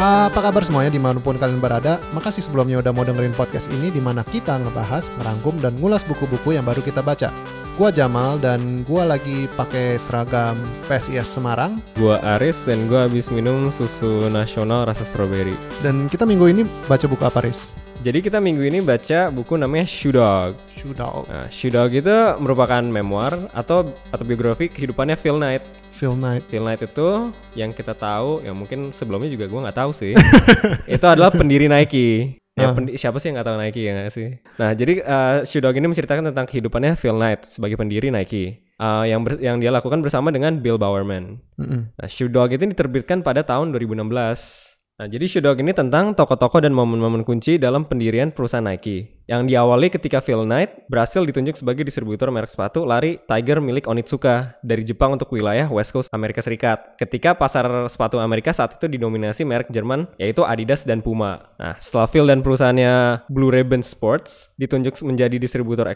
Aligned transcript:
Apa 0.00 0.48
kabar 0.48 0.64
semuanya 0.64 0.88
di 0.88 0.96
mana 0.96 1.20
pun 1.20 1.36
kalian 1.36 1.60
berada? 1.60 2.00
Makasih 2.16 2.48
sebelumnya 2.48 2.80
udah 2.80 2.88
mau 2.88 3.04
dengerin 3.04 3.36
podcast 3.36 3.68
ini 3.68 3.92
di 3.92 4.00
mana 4.00 4.24
kita 4.24 4.56
ngebahas, 4.56 5.12
ngerangkum, 5.20 5.60
dan 5.60 5.76
ngulas 5.76 6.08
buku-buku 6.08 6.56
yang 6.56 6.64
baru 6.64 6.80
kita 6.80 7.04
baca. 7.04 7.28
Gua 7.76 7.92
Jamal 7.92 8.40
dan 8.40 8.80
gua 8.88 9.04
lagi 9.04 9.44
pakai 9.60 10.00
seragam 10.00 10.56
PSIS 10.88 11.28
Semarang 11.28 11.76
Gua 12.00 12.16
Aris 12.36 12.64
dan 12.64 12.88
gua 12.88 13.12
habis 13.12 13.28
minum 13.28 13.68
susu 13.68 14.24
nasional 14.32 14.88
rasa 14.88 15.04
stroberi. 15.04 15.52
dan 15.84 16.08
kita 16.08 16.24
minggu 16.24 16.48
ini 16.48 16.62
baca 16.88 17.04
buku 17.04 17.20
apa, 17.20 17.44
Riz? 17.44 17.68
Jadi 18.00 18.24
kita 18.24 18.40
minggu 18.40 18.64
ini 18.64 18.80
baca 18.80 19.28
buku 19.28 19.60
namanya 19.60 19.84
Shoe 19.84 20.08
Dog. 20.10 20.56
Shoe 20.72 20.96
Dog, 20.96 21.28
Nah, 21.28 21.52
Shoe 21.52 21.68
Dog 21.68 21.92
itu 21.92 22.08
merupakan 22.40 22.80
memoir 22.80 23.36
atau 23.52 23.84
atau 24.08 24.24
biografi 24.24 24.72
kehidupannya 24.72 25.20
Phil 25.20 25.36
Knight. 25.36 25.60
Phil 25.92 26.16
Knight. 26.16 26.48
Phil 26.48 26.64
Knight 26.64 26.80
itu 26.80 27.28
yang 27.52 27.76
kita 27.76 27.92
tahu, 27.92 28.40
yang 28.40 28.56
mungkin 28.56 28.88
sebelumnya 28.88 29.28
juga 29.28 29.44
gua 29.46 29.68
nggak 29.68 29.78
tahu 29.78 29.90
sih. 29.92 30.16
itu 30.96 31.04
adalah 31.04 31.28
pendiri 31.28 31.68
Nike. 31.68 32.40
Ya, 32.56 32.72
Ah. 32.72 32.74
pendi- 32.74 32.96
siapa 32.96 33.20
sih 33.20 33.30
yang 33.30 33.36
nggak 33.36 33.46
tahu 33.46 33.58
Nike 33.60 33.80
ya 33.80 33.92
nggak 33.94 34.12
sih? 34.12 34.28
Nah, 34.56 34.70
jadi 34.72 34.92
uh, 35.00 35.36
Shoe 35.44 35.60
Dog 35.60 35.76
ini 35.76 35.86
menceritakan 35.86 36.24
tentang 36.24 36.46
kehidupannya 36.46 36.96
Phil 36.96 37.14
Knight 37.14 37.44
sebagai 37.44 37.76
pendiri 37.76 38.08
Nike. 38.08 38.64
Uh, 38.80 39.04
yang 39.04 39.20
ber- 39.20 39.36
yang 39.38 39.60
dia 39.60 39.68
lakukan 39.68 40.00
bersama 40.00 40.32
dengan 40.32 40.56
Bill 40.56 40.80
Bowerman. 40.80 41.36
Mm-mm. 41.60 41.92
Nah, 41.92 42.08
Shoe 42.08 42.32
Dog 42.32 42.48
itu 42.48 42.64
diterbitkan 42.64 43.20
pada 43.20 43.44
tahun 43.44 43.76
2016. 43.76 44.69
Nah, 45.00 45.08
jadi 45.08 45.24
Shoe 45.24 45.40
ini 45.40 45.72
tentang 45.72 46.12
tokoh-tokoh 46.12 46.60
dan 46.60 46.76
momen-momen 46.76 47.24
kunci 47.24 47.56
dalam 47.56 47.88
pendirian 47.88 48.28
perusahaan 48.28 48.60
Nike. 48.60 49.24
Yang 49.24 49.48
diawali 49.48 49.88
ketika 49.88 50.20
Phil 50.20 50.44
Knight 50.44 50.84
berhasil 50.92 51.24
ditunjuk 51.24 51.56
sebagai 51.56 51.88
distributor 51.88 52.28
merek 52.28 52.52
sepatu 52.52 52.84
lari 52.84 53.16
Tiger 53.24 53.64
milik 53.64 53.88
Onitsuka 53.88 54.60
dari 54.60 54.84
Jepang 54.84 55.16
untuk 55.16 55.32
wilayah 55.32 55.72
West 55.72 55.96
Coast 55.96 56.12
Amerika 56.12 56.44
Serikat. 56.44 57.00
Ketika 57.00 57.32
pasar 57.32 57.88
sepatu 57.88 58.20
Amerika 58.20 58.52
saat 58.52 58.76
itu 58.76 58.92
didominasi 58.92 59.48
merek 59.48 59.72
Jerman 59.72 60.04
yaitu 60.20 60.44
Adidas 60.44 60.84
dan 60.84 61.00
Puma. 61.00 61.48
Nah, 61.56 61.80
setelah 61.80 62.04
Phil 62.04 62.28
dan 62.28 62.44
perusahaannya 62.44 63.24
Blue 63.32 63.48
Ribbon 63.48 63.80
Sports 63.80 64.52
ditunjuk 64.60 65.00
menjadi 65.00 65.40
distributor 65.40 65.88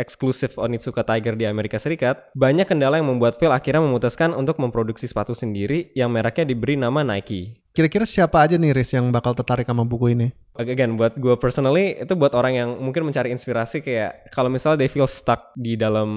eksklusif 0.00 0.56
Onitsuka 0.56 1.04
Tiger 1.04 1.36
di 1.36 1.44
Amerika 1.44 1.76
Serikat, 1.76 2.32
banyak 2.32 2.64
kendala 2.64 2.96
yang 2.96 3.12
membuat 3.12 3.36
Phil 3.36 3.52
akhirnya 3.52 3.84
memutuskan 3.84 4.32
untuk 4.32 4.56
memproduksi 4.64 5.04
sepatu 5.04 5.36
sendiri 5.36 5.92
yang 5.92 6.08
mereknya 6.08 6.48
diberi 6.48 6.80
nama 6.80 7.04
Nike. 7.04 7.65
Kira-kira 7.76 8.08
siapa 8.08 8.40
aja 8.40 8.56
nih, 8.56 8.72
Riz, 8.72 8.96
yang 8.96 9.12
bakal 9.12 9.36
tertarik 9.36 9.68
sama 9.68 9.84
buku 9.84 10.16
ini? 10.16 10.32
Again, 10.56 10.96
buat 10.96 11.12
gue 11.20 11.36
personally 11.36 11.92
itu 12.00 12.16
buat 12.16 12.32
orang 12.32 12.56
yang 12.56 12.70
mungkin 12.80 13.04
mencari 13.04 13.28
inspirasi 13.28 13.84
kayak 13.84 14.32
kalau 14.32 14.48
misalnya 14.48 14.80
they 14.80 14.88
feel 14.88 15.04
stuck 15.04 15.52
di 15.52 15.76
dalam 15.76 16.08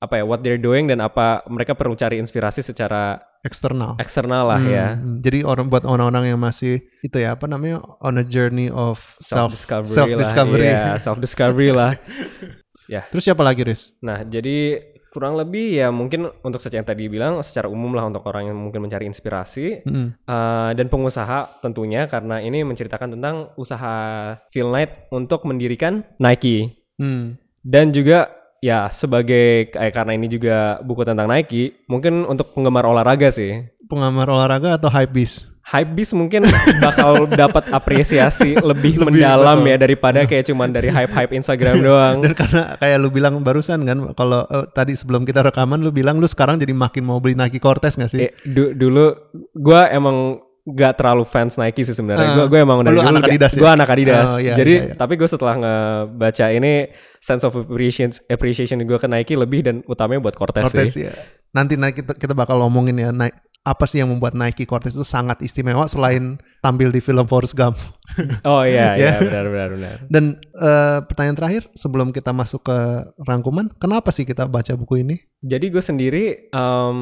apa 0.00 0.20
ya 0.20 0.24
what 0.24 0.40
they're 0.40 0.56
doing 0.56 0.88
dan 0.88 1.04
apa 1.04 1.44
mereka 1.52 1.76
perlu 1.76 1.92
cari 1.92 2.16
inspirasi 2.16 2.64
secara 2.64 3.20
Eksternal. 3.44 4.00
eksternal 4.00 4.48
lah 4.48 4.60
ya. 4.64 4.96
Hmm, 4.96 5.20
Jadi 5.20 5.44
orang 5.44 5.68
buat 5.68 5.84
orang-orang 5.84 6.32
yang 6.32 6.40
masih 6.40 6.80
itu 7.04 7.16
ya 7.20 7.36
apa 7.36 7.44
namanya 7.44 7.84
on 8.00 8.16
a 8.16 8.24
journey 8.24 8.72
of 8.72 8.96
self 9.20 9.52
self 9.52 9.84
discovery 9.84 9.92
self 9.92 10.08
discovery. 10.16 10.68
lah. 10.72 10.96
self 10.96 11.18
discovery 11.20 11.68
lah. 11.68 11.92
ya. 12.96 13.04
Terus 13.12 13.28
siapa 13.28 13.44
lagi, 13.44 13.60
Riz? 13.60 13.92
Nah, 14.00 14.24
jadi 14.24 14.80
kurang 15.14 15.38
lebih 15.38 15.78
ya 15.78 15.94
mungkin 15.94 16.26
untuk 16.42 16.58
secara 16.58 16.82
yang 16.82 16.88
tadi 16.90 17.06
bilang 17.06 17.38
secara 17.46 17.70
umum 17.70 17.94
lah 17.94 18.10
untuk 18.10 18.26
orang 18.26 18.50
yang 18.50 18.58
mungkin 18.58 18.82
mencari 18.82 19.06
inspirasi 19.06 19.86
Mm-mm. 19.86 20.26
Uh, 20.26 20.74
dan 20.74 20.90
pengusaha 20.90 21.62
tentunya 21.62 22.10
karena 22.10 22.42
ini 22.42 22.66
menceritakan 22.66 23.14
tentang 23.14 23.54
usaha 23.54 23.94
Phil 24.50 24.74
Knight 24.74 25.06
untuk 25.14 25.46
mendirikan 25.46 26.02
Nike 26.18 26.74
Hmm. 26.94 27.34
dan 27.66 27.90
juga 27.90 28.30
ya 28.62 28.86
sebagai 28.86 29.66
eh, 29.66 29.90
karena 29.90 30.14
ini 30.14 30.30
juga 30.30 30.78
buku 30.78 31.02
tentang 31.02 31.26
Nike 31.26 31.86
mungkin 31.90 32.22
untuk 32.22 32.54
penggemar 32.54 32.86
olahraga 32.86 33.34
sih 33.34 33.66
Pengamat 33.84 34.30
olahraga 34.30 34.78
atau 34.78 34.88
hypebeast? 34.88 35.53
Hypebeast 35.64 36.12
mungkin 36.12 36.44
bakal 36.78 37.24
dapat 37.40 37.64
apresiasi 37.68 38.52
lebih, 38.54 39.00
Lebih, 39.00 39.04
mendalam 39.16 39.58
betul. 39.58 39.70
ya 39.72 39.76
daripada 39.76 40.18
kayak 40.22 40.44
cuman 40.44 40.68
dari 40.68 40.92
hype-hype 40.96 41.32
Instagram 41.32 41.80
doang. 41.80 42.16
Dan 42.20 42.32
karena 42.32 42.76
kayak 42.76 42.96
lu 42.98 43.08
bilang 43.08 43.40
barusan 43.40 43.80
kan, 43.82 44.12
kalau 44.12 44.44
eh, 44.44 44.68
tadi 44.70 44.92
sebelum 44.92 45.24
kita 45.24 45.40
rekaman 45.42 45.80
lu 45.80 45.88
bilang 45.88 46.16
lu 46.16 46.26
sekarang 46.26 46.56
jadi 46.56 46.70
makin 46.70 47.02
mau 47.02 47.16
beli 47.16 47.32
Nike 47.32 47.56
Cortez 47.56 47.96
gak 47.96 48.08
sih? 48.08 48.20
Eh, 48.22 48.36
du- 48.44 48.72
dulu 48.72 49.16
gue 49.50 49.80
emang 49.88 50.36
gak 50.64 50.96
terlalu 50.96 51.24
fans 51.24 51.56
Nike 51.56 51.80
sih 51.80 51.92
sebenarnya. 51.92 52.24
Ah. 52.24 52.36
Gue 52.38 52.46
gue 52.46 52.60
emang 52.60 52.80
dari 52.80 52.96
Lu 52.96 53.00
dulu 53.00 53.08
anak 53.10 53.24
Adidas 53.24 53.52
ya? 53.52 53.60
Gue 53.60 53.70
anak 53.70 53.88
Adidas. 53.88 54.28
Oh, 54.28 54.40
iya, 54.40 54.54
Jadi 54.56 54.74
iya, 54.74 54.84
iya. 54.88 54.94
tapi 54.96 55.16
gue 55.16 55.28
setelah 55.28 55.54
ngebaca 55.56 56.46
ini 56.50 56.72
sense 57.20 57.40
of 57.40 57.52
appreciation 57.54 58.08
appreciation 58.28 58.76
gue 58.78 58.96
ke 58.96 59.04
Nike 59.04 59.32
lebih 59.32 59.60
dan 59.60 59.80
utamanya 59.84 60.20
buat 60.20 60.36
Cortez, 60.36 60.64
Cortez 60.64 60.92
sih. 60.92 61.04
ya. 61.04 61.12
Nanti 61.52 61.76
Nike 61.76 62.00
kita, 62.00 62.12
kita 62.16 62.32
bakal 62.32 62.60
ngomongin 62.60 62.96
ya 62.98 63.08
Nike 63.08 63.36
apa 63.64 63.88
sih 63.88 63.98
yang 63.98 64.12
membuat 64.12 64.36
Nike 64.36 64.68
Cortez 64.68 64.92
itu 64.92 65.02
sangat 65.02 65.40
istimewa 65.40 65.88
selain 65.88 66.36
tampil 66.60 66.92
di 66.92 67.00
film 67.00 67.24
Forrest 67.24 67.56
Gump. 67.56 67.74
Oh 68.44 68.60
iya 68.62 68.92
Ya. 68.94 69.16
iya 69.16 69.24
benar 69.24 69.44
benar 69.48 69.68
benar. 69.72 69.94
Dan 70.06 70.24
eh, 70.38 70.98
pertanyaan 71.08 71.34
terakhir 71.34 71.62
sebelum 71.72 72.12
kita 72.12 72.30
masuk 72.30 72.62
ke 72.62 72.78
rangkuman, 73.18 73.72
kenapa 73.74 74.12
sih 74.12 74.22
kita 74.22 74.44
baca 74.46 74.76
buku 74.76 75.00
ini? 75.00 75.16
Jadi 75.40 75.66
gue 75.72 75.80
sendiri 75.80 76.24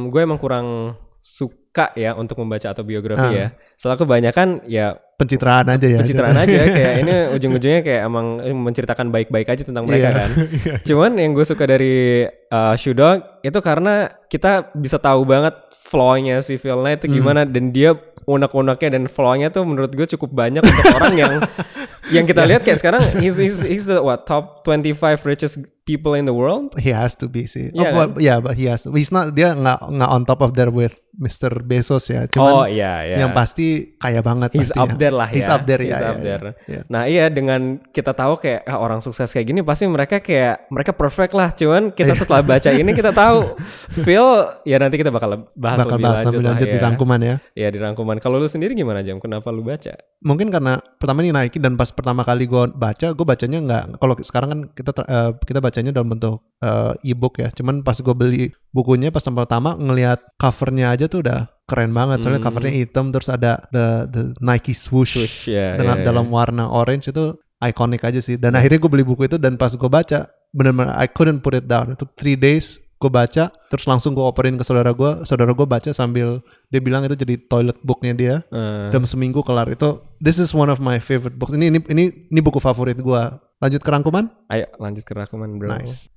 gue 0.06 0.20
emang 0.22 0.38
kurang 0.38 0.94
suka 1.18 1.58
ya 1.94 2.12
untuk 2.12 2.36
membaca 2.38 2.68
atau 2.68 2.84
biografi 2.84 3.24
Ah. 3.24 3.32
ya. 3.32 3.46
Soalnya 3.74 3.98
kebanyakan 3.98 4.48
ya 4.66 4.92
Pencitraan 5.12 5.70
aja 5.70 5.86
ya. 5.86 5.98
pencitraan 5.98 6.34
aja 6.44 6.60
kayak 6.66 6.94
ini 7.00 7.14
ujung-ujungnya 7.32 7.80
kayak 7.80 8.02
emang 8.04 8.26
menceritakan 8.42 9.08
baik-baik 9.08 9.48
aja 9.48 9.62
tentang 9.62 9.86
mereka 9.86 10.08
Iya. 10.08 10.18
kan. 10.18 10.30
Cuman 10.88 11.10
yang 11.14 11.32
gue 11.32 11.46
suka 11.46 11.64
dari 11.64 12.26
uh, 12.26 12.74
Shoe 12.74 12.92
Dog 12.92 13.22
itu 13.40 13.58
karena 13.58 13.94
kita 14.26 14.74
bisa 14.74 14.98
tahu 14.98 15.22
banget 15.22 15.54
flow-nya 15.72 16.40
si 16.40 16.58
Knight 16.58 17.00
itu 17.00 17.16
gimana 17.16 17.46
dan 17.46 17.70
dia 17.70 17.94
unek-uneknya 18.22 18.90
dan 18.92 19.04
flow-nya 19.06 19.48
tuh 19.48 19.62
menurut 19.62 19.90
gue 19.90 20.06
cukup 20.08 20.30
banyak 20.30 20.60
untuk 20.60 20.86
orang 20.92 21.14
yang 21.14 21.32
yang 22.14 22.24
kita 22.24 22.42
lihat 22.42 22.62
kayak 22.62 22.78
sekarang 22.78 23.02
he's, 23.18 23.34
he's, 23.34 23.62
he's 23.62 23.86
the 23.86 23.98
what 23.98 24.26
top 24.26 24.62
25 24.62 24.94
richest 25.22 25.62
people 25.84 26.14
in 26.14 26.24
the 26.26 26.34
world. 26.34 26.74
He 26.78 26.94
has 26.94 27.18
to 27.18 27.26
be 27.26 27.50
sih. 27.50 27.74
Iya 27.74 27.90
oh, 27.90 27.92
but, 27.94 28.08
yeah, 28.22 28.38
but 28.38 28.54
he 28.54 28.70
has. 28.70 28.86
To. 28.86 28.94
He's 28.94 29.10
not 29.10 29.34
dia 29.34 29.54
nggak 29.54 29.90
nggak 29.90 30.10
on 30.10 30.22
top 30.22 30.40
of 30.42 30.54
there 30.54 30.70
with 30.70 30.94
Mr. 31.12 31.52
Bezos 31.60 32.08
ya. 32.08 32.24
Cuman 32.24 32.52
oh 32.52 32.64
iya 32.64 33.04
iya. 33.04 33.16
yang 33.20 33.36
pasti 33.36 33.98
kaya 34.00 34.24
banget 34.24 34.56
He's 34.56 34.72
pastinya. 34.72 34.88
up 34.88 34.92
there 34.96 35.14
lah 35.14 35.28
ya. 35.28 35.34
He's 35.36 35.50
up 35.50 35.62
there 35.68 35.82
He's 35.84 35.92
ya. 35.92 36.08
up 36.08 36.18
ya, 36.18 36.24
there. 36.24 36.44
ya. 36.64 36.80
Nah 36.88 37.02
iya 37.04 37.28
dengan 37.28 37.82
kita 37.92 38.16
tahu 38.16 38.40
kayak 38.40 38.64
ah, 38.64 38.80
orang 38.80 39.04
sukses 39.04 39.28
kayak 39.28 39.52
gini 39.52 39.60
pasti 39.60 39.84
mereka 39.84 40.24
kayak 40.24 40.70
mereka 40.72 40.96
perfect 40.96 41.36
lah. 41.36 41.52
Cuman 41.52 41.92
kita 41.92 42.16
setelah 42.16 42.40
baca 42.40 42.70
ini 42.72 42.90
kita 42.96 43.12
tahu 43.12 43.60
Phil 44.06 44.26
ya 44.64 44.76
nanti 44.80 44.96
kita 44.96 45.12
bakal 45.12 45.52
bahas 45.52 45.84
Bakal 45.84 46.00
lebih 46.00 46.04
bahas 46.08 46.18
lanjut, 46.24 46.32
lebih 46.32 46.46
lanjut 46.48 46.66
lah, 46.66 46.72
di 46.72 46.78
ya. 46.78 46.84
rangkuman 46.88 47.20
ya. 47.20 47.36
Ya 47.52 47.68
di 47.68 47.78
rangkuman. 47.82 48.16
Kalau 48.22 48.40
lu 48.40 48.48
sendiri 48.48 48.72
gimana 48.72 49.04
Jam? 49.04 49.20
Kenapa 49.20 49.52
lu 49.52 49.60
baca? 49.60 49.92
Mungkin 50.24 50.48
karena 50.48 50.80
pertama 50.96 51.20
ini 51.20 51.34
Nike 51.34 51.60
dan 51.60 51.76
pas 51.76 51.92
pertama 51.92 52.24
kali 52.24 52.48
gue 52.48 52.72
baca, 52.72 53.12
gue 53.12 53.26
bacanya 53.26 53.58
nggak. 53.60 53.84
Kalau 54.00 54.14
sekarang 54.24 54.48
kan 54.48 54.60
kita 54.72 54.90
eh, 55.04 55.30
kita 55.44 55.60
bacanya 55.72 55.96
dalam 55.96 56.12
bentuk 56.12 56.44
eh, 56.60 56.92
e-book 57.08 57.40
ya. 57.40 57.48
Cuman 57.48 57.80
pas 57.80 57.96
gue 57.96 58.12
beli 58.12 58.52
bukunya 58.70 59.08
pas 59.08 59.24
yang 59.24 59.32
pertama 59.32 59.72
ngelihat 59.72 60.20
covernya 60.36 60.92
aja 60.92 61.08
tuh 61.08 61.24
udah 61.24 61.48
keren 61.64 61.96
banget. 61.96 62.20
Soalnya 62.20 62.44
Hmm. 62.44 62.48
covernya 62.52 62.72
hitam 62.76 63.08
terus 63.08 63.32
ada 63.32 63.64
the 63.72 63.86
the 64.12 64.22
Nike 64.38 64.76
swoosh, 64.76 65.16
Swoosh 65.16 65.48
ya. 65.48 65.80
dengan 65.80 65.98
ya, 65.98 66.02
ya. 66.04 66.06
dalam 66.12 66.28
warna 66.28 66.68
orange 66.68 67.08
itu 67.08 67.32
ikonik 67.58 68.04
aja 68.04 68.20
sih. 68.20 68.36
Dan 68.36 68.52
akhirnya 68.52 68.76
gue 68.76 68.90
beli 68.92 69.02
buku 69.02 69.24
itu 69.24 69.40
dan 69.40 69.56
pas 69.56 69.72
gue 69.72 69.88
baca 69.88 70.28
bener-bener 70.52 70.92
I 70.92 71.08
couldn't 71.08 71.40
put 71.40 71.56
it 71.56 71.64
down. 71.64 71.96
Itu 71.96 72.04
three 72.12 72.36
days 72.36 72.76
gue 73.02 73.10
baca 73.10 73.50
terus 73.66 73.82
langsung 73.90 74.14
gue 74.14 74.22
operin 74.22 74.54
ke 74.54 74.62
saudara 74.62 74.94
gue. 74.94 75.26
Saudara 75.26 75.50
gue 75.50 75.66
baca 75.66 75.90
sambil 75.90 76.38
dia 76.70 76.78
bilang 76.78 77.02
itu 77.02 77.18
jadi 77.18 77.34
toilet 77.50 77.74
booknya 77.82 78.14
dia 78.14 78.34
Eh, 78.50 78.90
dalam 78.94 79.06
seminggu 79.06 79.42
kelar 79.42 79.66
itu 79.66 79.98
this 80.18 80.38
is 80.38 80.54
one 80.54 80.70
of 80.70 80.78
my 80.78 81.02
favorite 81.02 81.34
books 81.34 81.50
ini 81.50 81.66
ini 81.66 81.78
ini 81.90 82.04
ini 82.30 82.38
buku 82.38 82.62
favorit 82.62 82.94
gua 83.02 83.42
lanjut 83.62 83.80
ke 83.80 83.90
rangkuman 83.94 84.26
ayo 84.50 84.66
lanjut 84.82 85.06
ke 85.06 85.14
rangkuman 85.14 85.54
bro. 85.56 85.70
nice 85.70 86.10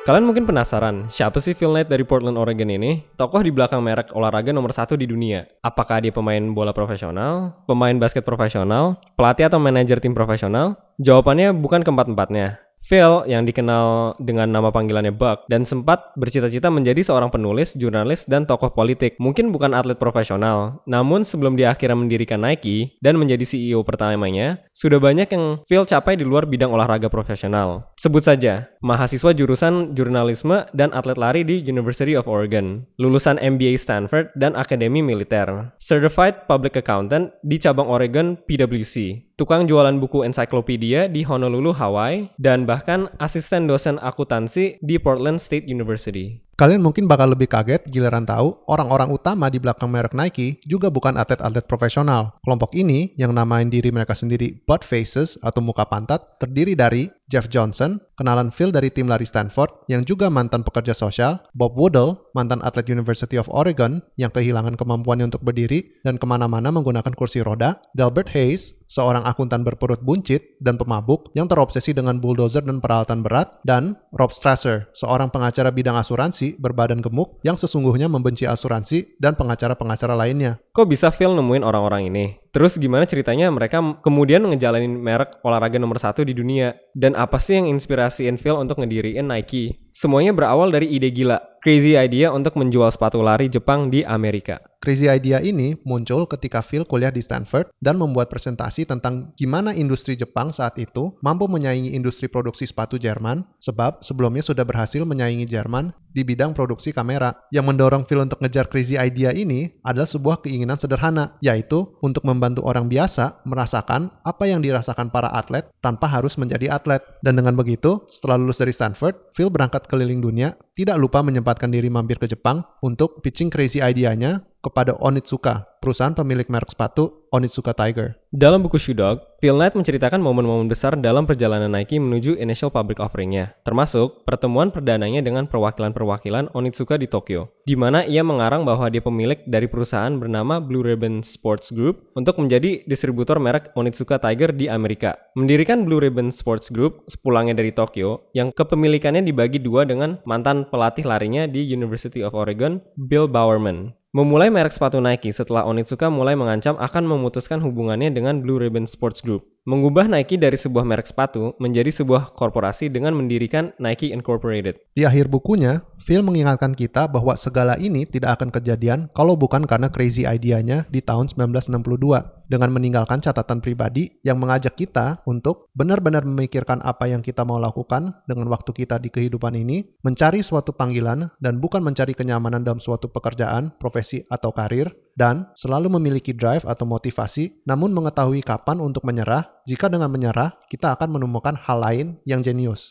Kalian 0.00 0.24
mungkin 0.24 0.48
penasaran, 0.48 1.12
siapa 1.12 1.38
sih 1.44 1.52
Phil 1.52 1.76
Knight 1.76 1.92
dari 1.92 2.08
Portland, 2.08 2.40
Oregon 2.40 2.72
ini? 2.72 3.04
Tokoh 3.20 3.44
di 3.44 3.52
belakang 3.52 3.84
merek 3.84 4.16
olahraga 4.16 4.48
nomor 4.48 4.72
satu 4.72 4.96
di 4.96 5.04
dunia. 5.04 5.44
Apakah 5.60 6.00
dia 6.00 6.08
pemain 6.08 6.40
bola 6.50 6.72
profesional, 6.72 7.60
pemain 7.68 7.92
basket 7.94 8.24
profesional, 8.24 8.96
pelatih 9.14 9.52
atau 9.52 9.60
manajer 9.60 10.00
tim 10.00 10.16
profesional? 10.16 10.74
Jawabannya 10.98 11.52
bukan 11.52 11.84
keempat-empatnya. 11.84 12.69
Phil 12.80 13.28
yang 13.28 13.44
dikenal 13.46 14.16
dengan 14.18 14.50
nama 14.50 14.72
panggilannya 14.72 15.14
Buck 15.14 15.46
dan 15.46 15.68
sempat 15.68 16.10
bercita-cita 16.16 16.72
menjadi 16.72 17.04
seorang 17.04 17.28
penulis, 17.30 17.76
jurnalis, 17.76 18.26
dan 18.26 18.48
tokoh 18.48 18.72
politik. 18.72 19.14
Mungkin 19.20 19.52
bukan 19.54 19.76
atlet 19.76 20.00
profesional, 20.00 20.82
namun 20.88 21.22
sebelum 21.22 21.54
dia 21.54 21.70
akhirnya 21.70 21.94
mendirikan 21.94 22.42
Nike 22.42 22.98
dan 23.04 23.20
menjadi 23.20 23.46
CEO 23.46 23.86
pertamanya, 23.86 24.64
sudah 24.74 24.98
banyak 24.98 25.28
yang 25.30 25.62
Phil 25.68 25.86
capai 25.86 26.18
di 26.18 26.24
luar 26.26 26.48
bidang 26.48 26.72
olahraga 26.72 27.06
profesional. 27.06 27.92
Sebut 27.94 28.26
saja, 28.26 28.72
mahasiswa 28.82 29.30
jurusan 29.36 29.94
jurnalisme 29.94 30.66
dan 30.74 30.90
atlet 30.96 31.20
lari 31.20 31.46
di 31.46 31.62
University 31.62 32.18
of 32.18 32.26
Oregon, 32.26 32.82
lulusan 32.98 33.38
MBA 33.38 33.78
Stanford 33.78 34.32
dan 34.34 34.58
Akademi 34.58 35.04
Militer, 35.04 35.70
Certified 35.78 36.48
Public 36.50 36.80
Accountant 36.80 37.30
di 37.44 37.60
cabang 37.60 37.86
Oregon 37.86 38.34
PwC, 38.34 39.29
tukang 39.40 39.64
jualan 39.64 39.96
buku 39.96 40.20
ensiklopedia 40.20 41.08
di 41.08 41.24
Honolulu, 41.24 41.72
Hawaii, 41.72 42.28
dan 42.36 42.68
bahkan 42.68 43.08
asisten 43.16 43.64
dosen 43.64 43.96
akuntansi 43.96 44.76
di 44.84 45.00
Portland 45.00 45.40
State 45.40 45.64
University. 45.64 46.44
Kalian 46.60 46.84
mungkin 46.84 47.08
bakal 47.08 47.32
lebih 47.32 47.48
kaget 47.48 47.88
giliran 47.88 48.28
tahu 48.28 48.52
orang-orang 48.68 49.08
utama 49.08 49.48
di 49.48 49.56
belakang 49.56 49.88
merek 49.88 50.12
Nike 50.12 50.60
juga 50.68 50.92
bukan 50.92 51.16
atlet-atlet 51.16 51.64
profesional. 51.64 52.36
Kelompok 52.44 52.76
ini 52.76 53.16
yang 53.16 53.32
namain 53.32 53.72
diri 53.72 53.88
mereka 53.88 54.12
sendiri 54.12 54.60
butt 54.68 54.84
faces 54.84 55.40
atau 55.40 55.64
muka 55.64 55.88
pantat 55.88 56.20
terdiri 56.36 56.76
dari 56.76 57.08
Jeff 57.32 57.48
Johnson, 57.48 57.96
kenalan 58.12 58.52
Phil 58.52 58.76
dari 58.76 58.92
tim 58.92 59.08
lari 59.08 59.24
Stanford 59.24 59.88
yang 59.88 60.04
juga 60.04 60.28
mantan 60.28 60.60
pekerja 60.60 60.92
sosial, 60.92 61.40
Bob 61.56 61.80
Woodle, 61.80 62.28
mantan 62.36 62.60
atlet 62.60 62.92
University 62.92 63.40
of 63.40 63.48
Oregon 63.48 64.04
yang 64.20 64.28
kehilangan 64.28 64.76
kemampuannya 64.76 65.32
untuk 65.32 65.40
berdiri 65.40 66.04
dan 66.04 66.20
ke 66.20 66.28
mana-mana 66.28 66.68
menggunakan 66.68 67.16
kursi 67.16 67.40
roda, 67.40 67.80
Delbert 67.96 68.36
Hayes, 68.36 68.76
seorang 68.90 69.22
akuntan 69.22 69.62
berperut 69.62 70.02
buncit 70.02 70.58
dan 70.58 70.74
pemabuk 70.74 71.30
yang 71.38 71.46
terobsesi 71.46 71.94
dengan 71.94 72.18
bulldozer 72.18 72.66
dan 72.66 72.82
peralatan 72.82 73.22
berat, 73.22 73.62
dan 73.62 73.94
Rob 74.10 74.34
Strasser, 74.34 74.90
seorang 74.90 75.30
pengacara 75.30 75.70
bidang 75.70 75.94
asuransi 75.94 76.49
berbadan 76.56 77.02
gemuk 77.04 77.38
yang 77.44 77.58
sesungguhnya 77.58 78.08
membenci 78.08 78.48
asuransi 78.48 79.20
dan 79.20 79.36
pengacara-pengacara 79.36 80.14
lainnya. 80.16 80.62
Kok 80.70 80.86
bisa 80.88 81.12
Phil 81.12 81.34
nemuin 81.34 81.66
orang-orang 81.66 82.08
ini? 82.08 82.24
Terus 82.50 82.78
gimana 82.78 83.06
ceritanya 83.06 83.46
mereka 83.50 83.78
kemudian 84.02 84.42
ngejalanin 84.42 84.98
merek 84.98 85.38
olahraga 85.46 85.78
nomor 85.78 85.98
satu 85.98 86.22
di 86.22 86.34
dunia? 86.34 86.74
Dan 86.94 87.14
apa 87.18 87.38
sih 87.38 87.58
yang 87.58 87.70
inspirasiin 87.70 88.38
Phil 88.38 88.58
untuk 88.58 88.78
ngediriin 88.82 89.26
Nike? 89.26 89.90
Semuanya 89.90 90.30
berawal 90.30 90.70
dari 90.70 90.86
ide 90.90 91.10
gila, 91.10 91.38
crazy 91.60 91.98
idea 91.98 92.30
untuk 92.30 92.54
menjual 92.54 92.90
sepatu 92.94 93.20
lari 93.20 93.50
Jepang 93.50 93.90
di 93.90 94.06
Amerika. 94.06 94.69
Crazy 94.80 95.12
idea 95.12 95.44
ini 95.44 95.76
muncul 95.84 96.24
ketika 96.24 96.64
Phil 96.64 96.88
kuliah 96.88 97.12
di 97.12 97.20
Stanford 97.20 97.68
dan 97.84 98.00
membuat 98.00 98.32
presentasi 98.32 98.88
tentang 98.88 99.28
gimana 99.36 99.76
industri 99.76 100.16
Jepang 100.16 100.56
saat 100.56 100.80
itu 100.80 101.12
mampu 101.20 101.44
menyaingi 101.52 101.92
industri 101.92 102.32
produksi 102.32 102.64
sepatu 102.64 102.96
Jerman, 102.96 103.44
sebab 103.60 104.00
sebelumnya 104.00 104.40
sudah 104.40 104.64
berhasil 104.64 105.04
menyaingi 105.04 105.44
Jerman 105.44 105.92
di 106.16 106.24
bidang 106.24 106.56
produksi 106.56 106.96
kamera. 106.96 107.36
Yang 107.52 107.64
mendorong 107.68 108.08
Phil 108.08 108.24
untuk 108.24 108.40
ngejar 108.40 108.72
crazy 108.72 108.96
idea 108.96 109.36
ini 109.36 109.68
adalah 109.84 110.08
sebuah 110.08 110.40
keinginan 110.40 110.80
sederhana, 110.80 111.36
yaitu 111.44 111.84
untuk 112.00 112.24
membantu 112.24 112.64
orang 112.64 112.88
biasa 112.88 113.44
merasakan 113.44 114.08
apa 114.24 114.48
yang 114.48 114.64
dirasakan 114.64 115.12
para 115.12 115.28
atlet 115.28 115.68
tanpa 115.84 116.08
harus 116.08 116.40
menjadi 116.40 116.72
atlet. 116.72 117.04
Dan 117.20 117.36
dengan 117.36 117.52
begitu, 117.52 118.08
setelah 118.08 118.40
lulus 118.40 118.56
dari 118.56 118.72
Stanford, 118.72 119.28
Phil 119.36 119.52
berangkat 119.52 119.84
keliling 119.92 120.24
dunia, 120.24 120.56
tidak 120.72 120.96
lupa 120.96 121.20
menyempatkan 121.20 121.68
diri 121.68 121.92
mampir 121.92 122.16
ke 122.16 122.24
Jepang 122.24 122.64
untuk 122.80 123.20
pitching 123.20 123.52
crazy 123.52 123.84
idea-nya 123.84 124.40
kepada 124.60 124.92
Onitsuka, 125.00 125.64
perusahaan 125.80 126.12
pemilik 126.12 126.44
merek 126.52 126.76
sepatu 126.76 127.24
Onitsuka 127.32 127.72
Tiger. 127.72 128.20
Dalam 128.30 128.60
buku 128.60 128.76
Shoe 128.76 128.94
Dog, 128.94 129.24
Phil 129.40 129.56
Knight 129.56 129.72
menceritakan 129.74 130.20
momen-momen 130.20 130.68
besar 130.68 130.94
dalam 131.00 131.24
perjalanan 131.24 131.72
Nike 131.72 131.96
menuju 131.96 132.36
initial 132.36 132.68
public 132.68 133.00
offering-nya, 133.00 133.56
termasuk 133.64 134.22
pertemuan 134.28 134.68
perdananya 134.68 135.24
dengan 135.24 135.48
perwakilan-perwakilan 135.48 136.52
Onitsuka 136.52 137.00
di 137.00 137.08
Tokyo, 137.08 137.50
di 137.64 137.74
mana 137.74 138.04
ia 138.04 138.20
mengarang 138.20 138.62
bahwa 138.68 138.86
dia 138.92 139.00
pemilik 139.00 139.40
dari 139.48 139.66
perusahaan 139.66 140.12
bernama 140.14 140.60
Blue 140.60 140.84
Ribbon 140.84 141.24
Sports 141.24 141.72
Group 141.72 142.12
untuk 142.12 142.36
menjadi 142.38 142.84
distributor 142.84 143.40
merek 143.40 143.72
Onitsuka 143.74 144.20
Tiger 144.20 144.52
di 144.52 144.68
Amerika. 144.68 145.16
Mendirikan 145.34 145.88
Blue 145.88 145.98
Ribbon 146.02 146.28
Sports 146.28 146.68
Group 146.68 147.08
sepulangnya 147.08 147.56
dari 147.56 147.72
Tokyo, 147.72 148.28
yang 148.36 148.52
kepemilikannya 148.52 149.24
dibagi 149.24 149.62
dua 149.62 149.88
dengan 149.88 150.20
mantan 150.28 150.68
pelatih 150.68 151.08
larinya 151.08 151.48
di 151.48 151.64
University 151.64 152.20
of 152.20 152.36
Oregon, 152.36 152.84
Bill 152.98 153.26
Bowerman. 153.26 153.99
Memulai 154.10 154.50
merek 154.50 154.74
sepatu 154.74 154.98
Nike 154.98 155.30
setelah 155.30 155.62
Onitsuka 155.62 156.10
mulai 156.10 156.34
mengancam 156.34 156.74
akan 156.74 157.06
memutuskan 157.06 157.62
hubungannya 157.62 158.10
dengan 158.10 158.42
Blue 158.42 158.58
Ribbon 158.58 158.82
Sports 158.82 159.22
Group. 159.22 159.46
Mengubah 159.68 160.08
Nike 160.08 160.40
dari 160.40 160.56
sebuah 160.56 160.88
merek 160.88 161.12
sepatu 161.12 161.52
menjadi 161.60 161.92
sebuah 161.92 162.32
korporasi 162.32 162.88
dengan 162.88 163.12
mendirikan 163.12 163.76
Nike 163.76 164.08
Incorporated. 164.08 164.80
Di 164.96 165.04
akhir 165.04 165.28
bukunya, 165.28 165.84
Phil 166.00 166.24
mengingatkan 166.24 166.72
kita 166.72 167.04
bahwa 167.04 167.36
segala 167.36 167.76
ini 167.76 168.08
tidak 168.08 168.40
akan 168.40 168.48
kejadian 168.48 169.12
kalau 169.12 169.36
bukan 169.36 169.68
karena 169.68 169.92
crazy 169.92 170.24
idea-nya 170.24 170.88
di 170.88 171.04
tahun 171.04 171.28
1962 171.36 172.40
dengan 172.50 172.74
meninggalkan 172.74 173.22
catatan 173.22 173.62
pribadi 173.62 174.10
yang 174.26 174.42
mengajak 174.42 174.74
kita 174.74 175.22
untuk 175.22 175.70
benar-benar 175.70 176.26
memikirkan 176.26 176.82
apa 176.82 177.06
yang 177.06 177.22
kita 177.22 177.46
mau 177.46 177.62
lakukan 177.62 178.16
dengan 178.26 178.50
waktu 178.50 178.74
kita 178.74 178.98
di 178.98 179.06
kehidupan 179.06 179.54
ini, 179.54 179.86
mencari 180.02 180.42
suatu 180.42 180.74
panggilan 180.74 181.30
dan 181.38 181.62
bukan 181.62 181.84
mencari 181.84 182.16
kenyamanan 182.16 182.66
dalam 182.66 182.82
suatu 182.82 183.06
pekerjaan, 183.06 183.76
profesi, 183.78 184.26
atau 184.26 184.50
karir, 184.50 184.90
dan 185.14 185.46
selalu 185.54 186.00
memiliki 186.00 186.34
drive 186.34 186.66
atau 186.66 186.82
motivasi, 186.88 187.62
namun 187.68 187.94
mengetahui 187.94 188.42
kapan 188.42 188.82
untuk 188.82 189.06
menyerah. 189.06 189.46
Jika 189.68 189.92
dengan 189.92 190.08
menyerah, 190.08 190.56
kita 190.72 190.96
akan 190.96 191.20
menemukan 191.20 191.52
hal 191.52 191.84
lain 191.84 192.06
yang 192.24 192.40
jenius. 192.40 192.88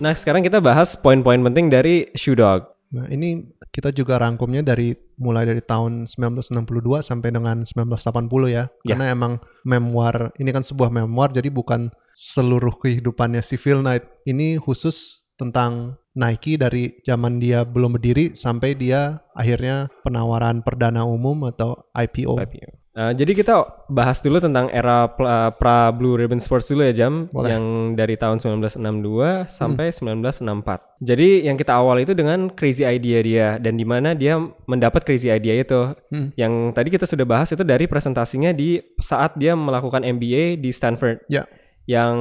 Nah, 0.00 0.16
sekarang 0.16 0.42
kita 0.42 0.58
bahas 0.58 0.98
poin-poin 0.98 1.38
penting 1.46 1.70
dari 1.70 2.10
Shoe 2.18 2.34
Dog. 2.34 2.66
Nah, 2.90 3.06
ini 3.06 3.46
kita 3.70 3.94
juga 3.94 4.18
rangkumnya 4.18 4.66
dari 4.66 4.98
mulai 5.14 5.46
dari 5.46 5.62
tahun 5.62 6.10
1962 6.10 6.98
sampai 7.04 7.30
dengan 7.30 7.62
1980 7.62 8.50
ya. 8.50 8.66
Ya. 8.66 8.66
Karena 8.82 9.14
emang 9.14 9.38
memoir, 9.62 10.34
ini 10.42 10.50
kan 10.50 10.66
sebuah 10.66 10.90
memoir 10.90 11.30
jadi 11.30 11.54
bukan 11.54 11.92
seluruh 12.18 12.74
kehidupannya 12.82 13.46
si 13.46 13.54
Phil 13.54 13.78
Knight. 13.78 14.08
Ini 14.26 14.58
khusus 14.58 15.19
tentang 15.40 15.96
Nike 16.12 16.60
dari 16.60 17.00
zaman 17.00 17.40
dia 17.40 17.64
belum 17.64 17.96
berdiri 17.96 18.36
sampai 18.36 18.76
dia 18.76 19.24
akhirnya 19.32 19.88
penawaran 20.04 20.60
perdana 20.60 21.08
umum 21.08 21.48
atau 21.48 21.88
IPO. 21.96 22.36
IPO. 22.36 22.80
Uh, 22.90 23.14
jadi 23.14 23.38
kita 23.38 23.86
bahas 23.86 24.18
dulu 24.18 24.42
tentang 24.42 24.66
era 24.66 25.06
pra, 25.06 25.54
pra 25.54 25.94
Blue 25.94 26.18
Ribbon 26.18 26.42
Sports 26.42 26.74
dulu 26.74 26.82
ya 26.82 26.90
Jam 26.90 27.30
Boleh. 27.30 27.54
yang 27.54 27.64
dari 27.94 28.18
tahun 28.18 28.42
1962 28.42 29.46
sampai 29.46 29.94
1964. 29.94 30.98
Jadi 30.98 31.46
yang 31.46 31.54
kita 31.54 31.78
awal 31.78 32.02
itu 32.02 32.18
dengan 32.18 32.50
crazy 32.50 32.82
idea 32.82 33.22
dia 33.22 33.48
dan 33.62 33.78
di 33.78 33.86
mana 33.86 34.18
dia 34.18 34.42
mendapat 34.66 35.06
crazy 35.06 35.30
idea 35.30 35.62
itu. 35.62 35.94
Hmm. 36.10 36.34
Yang 36.34 36.52
tadi 36.74 36.88
kita 36.90 37.06
sudah 37.06 37.22
bahas 37.22 37.54
itu 37.54 37.62
dari 37.62 37.86
presentasinya 37.86 38.50
di 38.50 38.82
saat 38.98 39.38
dia 39.38 39.54
melakukan 39.54 40.02
MBA 40.02 40.58
di 40.58 40.74
Stanford. 40.74 41.30
Ya. 41.30 41.46
Yang 41.86 42.18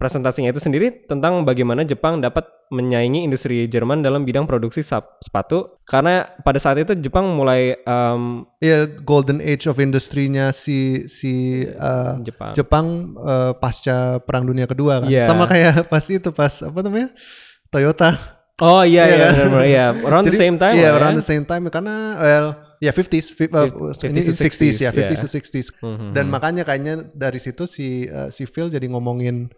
presentasinya 0.00 0.48
itu 0.48 0.56
sendiri 0.56 1.04
tentang 1.04 1.44
bagaimana 1.44 1.84
Jepang 1.84 2.24
dapat 2.24 2.48
menyaingi 2.72 3.20
industri 3.20 3.68
Jerman 3.68 4.00
dalam 4.00 4.24
bidang 4.24 4.48
produksi 4.48 4.80
sepatu 4.80 5.76
karena 5.84 6.24
pada 6.40 6.56
saat 6.56 6.80
itu 6.80 6.96
Jepang 6.96 7.36
mulai 7.36 7.76
um, 7.84 8.48
Ya 8.64 8.88
golden 9.04 9.44
age 9.44 9.68
of 9.68 9.76
industrinya 9.76 10.48
si 10.56 11.04
si 11.04 11.62
uh, 11.68 12.16
Jepang. 12.24 12.56
Jepang 12.56 12.86
uh, 13.20 13.52
pasca 13.52 14.24
Perang 14.24 14.48
Dunia 14.48 14.64
Kedua 14.64 15.04
kan. 15.04 15.12
Iya. 15.12 15.28
Sama 15.28 15.44
kayak 15.44 15.84
pas 15.92 16.04
itu 16.08 16.32
pas 16.32 16.64
apa 16.64 16.78
namanya? 16.80 17.12
Toyota. 17.68 18.16
Oh 18.60 18.84
iya 18.84 19.04
Iya 19.08 19.16
iya 19.16 19.28
kan? 19.28 19.64
iya 19.64 19.86
around 20.04 20.24
the 20.28 20.32
Jadi, 20.32 20.40
same 20.48 20.56
time 20.60 20.76
Iya, 20.76 20.92
lah 20.92 20.96
around 21.00 21.16
ya. 21.16 21.20
the 21.20 21.28
same 21.28 21.44
time 21.44 21.64
karena 21.72 21.96
well 22.20 22.46
ya 22.76 22.92
50s, 22.92 23.26
fi- 23.32 23.48
uh, 23.52 23.68
50s 23.96 24.04
ini 24.04 24.20
to 24.20 24.32
60s, 24.32 24.76
ya, 24.80 24.90
60s, 24.92 24.96
50s 25.00 25.16
ya. 25.16 25.20
to 25.20 25.28
60s. 25.28 25.68
Mhm. 25.80 26.08
Dan 26.12 26.24
makanya 26.28 26.62
kayaknya 26.64 27.08
dari 27.12 27.40
situ 27.40 27.64
si 27.64 28.04
uh, 28.04 28.28
si 28.28 28.44
Phil 28.44 28.68
jadi 28.68 28.84
ngomongin 28.88 29.48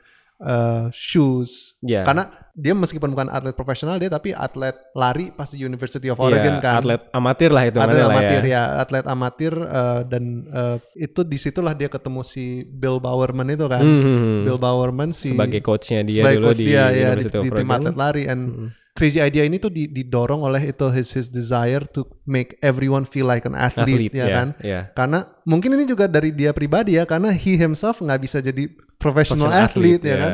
uh, 0.42 0.86
shoes. 0.90 1.78
Iya. 1.80 2.02
Karena 2.02 2.28
dia 2.52 2.76
meskipun 2.76 3.16
bukan 3.16 3.32
atlet 3.32 3.56
profesional 3.56 3.96
dia 3.96 4.12
tapi 4.12 4.36
atlet 4.36 4.76
lari 4.92 5.32
pas 5.32 5.48
di 5.48 5.64
University 5.64 6.12
of 6.12 6.20
Oregon 6.20 6.60
Iya, 6.60 6.60
kan. 6.60 6.74
atlet 6.84 7.00
amatir 7.16 7.48
lah 7.48 7.64
itu 7.64 7.78
atlet 7.80 8.04
amatir 8.04 8.42
ya. 8.44 8.52
ya. 8.52 8.62
atlet 8.84 9.04
amatir 9.08 9.52
uh, 9.56 10.00
dan 10.04 10.24
uh, 10.52 10.76
itu 10.92 11.24
di 11.24 11.38
situlah 11.40 11.72
dia 11.72 11.88
ketemu 11.88 12.20
si 12.20 12.66
Bill 12.68 13.00
Bowerman 13.00 13.48
itu 13.48 13.66
kan. 13.70 13.80
Mhm. 13.80 14.44
Bill 14.44 14.60
Bowerman 14.60 15.16
si 15.16 15.32
sebagai 15.32 15.64
coachnya 15.64 16.04
dia 16.04 16.20
sebagai 16.20 16.38
dulu 16.42 16.46
coach 16.52 16.60
di 16.60 16.66
dia 16.68 16.84
ya 16.92 17.16
di, 17.16 17.24
University 17.24 17.38
of 17.38 17.44
di 17.46 17.50
tim 17.56 17.70
atlet 17.72 17.96
lari 17.96 18.24
and 18.28 18.42
crazy 18.92 19.18
idea 19.18 19.42
ini 19.42 19.56
tuh 19.56 19.68
di- 19.68 19.88
didorong 19.88 20.44
oleh 20.44 20.68
itu 20.68 20.86
his 20.92 21.10
his 21.10 21.26
desire 21.26 21.80
to 21.88 22.04
make 22.24 22.56
everyone 22.60 23.02
feel 23.02 23.24
like 23.24 23.44
an 23.44 23.56
athlete, 23.56 24.12
Athlete, 24.12 24.14
ya 24.14 24.26
ya, 24.28 24.34
kan 24.36 24.48
ya. 24.60 24.80
karena 24.92 25.18
mungkin 25.42 25.72
ini 25.74 25.84
juga 25.84 26.04
dari 26.06 26.28
dia 26.30 26.52
pribadi 26.52 27.00
ya 27.00 27.08
karena 27.08 27.32
he 27.32 27.56
himself 27.56 27.98
nggak 27.98 28.20
bisa 28.20 28.38
jadi 28.38 28.68
professional 28.96 29.48
Professional 29.48 29.66
athlete, 29.66 30.04
ya 30.04 30.12
ya. 30.12 30.18
kan 30.20 30.32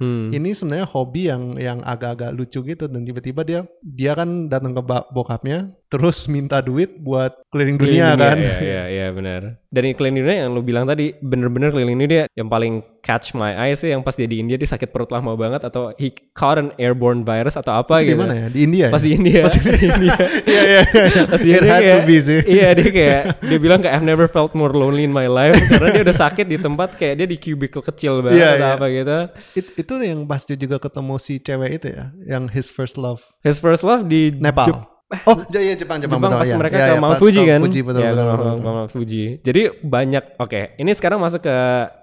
Hmm. 0.00 0.32
ini 0.32 0.56
sebenarnya 0.56 0.88
hobi 0.88 1.28
yang 1.28 1.60
yang 1.60 1.78
agak-agak 1.84 2.32
lucu 2.32 2.64
gitu 2.64 2.88
dan 2.88 3.04
tiba-tiba 3.04 3.44
dia 3.44 3.60
dia 3.84 4.16
kan 4.16 4.48
datang 4.48 4.72
ke 4.72 4.80
bokapnya 5.12 5.76
terus 5.90 6.24
minta 6.24 6.62
duit 6.62 6.94
buat 6.96 7.34
keliling 7.50 7.74
dunia 7.74 8.14
Keliling 8.14 8.22
kan 8.22 8.36
Iya, 8.38 8.56
iya, 8.62 8.82
iya 8.86 9.06
benar. 9.10 9.58
Dan 9.66 9.82
keliling 9.90 10.16
dunia 10.18 10.36
yang 10.40 10.50
lu 10.50 10.62
bilang 10.62 10.86
tadi 10.86 11.18
bener-bener 11.18 11.70
keliling 11.70 11.98
dunia 11.98 12.24
yang 12.30 12.46
paling 12.46 12.78
catch 13.00 13.34
my 13.34 13.58
eye 13.58 13.74
sih 13.74 13.90
yang 13.90 14.00
pas 14.00 14.14
dia 14.14 14.24
di 14.24 14.38
India 14.38 14.54
dia 14.54 14.66
sakit 14.66 14.86
perut 14.88 15.10
lama 15.10 15.34
banget 15.34 15.62
atau 15.62 15.90
he 15.98 16.08
caught 16.30 16.56
an 16.56 16.70
airborne 16.76 17.20
virus 17.20 17.54
atau 17.54 17.74
apa 17.74 17.98
Itu 17.98 18.02
di 18.02 18.08
gitu. 18.08 18.20
mana 18.20 18.34
ya 18.36 18.46
di 18.46 18.60
India 18.62 18.86
ya? 18.86 18.90
Pas 18.90 19.02
di 19.02 19.10
India. 19.10 19.42
Pas 19.42 19.54
di 19.56 19.60
India. 19.90 20.14
Iya 20.50 20.62
iya 20.62 20.82
iya. 20.86 21.22
Pas 21.26 21.40
It 21.40 21.44
dia 21.44 21.54
had 21.58 21.66
kayak, 21.82 21.96
to 21.96 22.06
be 22.06 22.16
sih. 22.18 22.40
Iya 22.46 22.68
dia 22.72 22.88
kayak 22.88 23.22
dia 23.42 23.58
bilang 23.66 23.78
kayak 23.82 23.94
I've 23.98 24.06
never 24.06 24.26
felt 24.26 24.54
more 24.54 24.70
lonely 24.70 25.02
in 25.02 25.10
my 25.10 25.26
life 25.26 25.58
karena 25.66 25.88
dia 25.90 26.02
udah 26.06 26.18
sakit 26.18 26.46
di 26.46 26.56
tempat 26.56 26.94
kayak 26.94 27.14
dia 27.18 27.26
di 27.26 27.34
cubicle 27.34 27.82
kecil 27.82 28.22
banget 28.22 28.38
Iya, 28.38 28.48
atau 28.54 28.62
iya. 28.62 28.76
apa 28.78 28.86
gitu. 28.88 29.18
It- 29.58 29.74
itu 29.74 29.92
yang 29.98 30.22
pasti 30.24 30.54
juga 30.54 30.78
ketemu 30.78 31.14
si 31.18 31.42
cewek 31.42 31.82
itu 31.82 31.86
ya 31.90 32.14
yang 32.22 32.46
his 32.46 32.70
first 32.70 32.94
love 32.94 33.26
His 33.42 33.58
first 33.58 33.82
love 33.82 34.06
di 34.06 34.30
Nepal. 34.34 34.70
Jep- 34.70 34.86
Oh, 35.26 35.34
iya 35.50 35.74
Jepang, 35.74 35.98
Jepang, 35.98 36.22
Jepang 36.22 36.22
betul, 36.22 36.38
pas 36.38 36.46
ya. 36.46 36.54
mereka 36.54 36.76
Ya, 36.78 36.86
ke 36.86 36.94
ya, 36.94 37.00
Mount 37.02 37.18
Fuji 37.18 37.40
kan? 37.42 37.58
Fuji, 37.60 37.80
betul, 37.82 37.98
ya, 37.98 38.10
betul, 38.14 38.22
betul, 38.22 38.30
Mount- 38.30 38.58
betul. 38.62 38.74
Mount 38.78 38.90
Fuji. 38.94 39.22
Jadi 39.42 39.62
banyak 39.82 40.24
oke, 40.38 40.60
ini 40.78 40.90
sekarang 40.94 41.18
masuk 41.18 41.42
ke 41.42 41.56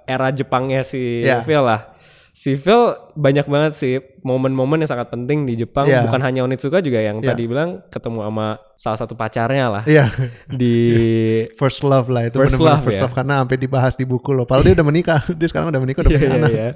era 0.03 0.27
Jepangnya 0.29 0.83
si 0.83 1.23
Ya. 1.23 1.39
Phil 1.39 1.63
lah. 1.63 1.95
Si 2.35 2.53
Phil 2.53 2.83
banyak 3.17 3.45
banget 3.45 3.73
sih 3.73 3.93
momen-momen 4.21 4.77
yang 4.77 4.89
sangat 4.89 5.09
penting 5.09 5.43
di 5.43 5.57
Jepang, 5.57 5.83
Ya. 5.83 6.03
bukan 6.03 6.21
hanya 6.21 6.43
Onitsuka 6.43 6.77
juga 6.79 6.99
yang 6.99 7.17
Ya. 7.17 7.33
tadi 7.33 7.43
bilang 7.43 7.81
ketemu 7.87 8.21
sama 8.21 8.47
salah 8.73 8.93
satu 8.95 9.13
pacarnya 9.13 9.65
lah 9.67 9.83
Iya, 9.83 10.05
di 10.47 10.75
first 11.59 11.81
love 11.81 12.07
lah 12.07 12.25
itu 12.25 12.37
First 12.37 12.59
love, 12.59 12.79
first 12.79 13.01
ya. 13.01 13.03
love 13.03 13.11
karena 13.11 13.41
sampai 13.41 13.57
dibahas 13.57 13.93
di 13.93 14.03
buku 14.03 14.29
loh. 14.31 14.45
Padahal 14.45 14.63
dia 14.63 14.75
udah 14.75 14.85
menikah, 14.85 15.17
dia 15.39 15.47
sekarang 15.47 15.67
udah 15.67 15.81
menikah 15.81 16.01
udah 16.01 16.11
Iya 16.11 16.19
punya 16.19 16.29
iya 16.29 16.37
anak. 16.37 16.51
iya. 16.51 16.69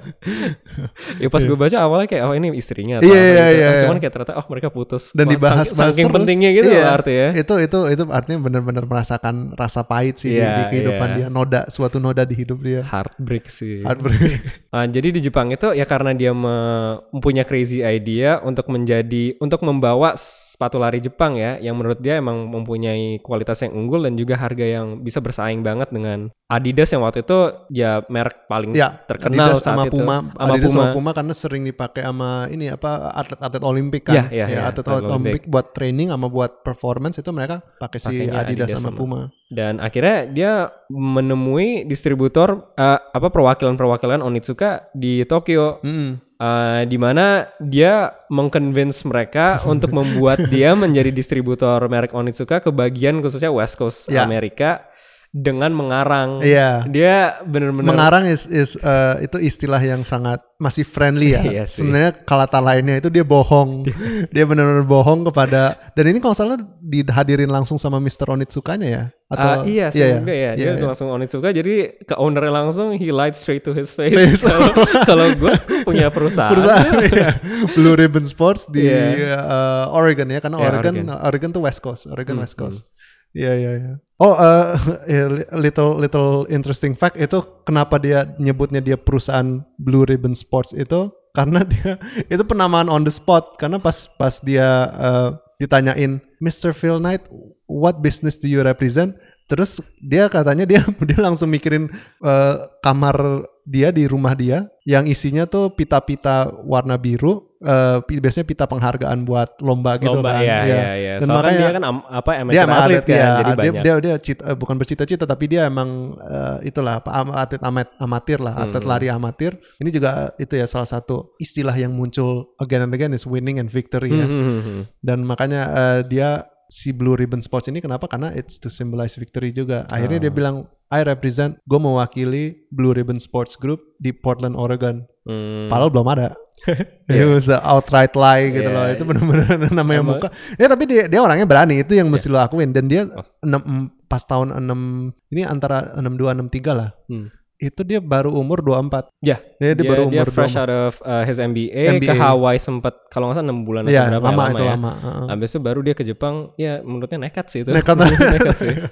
ya 1.22 1.28
pas 1.28 1.42
gue 1.42 1.54
baca 1.54 1.76
awalnya 1.78 2.08
kayak 2.08 2.22
oh 2.24 2.34
ini 2.34 2.48
istrinya 2.52 2.98
Iya, 2.98 3.06
iya, 3.06 3.14
gitu. 3.14 3.22
iya, 3.22 3.44
Oh, 3.44 3.52
iya. 3.52 3.82
Cuman 3.82 3.96
kayak 3.98 4.12
ternyata 4.12 4.32
oh 4.34 4.46
mereka 4.48 4.68
putus. 4.68 5.04
dan 5.12 5.24
Wah, 5.24 5.32
dibahas 5.32 5.66
saking, 5.68 5.78
saking 5.78 6.06
terus. 6.06 6.16
pentingnya 6.16 6.50
gitu 6.52 6.68
Iya, 6.68 6.80
loh 6.80 6.92
artinya. 6.92 7.28
Itu 7.32 7.54
itu 7.58 7.78
itu 7.88 8.02
artinya 8.08 8.38
benar-benar 8.42 8.84
merasakan 8.84 9.34
rasa 9.54 9.80
pahit 9.82 10.16
sih 10.16 10.30
di- 10.30 10.40
Iya, 10.40 10.50
di, 10.52 10.62
kehidupan 10.72 11.08
iya. 11.08 11.16
dia, 11.16 11.26
noda 11.28 11.60
suatu 11.68 11.96
noda 11.96 12.22
di 12.22 12.34
hidup 12.34 12.58
dia. 12.58 12.82
Heartbreak 12.82 13.46
sih. 13.46 13.84
Heartbreak. 13.84 14.42
Ah, 14.70 14.84
jadi 14.84 15.08
di 15.10 15.20
Jepang 15.20 15.48
itu 15.48 15.70
ya 15.70 15.84
karena 15.84 16.10
dia 16.10 16.31
me- 16.32 16.98
mempunyai 17.10 17.44
crazy 17.44 17.80
idea 17.80 18.40
untuk 18.40 18.66
menjadi 18.66 19.36
untuk 19.38 19.62
membawa 19.62 20.12
sepatu 20.16 20.76
lari 20.76 20.98
Jepang 20.98 21.34
ya 21.34 21.56
yang 21.56 21.74
menurut 21.74 21.98
dia 21.98 22.16
emang 22.16 22.44
mempunyai 22.46 23.18
kualitas 23.18 23.60
yang 23.60 23.72
unggul 23.72 24.02
dan 24.02 24.14
juga 24.14 24.34
harga 24.34 24.62
yang 24.62 25.00
bisa 25.00 25.18
bersaing 25.18 25.60
banget 25.60 25.88
dengan 25.88 26.28
Adidas 26.46 26.92
yang 26.92 27.00
waktu 27.00 27.24
itu 27.24 27.38
ya 27.68 28.04
merek 28.06 28.44
paling 28.44 28.76
ya, 28.76 29.00
terkenal 29.04 29.50
Adidas 29.50 29.64
saat 29.64 29.72
sama 29.72 29.88
itu. 29.88 29.96
Puma, 29.96 30.16
Sama 30.20 30.52
Adidas 30.52 30.68
Puma. 30.68 30.76
sama 30.76 30.92
Puma 30.92 31.10
karena 31.12 31.32
sering 31.32 31.62
dipakai 31.64 32.02
sama 32.04 32.30
ini 32.46 32.68
apa 32.68 32.90
atlet-atlet 33.10 33.64
Olimpik 33.64 34.02
kan. 34.06 34.14
Iya, 34.14 34.24
iya, 34.28 34.46
iya, 34.46 34.60
atlet 34.68 34.84
atlet 34.84 35.00
atlet 35.00 35.08
Olimpik 35.10 35.42
buat 35.48 35.72
training 35.72 36.12
sama 36.12 36.28
buat 36.28 36.60
performance 36.60 37.16
itu 37.16 37.30
mereka 37.32 37.64
pakai 37.80 37.98
si 37.98 38.06
Pakainya 38.06 38.32
Adidas, 38.36 38.68
Adidas 38.68 38.68
sama 38.76 38.88
sama- 38.92 38.98
Puma. 39.00 39.20
Dan 39.52 39.84
akhirnya 39.84 40.24
dia 40.32 40.52
menemui 40.88 41.84
distributor 41.84 42.72
eh, 42.80 42.96
apa 42.96 43.28
perwakilan-perwakilan 43.28 44.24
Onitsuka 44.24 44.88
di 44.96 45.28
Tokyo. 45.28 45.84
Mm. 45.84 46.32
Eh, 46.42 46.82
di 46.90 46.98
mana 46.98 47.46
dia 47.62 48.10
mengconvince 48.26 49.06
mereka 49.06 49.60
untuk 49.72 49.94
membuat 49.94 50.48
dia 50.50 50.74
menjadi 50.74 51.14
distributor 51.14 51.78
merek 51.86 52.16
Onitsuka 52.16 52.58
ke 52.58 52.72
bagian 52.74 53.22
khususnya 53.22 53.52
West 53.52 53.78
Coast 53.78 54.10
Ya. 54.10 54.26
Amerika 54.26 54.91
dengan 55.32 55.72
mengarang. 55.72 56.44
Iya. 56.44 56.84
Dia 56.84 57.40
benar-benar 57.42 57.88
Mengarang 57.88 58.24
is, 58.28 58.44
is 58.46 58.76
uh, 58.76 59.16
itu 59.18 59.40
istilah 59.40 59.80
yang 59.80 60.04
sangat 60.04 60.44
masih 60.60 60.84
friendly 60.84 61.32
ya. 61.32 61.40
Iya. 61.52 61.64
Sebenarnya 61.64 62.12
kata 62.22 62.60
lainnya 62.60 63.00
itu 63.00 63.08
dia 63.08 63.24
bohong. 63.24 63.88
dia 64.28 64.44
benar-benar 64.48 64.84
bohong 64.84 65.24
kepada 65.26 65.80
dan 65.96 66.04
ini 66.06 66.20
kalau 66.20 66.36
salah 66.36 66.60
dihadirin 66.78 67.48
langsung 67.48 67.80
sama 67.80 67.96
Mr. 67.96 68.28
Onitsukanya 68.28 68.88
ya 68.88 69.04
Ah, 69.32 69.64
iya 69.64 69.88
sih 69.88 70.04
iya, 70.04 70.20
enggak 70.20 70.36
ya. 70.36 70.52
iya, 70.52 70.60
Dia 70.60 70.70
iya. 70.76 70.84
langsung 70.84 71.08
Onitsuka 71.08 71.56
jadi 71.56 71.96
ke 72.04 72.12
ownernya 72.20 72.52
langsung 72.52 72.92
he 72.92 73.08
lied 73.08 73.32
straight 73.32 73.64
to 73.64 73.72
his 73.72 73.88
face. 73.96 74.44
Kalau- 75.08 75.32
gue 75.32 75.54
punya 75.88 76.12
perusahaan. 76.12 76.52
perusahaan 76.52 77.00
ya. 77.08 77.32
Blue 77.72 77.96
Ribbon 77.96 78.28
Sports 78.28 78.68
di 78.68 78.84
Iya. 78.84 79.40
uh, 79.40 79.96
Oregon 79.96 80.28
ya 80.28 80.36
karena 80.36 80.60
Iya, 80.60 80.68
Oregon, 80.68 80.94
Oregon. 81.00 81.16
Oregon 81.24 81.48
tuh 81.48 81.62
West 81.64 81.80
Coast 81.80 82.12
Oregon 82.12 82.36
Hmm, 82.36 82.44
West 82.44 82.60
Coast 82.60 82.84
Iya 83.32 83.52
iya 83.56 83.72
iya. 83.80 83.94
Oh 84.20 84.36
uh, 84.36 84.76
li- 85.36 85.48
little 85.58 85.96
little 85.98 86.44
interesting 86.52 86.92
fact 86.92 87.16
itu 87.18 87.42
kenapa 87.64 87.96
dia 87.98 88.28
nyebutnya 88.38 88.78
dia 88.84 88.94
perusahaan 89.00 89.64
Blue 89.80 90.04
Ribbon 90.06 90.36
Sports 90.36 90.76
itu 90.76 91.10
karena 91.32 91.64
dia 91.72 91.96
itu 92.28 92.44
penamaan 92.44 92.92
on 92.92 93.02
the 93.02 93.12
spot 93.12 93.56
karena 93.56 93.80
pas 93.80 94.06
pas 94.20 94.36
dia 94.44 94.92
uh, 94.94 95.30
ditanyain 95.56 96.20
Mr. 96.44 96.76
Phil 96.76 97.00
Knight 97.00 97.24
what 97.66 98.04
business 98.04 98.36
do 98.36 98.46
you 98.46 98.60
represent 98.60 99.16
terus 99.48 99.80
dia 100.04 100.28
katanya 100.28 100.68
dia 100.68 100.84
dia 101.08 101.18
langsung 101.18 101.48
mikirin 101.50 101.88
uh, 102.22 102.68
kamar 102.84 103.48
dia 103.64 103.88
di 103.88 104.04
rumah 104.04 104.34
dia 104.34 104.66
yang 104.82 105.06
isinya 105.06 105.46
tuh 105.46 105.70
pita-pita 105.70 106.50
warna 106.60 106.98
biru 106.98 107.54
uh, 107.60 108.02
biasanya 108.02 108.42
pita 108.42 108.64
penghargaan 108.66 109.22
buat 109.22 109.62
lomba 109.62 109.94
gitu 109.96 110.18
Lomba, 110.18 110.34
kan 110.34 110.42
iya, 110.42 110.58
Iya. 110.58 110.66
iya, 110.66 110.90
iya. 110.92 111.14
dan 111.22 111.26
Soalnya 111.26 111.38
kan 111.38 111.46
makanya 111.46 111.62
dia 111.62 111.70
kan 111.72 111.84
am- 111.84 112.06
apa 112.10 112.30
amateur 112.34 112.52
dia 112.52 112.62
atlet 112.66 112.74
atlet 112.74 113.04
kan, 113.04 113.14
ya 113.14 113.30
jadi 113.30 113.44
dia, 113.46 113.54
banyak. 113.54 113.82
dia 113.82 113.94
dia 113.96 114.14
cita- 114.18 114.46
bukan 114.52 114.74
bercita-cita 114.76 115.24
tapi 115.24 115.44
dia 115.46 115.62
emang 115.64 115.88
eh, 116.18 116.66
itulah 116.66 116.98
atlet 117.32 117.62
amat, 117.62 117.88
amatir 117.96 118.38
lah 118.38 118.54
atlet 118.58 118.82
Hmm. 118.82 118.90
lari 118.90 119.06
amatir 119.06 119.52
ini 119.78 119.88
juga 119.88 120.10
itu 120.36 120.52
ya 120.52 120.66
salah 120.66 120.88
satu 120.88 121.30
istilah 121.38 121.74
yang 121.74 121.94
muncul 121.94 122.50
again 122.58 122.82
and 122.82 122.90
again 122.90 123.10
is 123.10 123.22
winning 123.22 123.56
and 123.56 123.70
victory 123.70 124.10
ya 124.10 124.26
Hmm, 124.26 124.42
hmm, 124.42 124.60
hmm. 124.60 124.82
dan 124.98 125.22
makanya 125.22 125.62
eh, 125.70 126.00
dia 126.04 126.50
si 126.72 126.88
Blue 126.90 127.12
Ribbon 127.12 127.44
Sports 127.44 127.68
ini 127.68 127.78
kenapa 127.78 128.08
karena 128.08 128.32
it's 128.32 128.56
to 128.56 128.72
symbolize 128.72 129.12
victory 129.14 129.52
juga 129.52 129.84
akhirnya 129.86 130.16
Ah. 130.16 130.24
dia 130.24 130.32
bilang 130.32 130.56
I 130.88 131.04
represent 131.04 131.60
gue 131.62 131.76
mewakili 131.76 132.64
Blue 132.72 132.96
Ribbon 132.96 133.20
Sports 133.20 133.60
Group 133.60 133.92
di 133.98 134.10
Portland 134.10 134.56
Oregon 134.56 135.04
Hmm. 135.22 135.70
Padahal 135.70 135.94
belum 135.94 136.08
ada. 136.10 136.34
It 137.06 137.22
was 137.30 137.46
outright 137.46 138.10
lie 138.18 138.50
gitu 138.50 138.66
Iya, 138.66 138.74
loh. 138.74 138.84
iya. 138.90 138.94
Itu 138.98 139.06
benar-benar 139.06 139.70
namanya 139.70 140.02
Emang- 140.02 140.18
muka. 140.18 140.28
Ya 140.58 140.66
tapi 140.66 140.82
dia 140.90 141.06
dia 141.06 141.22
orangnya 141.22 141.46
berani. 141.46 141.78
Itu 141.78 141.94
yang 141.94 142.10
mesti 142.10 142.26
lo 142.26 142.42
Iya. 142.42 142.50
akuin. 142.50 142.74
Dan 142.74 142.90
dia 142.90 143.06
Oh. 143.06 143.22
enam, 143.38 143.62
pas 144.10 144.18
tahun 144.18 144.50
6 144.58 145.14
ini 145.30 145.46
antara 145.46 145.94
62 145.94 146.34
63 146.34 146.74
lah. 146.74 146.90
Hmm. 147.06 147.30
Itu 147.62 147.86
dia 147.86 148.02
baru 148.02 148.34
umur 148.34 148.58
24. 148.58 149.06
Ya, 149.22 149.38
Dia, 149.56 149.70
dia, 149.70 149.78
dia, 149.78 149.86
baru 149.86 150.10
dia 150.10 150.26
umur 150.26 150.28
fresh 150.28 150.58
24. 150.58 150.62
out 150.66 150.72
of 150.82 150.92
uh, 151.00 151.22
his 151.22 151.38
MBA, 151.38 151.70
ke 151.70 151.92
MBA. 152.02 152.14
Hawaii 152.18 152.58
sempat 152.58 153.06
kalau 153.06 153.30
nggak 153.30 153.38
salah 153.38 153.54
6 153.54 153.62
bulan 153.62 153.82
atau 153.86 153.94
Iya, 153.94 154.02
berapa 154.10 154.26
lama, 154.26 154.42
ya, 154.42 154.50
itu 154.50 154.64
ya. 154.66 154.70
lama. 154.74 154.92
Heeh. 154.98 155.26
Habis 155.30 155.48
itu 155.48 155.58
baru 155.62 155.80
dia 155.80 155.94
ke 155.94 156.02
Jepang, 156.02 156.34
ya 156.56 156.82
menurutnya 156.82 157.18
nekat 157.22 157.46
sih 157.46 157.62
itu. 157.62 157.70
Nekat. 157.70 157.94
nekat 158.34 158.56
sih. 158.58 158.74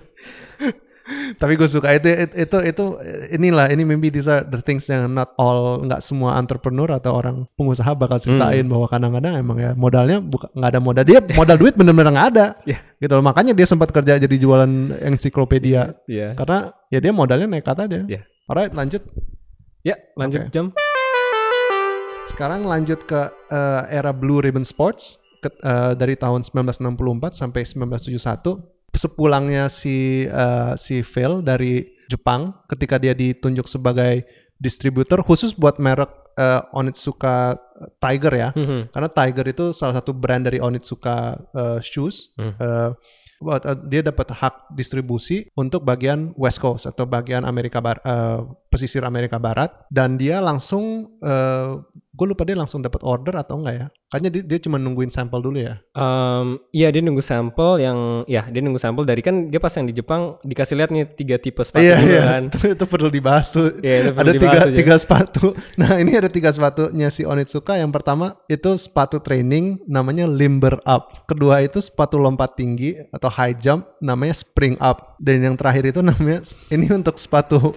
Tapi 1.10 1.58
gue 1.58 1.66
suka 1.66 1.90
itu, 1.90 2.06
itu 2.06 2.36
itu 2.38 2.56
itu 2.62 2.84
inilah 3.34 3.66
ini 3.66 3.82
maybe 3.82 4.14
these 4.14 4.30
are 4.30 4.46
the 4.46 4.62
things 4.62 4.86
yang 4.86 5.10
not 5.10 5.34
all 5.34 5.82
nggak 5.82 5.98
semua 5.98 6.38
entrepreneur 6.38 6.86
atau 6.94 7.18
orang 7.18 7.50
pengusaha 7.58 7.98
bakal 7.98 8.22
ceritain 8.22 8.62
Hmm. 8.62 8.70
bahwa 8.70 8.86
kadang-kadang 8.86 9.34
emang 9.34 9.58
ya 9.58 9.70
modalnya 9.74 10.22
nggak 10.22 10.70
ada 10.70 10.78
modal 10.78 11.02
dia 11.02 11.18
modal 11.34 11.58
duit 11.58 11.74
bener-bener 11.74 12.14
nggak 12.14 12.28
ada 12.30 12.46
Iya. 12.68 12.78
gitu 13.02 13.10
loh 13.10 13.26
makanya 13.26 13.50
dia 13.50 13.66
sempat 13.66 13.90
kerja 13.90 14.22
jadi 14.22 14.36
jualan 14.38 14.70
ensiklopedia 15.02 15.98
Iya. 16.06 16.38
karena 16.38 16.70
ya 16.86 16.98
dia 17.02 17.10
modalnya 17.10 17.48
nekat 17.50 17.74
aja. 17.80 18.06
Iya. 18.06 18.22
Alright 18.50 18.74
lanjut. 18.74 19.06
Ya, 19.80 19.94
lanjut 20.12 20.42
Oke. 20.42 20.50
jam. 20.50 20.66
sekarang 22.26 22.62
lanjut 22.62 23.06
ke 23.06 23.26
eh, 23.48 23.82
era 23.90 24.10
Blue 24.10 24.38
Ribbon 24.38 24.62
Sports 24.62 25.18
ke- 25.38 25.50
eh, 25.50 25.92
dari 25.94 26.14
tahun 26.14 26.42
1964 26.42 26.94
sampai 27.32 27.62
1971 27.62 28.58
sepulangnya 28.92 29.66
si 29.66 30.26
eh, 30.26 30.72
si 30.76 31.02
Phil 31.02 31.42
dari 31.42 31.82
Jepang 32.06 32.54
ketika 32.66 32.98
dia 32.98 33.14
ditunjuk 33.14 33.66
sebagai 33.66 34.26
distributor 34.58 35.22
khusus 35.22 35.54
buat 35.54 35.78
merek 35.78 36.10
eh, 36.34 36.62
Onitsuka 36.70 37.54
Tiger 37.98 38.34
ya. 38.36 38.48
Hmm, 38.52 38.86
karena 38.88 39.08
Tiger 39.08 39.46
itu 39.48 39.64
salah 39.72 39.96
satu 39.96 40.12
brand 40.12 40.44
dari 40.44 40.58
Onitsuka 40.58 41.34
eh, 41.50 41.78
shoes. 41.80 42.30
Buat- 42.36 42.58
eh, 42.58 42.90
dia 43.88 44.04
dapat 44.04 44.36
hak 44.36 44.76
distribusi 44.76 45.48
untuk 45.56 45.80
bagian 45.82 46.36
West 46.36 46.60
Coast 46.60 46.84
atau 46.84 47.08
bagian 47.08 47.48
Amerika 47.48 47.80
Bar 47.80 48.04
eh, 48.04 48.40
pesisir 48.68 49.02
Amerika 49.02 49.40
Barat. 49.40 49.72
Dan 49.88 50.20
dia 50.20 50.38
langsung 50.44 51.16
gue 52.20 52.36
lupa 52.36 52.44
dia 52.44 52.52
langsung 52.52 52.84
dapat 52.84 53.00
order 53.00 53.32
atau 53.40 53.56
enggak 53.56 53.74
ya? 53.80 53.86
Kayaknya 54.12 54.30
dia, 54.36 54.42
dia 54.44 54.58
cuma 54.60 54.76
nungguin 54.76 55.08
sampel 55.08 55.40
dulu 55.40 55.56
ya? 55.56 55.80
Um, 55.96 56.60
iya 56.68 56.92
dia 56.92 57.00
nunggu 57.00 57.24
sampel 57.24 57.80
yang 57.80 58.28
ya 58.28 58.44
dia 58.44 58.60
nunggu 58.60 58.76
sampel 58.76 59.08
dari 59.08 59.24
kan 59.24 59.48
dia 59.48 59.56
pas 59.56 59.72
yang 59.72 59.88
di 59.88 59.96
Jepang 59.96 60.36
dikasih 60.44 60.76
lihat 60.76 60.92
nih 60.92 61.08
tiga 61.16 61.40
tipe 61.40 61.64
sepatu 61.64 61.80
iya 61.80 61.96
dulu 61.96 62.12
iya. 62.12 62.22
kan. 62.28 62.42
itu, 62.52 62.58
itu 62.76 62.84
perlu 62.84 63.08
dibahas 63.08 63.48
tuh. 63.48 63.72
Iya, 63.80 63.96
itu 64.04 64.10
perlu 64.12 64.20
ada 64.20 64.32
tiga 64.36 64.58
aja. 64.60 64.76
tiga 64.76 64.94
sepatu. 65.00 65.46
Nah 65.80 65.96
ini 65.96 66.12
ada 66.12 66.28
tiga 66.28 66.52
sepatunya 66.52 67.08
si 67.08 67.24
Onitsuka. 67.24 67.80
Yang 67.80 67.96
pertama 67.96 68.36
itu 68.52 68.68
sepatu 68.76 69.16
training 69.16 69.80
namanya 69.88 70.28
limber 70.28 70.76
up. 70.84 71.24
Kedua 71.24 71.64
itu 71.64 71.80
sepatu 71.80 72.20
lompat 72.20 72.52
tinggi 72.52 73.00
atau 73.16 73.32
high 73.32 73.56
jump 73.56 73.88
namanya 74.04 74.36
spring 74.36 74.76
up. 74.76 75.16
Dan 75.16 75.40
yang 75.40 75.56
terakhir 75.56 75.88
itu 75.88 76.04
namanya 76.04 76.44
ini 76.68 76.84
untuk 76.92 77.16
sepatu 77.16 77.72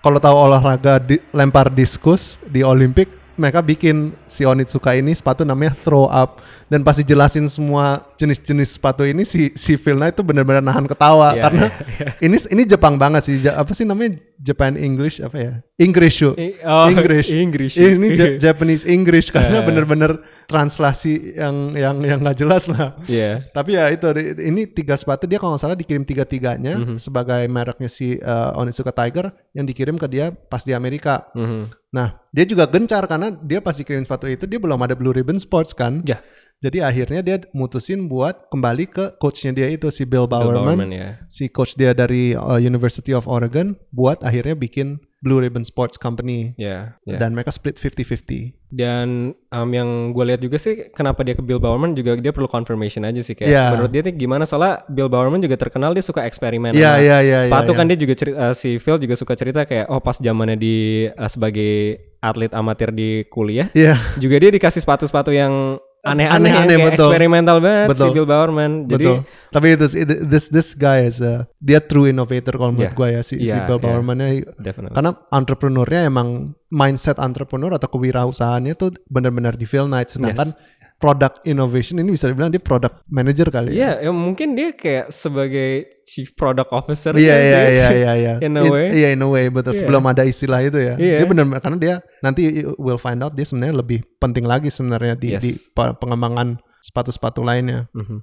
kalau 0.00 0.16
tahu 0.16 0.32
olahraga 0.32 0.96
di- 0.96 1.20
lempar 1.30 1.68
diskus 1.68 2.40
di 2.48 2.64
Olimpik 2.64 3.19
mereka 3.40 3.60
bikin 3.60 3.96
si 4.24 4.44
Onitsuka 4.44 4.92
ini 4.92 5.10
sepatu 5.10 5.40
namanya 5.42 5.72
throw 5.74 6.04
up 6.04 6.38
dan 6.68 6.84
pasti 6.84 7.00
jelasin 7.02 7.48
semua 7.48 8.04
jenis-jenis 8.14 8.76
sepatu 8.76 9.02
ini 9.02 9.24
si 9.24 9.50
si 9.54 9.74
Knight 9.74 10.12
tuh 10.12 10.22
benar-benar 10.22 10.60
nahan 10.60 10.84
ketawa 10.84 11.32
Iya, 11.32 11.42
karena 11.42 11.66
iya, 11.66 12.06
ini 12.28 12.36
ini 12.46 12.62
Jepang 12.64 12.94
banget 12.94 13.22
sih 13.24 13.40
Ja- 13.40 13.56
apa 13.56 13.72
sih 13.72 13.82
namanya 13.82 14.20
Japan 14.36 14.76
English 14.76 15.18
apa 15.18 15.36
ya 15.36 15.52
English 15.76 16.20
shoe 16.20 16.36
oh, 16.62 16.86
English 16.86 17.32
English. 17.32 17.74
ini 17.74 18.12
Ja- 18.12 18.36
Japanese 18.38 18.84
English 18.84 19.28
karena 19.34 19.58
Eh. 19.58 19.64
bener-bener 19.64 20.20
translasi 20.44 21.34
yang 21.34 21.56
yang 21.74 21.96
yang 22.00 22.18
nggak 22.18 22.36
jelas 22.36 22.66
lah 22.66 22.92
Iya. 23.06 23.48
tapi 23.50 23.74
ya 23.74 23.88
itu 23.88 24.04
ini 24.36 24.66
tiga 24.66 24.92
sepatu 24.92 25.24
dia 25.24 25.38
kalau 25.38 25.54
nggak 25.54 25.62
salah 25.62 25.74
dikirim 25.74 26.04
tiga 26.04 26.22
tiganya 26.22 26.76
Mhm. 26.76 26.96
sebagai 26.96 27.40
mereknya 27.46 27.88
si 27.88 28.14
uh, 28.16 28.52
Onitsuka 28.54 28.92
Tiger 28.92 29.32
yang 29.50 29.64
dikirim 29.64 29.94
ke 29.94 30.04
dia 30.04 30.28
pas 30.30 30.60
di 30.60 30.70
Amerika 30.70 31.24
Mhm. 31.32 31.79
Nah 31.90 32.22
dia 32.30 32.46
juga 32.46 32.70
gencar 32.70 33.04
karena 33.10 33.34
dia 33.42 33.58
pas 33.58 33.74
dikirim 33.74 34.06
sepatu 34.06 34.30
itu 34.30 34.46
dia 34.46 34.62
belum 34.62 34.78
ada 34.78 34.94
Blue 34.94 35.10
Ribbon 35.14 35.38
Sports 35.42 35.74
kan 35.74 36.02
Ya. 36.06 36.22
Jadi 36.60 36.84
akhirnya 36.84 37.24
dia 37.24 37.36
mutusin 37.56 38.04
buat 38.04 38.52
kembali 38.52 38.84
ke 38.92 39.16
coachnya 39.16 39.56
dia 39.56 39.72
itu 39.72 39.88
si 39.88 40.04
Bill 40.04 40.28
Bill 40.28 40.44
Bowerman, 40.44 40.76
Bowerman, 40.76 40.92
ya. 40.92 41.08
si 41.24 41.48
coach 41.48 41.72
dia 41.72 41.96
dari 41.96 42.36
uh, 42.36 42.60
University 42.60 43.16
of 43.16 43.24
Oregon 43.24 43.80
buat 43.88 44.20
akhirnya 44.20 44.52
bikin 44.52 45.00
Blue 45.20 45.36
Ribbon 45.36 45.62
Sports 45.62 45.94
Company 45.94 46.56
Ya, 46.56 46.96
ya. 47.04 47.20
dan 47.20 47.36
mereka 47.36 47.52
split 47.52 47.76
50-50. 47.76 48.56
Dan 48.70 49.36
um, 49.50 49.68
yang 49.68 49.88
gue 50.10 50.24
lihat 50.24 50.40
juga 50.40 50.56
sih 50.56 50.88
kenapa 50.90 51.20
dia 51.20 51.34
ke 51.34 51.42
Bill 51.42 51.58
Bowerman 51.58 51.92
juga 51.92 52.16
dia 52.16 52.30
perlu 52.30 52.46
confirmation 52.46 53.02
aja 53.02 53.20
sih 53.20 53.34
kayak 53.34 53.50
Iya. 53.50 53.64
menurut 53.70 53.90
dia 53.90 54.00
tuh 54.00 54.14
gimana 54.14 54.46
soalnya 54.46 54.86
Bill 54.86 55.10
Bowerman 55.10 55.38
juga 55.38 55.58
terkenal 55.58 55.90
dia 55.90 56.00
suka 56.00 56.22
eksperimen 56.22 56.72
Iya 56.72 56.96
iya 56.96 57.16
iya. 57.20 57.38
sepatu 57.44 57.74
iya, 57.74 57.76
kan 57.76 57.84
dia 57.84 57.98
juga 57.98 58.14
cerita 58.14 58.54
si 58.54 58.78
Phil 58.78 58.96
juga 58.96 59.12
suka 59.12 59.34
cerita 59.34 59.66
kayak 59.66 59.90
oh 59.90 59.98
pas 59.98 60.16
zamannya 60.16 60.54
di 60.54 60.76
uh, 61.10 61.26
sebagai 61.26 61.98
atlet 62.22 62.52
amatir 62.52 62.88
di 62.88 63.26
kuliah 63.26 63.68
Iya. 63.74 63.98
juga 64.16 64.38
dia 64.38 64.48
dikasih 64.50 64.80
sepatu-sepatu 64.80 65.34
yang 65.34 65.82
aneh-aneh 66.00 66.48
Aneh-aneh, 66.48 66.76
kayak 66.80 66.86
betul. 66.96 67.08
eksperimental 67.12 67.56
banget 67.60 67.86
si 67.86 67.90
Betul. 67.92 68.08
Bill 68.16 68.24
Bowerman. 68.24 68.72
Jadi 68.88 69.04
Betul. 69.04 69.16
Tapi 69.52 69.66
itu 69.76 69.86
this 70.24 70.44
this 70.48 70.68
guy 70.72 71.04
is 71.04 71.20
a, 71.20 71.44
dia 71.60 71.76
true 71.78 72.08
innovator 72.08 72.56
kalau 72.56 72.72
menurut 72.72 72.88
Yeah. 72.88 72.96
gue 72.96 73.08
ya 73.12 73.20
si, 73.20 73.34
si 73.36 73.52
Yeah, 73.52 73.68
Bill 73.68 73.76
yeah. 73.76 73.84
Bowerman-nya 73.84 74.28
definitely. 74.56 74.96
karena 74.96 75.10
entrepreneurnya 75.28 76.00
emang 76.08 76.28
mindset 76.72 77.20
entrepreneur 77.20 77.76
atau 77.76 77.88
kewirausahaannya 77.90 78.74
tuh 78.74 78.96
benar-benar 79.06 79.54
di 79.54 79.68
Phil 79.68 79.84
Knight 79.84 80.08
sedangkan 80.08 80.56
product 81.00 81.40
innovation 81.48 81.96
ini 81.96 82.12
bisa 82.12 82.28
dibilang 82.28 82.52
dia 82.52 82.60
product 82.60 83.00
manager 83.08 83.48
kali 83.48 83.72
ya. 83.72 83.74
Iya, 83.74 83.90
ya 84.04 84.10
mungkin 84.12 84.52
dia 84.52 84.76
kayak 84.76 85.08
sebagai 85.08 85.88
chief 86.04 86.36
product 86.36 86.70
officer 86.70 87.16
Iya 87.16 87.36
iya 87.40 87.58
sih. 87.64 87.72
iya 87.72 87.88
iya 87.90 88.12
iya. 88.22 88.34
In 88.44 88.52
a 88.52 88.60
In- 88.60 88.68
way. 88.68 88.86
Iya 88.92 89.08
in 89.16 89.24
a 89.24 89.28
way 89.28 89.48
betul 89.48 89.72
Iya. 89.72 89.80
sebelum 89.80 90.04
ada 90.04 90.22
istilah 90.22 90.60
itu 90.60 90.76
ya. 90.76 90.94
Iya. 91.00 91.24
Dia 91.24 91.26
benar 91.26 91.44
karena 91.58 91.78
dia 91.80 91.94
nanti 92.20 92.42
will 92.76 93.00
find 93.00 93.24
out 93.24 93.32
dia 93.32 93.42
sebenarnya 93.42 93.80
lebih 93.80 94.04
penting 94.20 94.44
lagi 94.44 94.68
sebenarnya 94.68 95.16
di 95.16 95.28
Yes. 95.32 95.40
di 95.40 95.50
pe- 95.72 95.96
pengembangan 95.96 96.60
sepatu-sepatu 96.84 97.40
lainnya. 97.40 97.88
Mhm. 97.96 98.20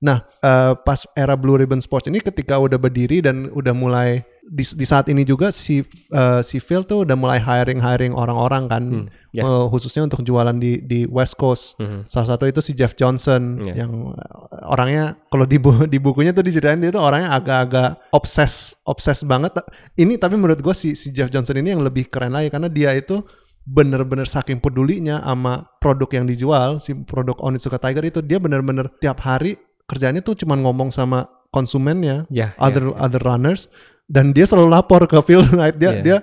Nah, 0.00 0.24
eh, 0.40 0.72
pas 0.80 1.04
era 1.12 1.36
Blue 1.36 1.58
Ribbon 1.58 1.82
Sports 1.82 2.08
ini 2.08 2.22
ketika 2.22 2.56
udah 2.56 2.78
berdiri 2.78 3.20
dan 3.20 3.50
udah 3.52 3.74
mulai 3.74 4.22
di, 4.50 4.66
di 4.66 4.82
saat 4.82 5.06
ini 5.06 5.22
juga 5.22 5.54
si 5.54 5.78
eh, 6.10 6.40
si 6.42 6.58
Phil 6.58 6.82
tuh 6.82 7.06
udah 7.06 7.14
mulai 7.14 7.38
hiring 7.38 7.78
hiring 7.78 8.10
orang-orang 8.10 8.66
kan, 8.66 8.82
ya. 9.30 9.46
Eh, 9.46 9.64
khususnya 9.70 10.02
untuk 10.02 10.20
jualan 10.20 10.58
di 10.58 10.82
di 10.82 11.06
West 11.06 11.38
Coast. 11.38 11.78
Mhm. 11.78 12.02
Salah 12.04 12.34
satu 12.34 12.44
itu 12.44 12.58
si 12.58 12.74
Jeff 12.74 12.92
Johnson 12.94 13.62
Iya. 13.62 13.86
yang 13.86 14.10
eh, 14.10 14.66
orangnya 14.66 15.14
kalau 15.30 15.46
di 15.46 15.54
bu- 15.56 15.86
di 15.86 15.96
bukunya 15.96 16.34
tuh 16.34 16.42
diceritain 16.42 16.76
dia 16.76 16.90
tuh 16.90 16.98
orangnya 16.98 17.30
agak-agak 17.30 18.10
obses 18.10 18.74
obses 18.82 19.22
banget. 19.22 19.54
Ini 19.94 20.18
tapi 20.18 20.34
menurut 20.34 20.58
gue 20.58 20.74
si 20.74 20.92
si 20.92 21.08
Jeff 21.10 21.30
Johnson 21.30 21.54
ini 21.54 21.70
yang 21.70 21.80
lebih 21.80 22.10
keren 22.10 22.34
lagi 22.34 22.50
karena 22.50 22.66
dia 22.66 22.90
itu 22.90 23.22
bener-bener 23.62 24.26
saking 24.26 24.58
pedulinya 24.58 25.22
sama 25.22 25.62
produk 25.78 26.10
yang 26.10 26.26
dijual 26.26 26.82
si 26.82 26.90
produk 26.96 27.38
Onitsuka 27.38 27.78
Tiger 27.78 28.02
itu 28.02 28.18
dia 28.18 28.42
bener-bener 28.42 28.90
tiap 28.98 29.22
hari 29.22 29.54
kerjanya 29.86 30.18
tuh 30.20 30.34
cuman 30.34 30.58
ngomong 30.64 30.90
sama 30.90 31.28
konsumennya 31.54 32.24
Ya, 32.32 32.50
ya, 32.50 32.58
other 32.58 32.90
other 32.96 33.20
runners 33.20 33.68
dan 34.10 34.34
dia 34.34 34.42
selalu 34.42 34.74
lapor 34.74 35.06
ke 35.06 35.14
Phil 35.22 35.46
Knight 35.46 35.78
dia 35.78 35.90
Iya. 35.94 36.02
dia 36.02 36.16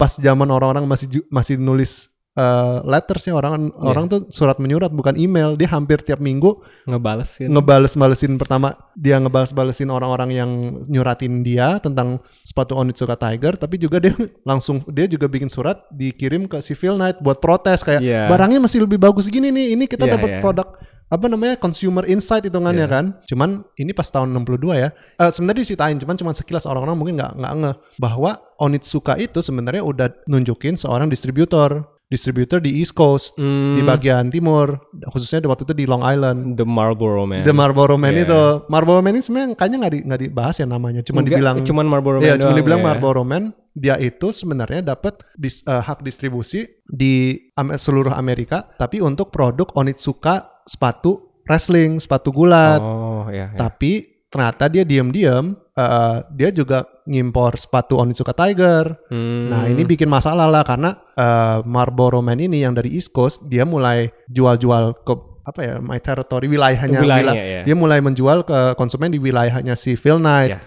pas 0.00 0.16
zaman 0.16 0.48
orang-orang 0.48 0.88
masih 0.88 1.20
masih 1.28 1.60
nulis 1.60 2.08
uh, 2.34 2.82
letters 2.84 3.24
ya 3.24 3.34
orang 3.34 3.70
Iya. 3.70 3.84
orang 3.84 4.04
tuh 4.06 4.20
surat 4.28 4.58
menyurat 4.58 4.90
bukan 4.90 5.14
email 5.14 5.54
dia 5.54 5.66
hampir 5.66 5.98
tiap 5.98 6.18
minggu 6.18 6.58
ngebalesin. 6.84 7.48
ngebales-balesin 7.48 8.34
pertama 8.34 8.74
dia 8.92 9.18
ngebales-balesin 9.18 9.88
orang-orang 9.88 10.30
yang 10.30 10.50
nyuratin 10.84 11.40
dia 11.40 11.78
tentang 11.78 12.18
sepatu 12.40 12.74
Onitsuka 12.74 13.14
Tiger 13.14 13.54
tapi 13.54 13.76
juga 13.76 13.98
dia 13.98 14.14
langsung 14.48 14.82
dia 14.88 15.06
juga 15.06 15.26
bikin 15.26 15.48
surat 15.48 15.82
dikirim 15.90 16.44
ke 16.44 16.58
si 16.58 16.74
Phil 16.74 16.94
Knight 16.94 17.18
buat 17.18 17.38
protes 17.38 17.80
kayak 17.80 18.00
Iya. 18.00 18.26
barangnya 18.26 18.60
masih 18.60 18.82
lebih 18.82 18.98
bagus 18.98 19.26
gini 19.26 19.48
nih 19.48 19.72
ini 19.72 19.84
kita 19.84 20.04
Iya, 20.04 20.12
dapat 20.14 20.30
iya. 20.30 20.40
produk 20.40 20.68
apa 21.04 21.26
namanya 21.28 21.54
consumer 21.54 22.02
insight 22.04 22.42
hitungannya 22.42 22.84
Iya. 22.84 22.90
kan 22.90 23.04
cuman 23.24 23.50
ini 23.76 23.92
pas 23.92 24.08
tahun 24.08 24.34
62 24.34 24.74
ya 24.74 24.88
Eh, 25.14 25.30
sebenarnya 25.30 25.62
diceritain 25.62 25.94
cuman 25.94 26.16
cuman 26.16 26.34
sekilas 26.34 26.64
orang-orang 26.64 26.96
mungkin 26.96 27.14
nggak 27.16 27.32
nggak 27.38 27.52
ngeh 27.60 27.74
bahwa 27.96 28.30
Onitsuka 28.54 29.18
itu 29.18 29.38
sebenarnya 29.38 29.82
udah 29.82 30.10
nunjukin 30.26 30.74
seorang 30.74 31.06
distributor 31.06 31.93
distributor 32.06 32.60
di 32.60 32.78
East 32.78 32.92
Coast 32.92 33.34
Hmm, 33.34 33.74
di 33.74 33.82
bagian 33.82 34.28
timur 34.28 34.76
khususnya 35.08 35.40
waktu 35.44 35.64
itu 35.64 35.74
di 35.74 35.84
Long 35.84 36.00
Island 36.00 36.54
The 36.54 36.62
Marlboro 36.62 37.24
Man. 37.24 37.42
The 37.42 37.52
Marlboro 37.52 37.96
Man 37.96 38.12
Yeah. 38.12 38.24
itu 38.28 38.40
Marlboro 38.68 39.00
Man 39.00 39.16
ini 39.16 39.22
sebenarnya 39.22 39.48
kayaknya 39.54 39.78
nggak 39.80 39.92
di, 40.20 40.28
dibahas 40.28 40.56
ya 40.56 40.66
namanya 40.66 41.00
cuma 41.00 41.20
Enggak, 41.20 41.40
dibilang 41.40 41.56
cuman 41.62 41.84
Marlboro 41.84 42.16
Man 42.20 42.26
Iya, 42.26 42.34
cuma 42.38 42.54
dibilang 42.54 42.80
ya. 42.80 42.86
Marlboro 42.86 43.22
Man 43.24 43.42
dia 43.72 43.96
itu 43.98 44.30
sebenarnya 44.30 44.86
dapat 44.86 45.18
dis- 45.34 45.64
eh, 45.64 45.82
hak 45.82 46.00
distribusi 46.00 46.62
di 46.86 47.34
Am- 47.54 47.74
seluruh 47.74 48.12
Amerika 48.12 48.68
tapi 48.74 49.00
untuk 49.00 49.28
produk 49.28 49.66
Onitsuka 49.74 50.62
sepatu 50.62 51.34
wrestling 51.44 51.98
sepatu 51.98 52.30
gulat 52.30 52.78
Oh, 52.78 53.26
ya. 53.28 53.50
ya. 53.50 53.58
tapi 53.58 54.24
ternyata 54.30 54.66
dia 54.66 54.82
diam-diam 54.82 55.54
eh, 55.74 56.16
dia 56.30 56.48
juga 56.48 56.86
ngimpor 57.04 57.54
sepatu 57.54 57.98
Onitsuka 57.98 58.32
Tiger 58.32 58.94
Hmm, 59.06 59.46
Nah 59.46 59.62
ini 59.66 59.82
bikin 59.82 60.06
masalah 60.06 60.46
lah 60.46 60.62
karena 60.62 60.94
eh, 61.12 61.58
Marlboro 61.62 62.18
Man 62.18 62.38
ini 62.38 62.60
yang 62.60 62.72
dari 62.72 62.90
East 62.90 63.10
Coast 63.10 63.42
dia 63.44 63.62
mulai 63.64 64.08
jual-jual 64.26 64.94
ke 64.98 65.14
apa 65.44 65.60
ya 65.60 65.74
my 65.76 65.98
territory 65.98 66.48
wilayahnya, 66.48 66.98
Wilayahnya, 66.98 67.32
wila- 67.32 67.36
ya. 67.36 67.62
dia 67.62 67.76
mulai 67.76 68.00
menjual 68.00 68.42
ke 68.42 68.58
konsumen 68.74 69.08
di 69.08 69.18
wilayahnya 69.18 69.74
si 69.74 69.92
Phil 69.92 70.16
Knight. 70.16 70.50
Ya. 70.50 70.60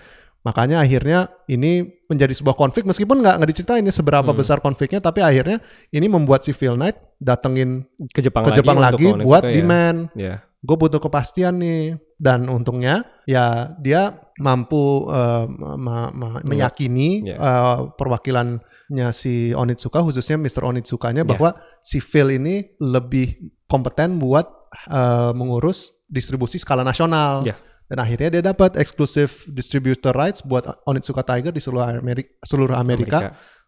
Makanya 0.43 0.79
akhirnya 0.79 1.19
ini 1.45 1.81
menjadi 2.05 2.31
sebuah 2.31 2.53
konflik 2.53 2.85
meskipun 2.85 3.19
nggak 3.19 3.35
nggak 3.35 3.49
diceritain 3.49 3.81
ini 3.81 3.89
seberapa 3.89 4.23
Hmm. 4.23 4.37
besar 4.37 4.61
konfliknya 4.61 5.01
tapi 5.01 5.19
akhirnya 5.19 5.59
ini 5.89 6.05
membuat 6.05 6.39
si 6.41 6.53
Phil 6.53 6.75
Knight 6.75 6.95
datengin 7.17 7.83
ke 8.07 8.21
Jepang 8.21 8.45
ke 8.45 8.53
lagi, 8.53 8.59
Jepang 8.59 8.77
lagi 8.77 9.07
Onitsuka 9.07 9.25
buat 9.25 9.43
ya. 9.43 9.51
demand 9.51 9.97
Ya. 10.13 10.35
gue 10.57 10.75
butuh 10.77 10.99
kepastian 10.99 11.57
nih 11.57 11.83
dan 12.15 12.45
untungnya 12.45 13.01
ya 13.25 13.75
dia 13.77 14.13
mampu 14.37 15.09
eh, 15.09 15.45
ma- 15.77 16.11
ma- 16.13 16.41
meyakini 16.45 17.25
Ya. 17.25 17.35
eh, 17.37 17.77
perwakilannya 17.97 19.07
si 19.11 19.51
Onitsuka 19.53 20.01
khususnya 20.01 20.37
Mr. 20.37 20.63
Onitsukanya 20.63 21.25
Ya. 21.25 21.29
bahwa 21.29 21.57
si 21.81 21.97
Phil 21.99 22.37
ini 22.37 22.77
lebih 22.77 23.33
kompeten 23.65 24.17
buat 24.17 24.45
eh, 24.91 25.31
mengurus 25.33 25.95
distribusi 26.07 26.59
skala 26.59 26.83
nasional 26.83 27.43
Ya. 27.43 27.55
dan 27.89 27.97
akhirnya 27.99 28.29
dia 28.39 28.43
dapat 28.45 28.77
eksklusif 28.77 29.47
distributor 29.49 30.13
rights 30.13 30.43
buat 30.43 30.63
Onitsuka 30.85 31.23
Tiger 31.23 31.51
di 31.51 31.59
seluruh 31.59 31.97
Amerika, 31.97 32.29
seluruh 32.45 32.75
Amerika, 32.75 33.19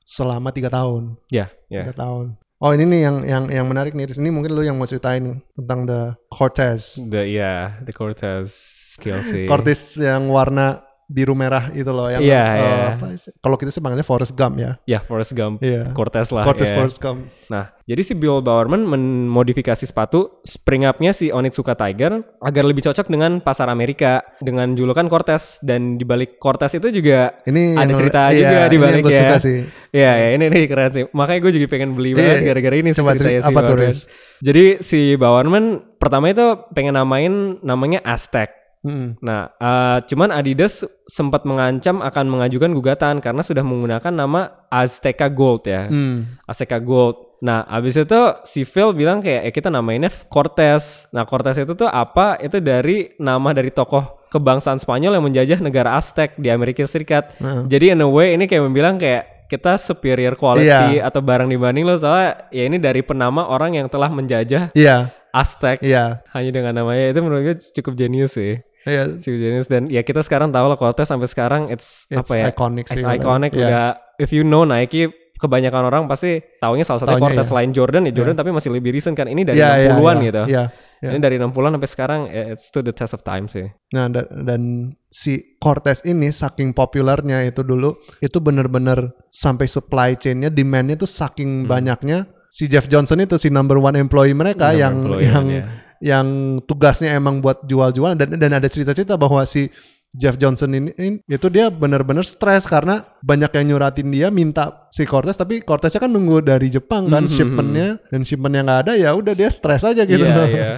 selama 0.05 0.49
tiga 0.49 0.69
tahun 0.69 1.17
Ya, 1.29 1.49
ya. 1.67 1.83
tiga 1.85 2.05
tahun 2.05 2.37
oh 2.59 2.71
ini 2.75 2.83
nih 2.83 3.01
yang 3.07 3.17
yang 3.23 3.43
yang 3.47 3.65
menarik 3.65 3.95
nih 3.95 4.11
ini 4.11 4.29
mungkin 4.29 4.51
lu 4.51 4.61
yang 4.61 4.75
mau 4.75 4.83
ceritain 4.83 5.39
tentang 5.55 5.87
the 5.87 6.01
Cortez 6.27 6.99
The 6.99 7.23
ya, 7.25 7.79
the 7.83 7.93
Cortez 7.95 8.75
skill 8.99 9.19
sih. 9.23 9.47
Cortez 9.47 9.79
yang 9.95 10.27
warna 10.27 10.83
biru 11.05 11.33
merah 11.33 11.73
itu 11.73 11.89
loh 11.89 12.05
yang 12.05 12.21
Iya, 12.21 12.37
eh, 12.37 12.53
iya. 12.53 12.85
apa 12.93 13.05
sih? 13.17 13.33
kalau 13.35 13.57
kita 13.57 13.73
sih 13.73 13.81
panggilnya 13.81 14.05
Forrest 14.05 14.37
Gump 14.37 14.61
ya 14.61 14.77
Ya, 14.85 15.01
Forrest 15.01 15.33
Gump. 15.33 15.57
Iya. 15.59 15.89
Cortez 15.89 16.29
lah. 16.29 16.45
Cortez 16.45 16.69
ya. 16.69 16.77
Forrest 16.77 17.01
Gump 17.01 17.25
Nah, 17.49 17.73
jadi 17.81 17.97
si 17.99 18.13
Bill 18.13 18.37
Bowerman 18.39 18.85
memodifikasi 18.85 19.81
sepatu 19.81 20.37
spring 20.43 20.85
up-nya 20.85 21.09
si 21.09 21.29
Onitsuka 21.29 21.73
Tiger 21.73 22.21
agar 22.37 22.61
lebih 22.63 22.83
cocok 22.83 23.09
dengan 23.09 23.41
pasar 23.41 23.67
Amerika 23.67 24.21
dengan 24.37 24.69
julukan 24.71 25.09
Cortez 25.09 25.57
dan 25.59 25.97
di 25.97 26.05
balik 26.05 26.37
Cortez 26.37 26.77
itu 26.77 26.93
juga 26.93 27.41
ini 27.43 27.73
ada 27.73 27.83
yang- 27.83 27.97
cerita 27.97 28.21
iya, 28.29 28.37
juga 28.37 28.57
di 28.61 28.69
yang 28.71 28.83
balik 28.83 29.03
ya. 29.03 29.17
suka 29.17 29.37
sih 29.39 29.59
Iya, 29.89 30.11
ya, 30.13 30.27
ini 30.31 30.45
nih 30.45 30.69
keren 30.69 30.91
sih. 30.93 31.03
Makanya 31.09 31.39
gue 31.41 31.51
juga 31.51 31.65
pengen 31.67 31.89
beli 31.91 32.13
banget 32.13 32.37
Iya, 32.37 32.45
gara-gara 32.45 32.75
ini 32.77 32.89
sih 32.91 33.01
coba 33.01 33.11
ceritanya 33.11 33.25
cerita- 33.33 33.41
si 33.41 33.49
apa 33.49 33.59
tuh, 33.59 33.73
Bowerman. 33.73 33.95
Jadi 34.39 34.63
si 34.79 34.99
Bowerman 35.15 35.65
pertama 35.97 36.25
itu 36.29 36.45
pengen 36.69 36.93
namain 36.93 37.33
namanya 37.59 37.97
Aztec. 38.05 38.53
Mm-mm. 38.79 39.19
Nah, 39.19 39.51
eh, 39.59 39.97
cuman 40.07 40.31
Adidas 40.31 40.87
sempat 41.03 41.43
mengancam 41.43 41.99
akan 41.99 42.25
mengajukan 42.31 42.71
gugatan 42.71 43.19
karena 43.19 43.43
sudah 43.43 43.59
menggunakan 43.59 44.13
nama 44.13 44.65
Azteca 44.71 45.27
Gold 45.27 45.67
ya. 45.67 45.91
Hmm. 45.91 46.39
Azteca 46.47 46.79
Gold. 46.79 47.43
Nah, 47.43 47.67
abis 47.67 47.99
itu 47.99 48.19
si 48.47 48.63
Phil 48.63 48.95
bilang 48.95 49.19
kayak 49.19 49.47
eh, 49.47 49.53
kita 49.53 49.67
namainnya 49.67 50.07
Cortez. 50.31 51.11
Nah, 51.11 51.27
Cortez 51.27 51.59
itu 51.59 51.75
tuh 51.75 51.91
apa? 51.91 52.39
Itu 52.39 52.63
dari 52.63 53.11
nama 53.19 53.51
dari 53.51 53.67
tokoh 53.67 54.27
kebangsaan 54.31 54.79
Spanyol 54.79 55.19
yang 55.19 55.25
menjajah 55.27 55.59
negara 55.59 55.99
Aztec 55.99 56.39
di 56.39 56.47
Amerika 56.47 56.87
Serikat. 56.87 57.35
Heeh. 57.35 57.67
Jadi 57.67 57.85
in 57.95 57.99
a 57.99 58.07
way 58.07 58.39
ini 58.39 58.47
kayak 58.47 58.63
bilang 58.71 58.95
kayak 58.95 59.49
kita 59.49 59.81
superior 59.81 60.37
quality 60.37 61.01
Iya. 61.01 61.09
atau 61.09 61.25
barang 61.25 61.49
dibanding 61.49 61.81
lo 61.81 61.97
soalnya 61.97 62.45
ya 62.53 62.69
ini 62.69 62.77
dari 62.77 63.01
penama 63.01 63.49
orang 63.49 63.81
yang 63.81 63.89
telah 63.89 64.05
menjajah 64.13 64.69
iya 64.77 65.09
Aztec 65.33 65.81
iya 65.81 66.21
hanya 66.37 66.53
dengan 66.53 66.73
namanya 66.77 67.09
itu 67.09 67.17
menurut 67.17 67.41
gue 67.41 67.55
cukup 67.81 67.97
jenius 67.97 68.37
sih 68.37 68.61
iya 68.85 69.03
cukup 69.11 69.37
jenius 69.39 69.67
dan 69.67 69.87
ya 69.87 70.03
kita 70.03 70.21
sekarang 70.21 70.51
tahu 70.51 70.65
lah 70.69 70.77
Cortez 70.77 71.07
sampai 71.07 71.27
sekarang 71.27 71.61
it's, 71.67 72.07
It's 72.07 72.19
apa 72.19 72.33
ya 72.35 72.45
iconic 72.51 72.85
it's 72.87 72.95
sih, 72.95 73.03
iconic 73.03 73.51
Iya. 73.51 73.67
udah 73.67 73.85
if 74.17 74.29
you 74.29 74.43
know 74.43 74.63
Nike 74.63 75.09
kebanyakan 75.35 75.87
orang 75.87 76.03
pasti 76.11 76.43
taunya 76.59 76.83
salah 76.83 76.99
satunya 76.99 77.15
Taunya, 77.15 77.25
Cortez 77.31 77.45
iya. 77.47 77.51
selain 77.51 77.71
Jordan 77.71 78.03
ya 78.07 78.11
Jordan 78.11 78.35
tapi 78.35 78.51
masih 78.51 78.75
lebih 78.75 78.91
recent 78.91 79.15
kan 79.15 79.23
ini 79.25 79.47
dari 79.47 79.55
Iya, 79.55 79.71
iya, 79.79 79.91
60-an 79.95 80.17
iya, 80.19 80.27
gitu 80.27 80.41
iya, 80.51 80.63
iya. 80.99 81.09
ini 81.15 81.19
dari 81.23 81.35
60-an 81.39 81.71
sampai 81.79 81.89
sekarang 81.89 82.21
eh, 82.27 82.51
it's 82.51 82.67
to 82.69 82.83
the 82.83 82.91
test 82.91 83.15
of 83.15 83.23
time 83.23 83.47
sih 83.47 83.71
Nah 83.95 84.11
dan, 84.11 84.27
dan 84.43 84.61
si 85.07 85.55
Cortez 85.55 86.03
ini 86.03 86.27
saking 86.29 86.75
populernya 86.75 87.47
itu 87.47 87.63
dulu 87.63 87.95
itu 88.19 88.37
bener-bener 88.43 89.15
sampai 89.31 89.71
supply 89.71 90.19
chainnya 90.19 90.51
demandnya 90.51 90.99
tuh 90.99 91.07
saking 91.07 91.63
Hmm. 91.63 91.71
banyaknya 91.71 92.27
si 92.51 92.67
Jeff 92.67 92.91
Johnson 92.91 93.23
itu 93.23 93.39
si 93.39 93.47
number 93.47 93.79
one 93.79 93.95
employee 93.95 94.35
mereka 94.35 94.75
Number 94.75 94.81
yang 94.83 94.93
employee, 95.07 95.23
yang 95.23 95.45
ya. 95.47 95.63
Yang 95.99 96.27
tugasnya 96.63 97.13
emang 97.13 97.39
buat 97.39 97.63
jual-jualan 97.63 98.15
dan 98.15 98.35
dan 98.35 98.51
ada 98.53 98.65
cerita-cerita 98.65 99.15
bahwa 99.15 99.43
si 99.43 99.67
Jeff 100.09 100.41
Johnson 100.41 100.73
ini, 100.73 100.89
ini- 100.97 101.21
itu 101.23 101.47
dia 101.47 101.69
bener-bener 101.69 102.25
stres 102.25 102.65
karena 102.65 103.05
banyak 103.21 103.53
yang 103.53 103.65
nyuratin 103.69 104.09
dia 104.09 104.33
minta 104.33 104.89
si 104.89 105.05
Cortez 105.05 105.37
tapi 105.37 105.61
Corteznya 105.61 106.01
kan 106.01 106.09
nunggu 106.09 106.41
dari 106.41 106.65
Jepang 106.65 107.05
kan 107.07 107.23
Mhm. 107.23 107.29
shipmentnya 107.29 107.87
dan 108.09 108.25
shipmentnya 108.25 108.65
nggak 108.65 108.79
ada 108.81 108.93
ya 108.97 109.13
udah 109.13 109.37
dia 109.37 109.45
stres 109.49 109.85
aja 109.85 110.01
gitu 110.01 110.25
Iya, 110.25 110.41
iya. 110.49 110.71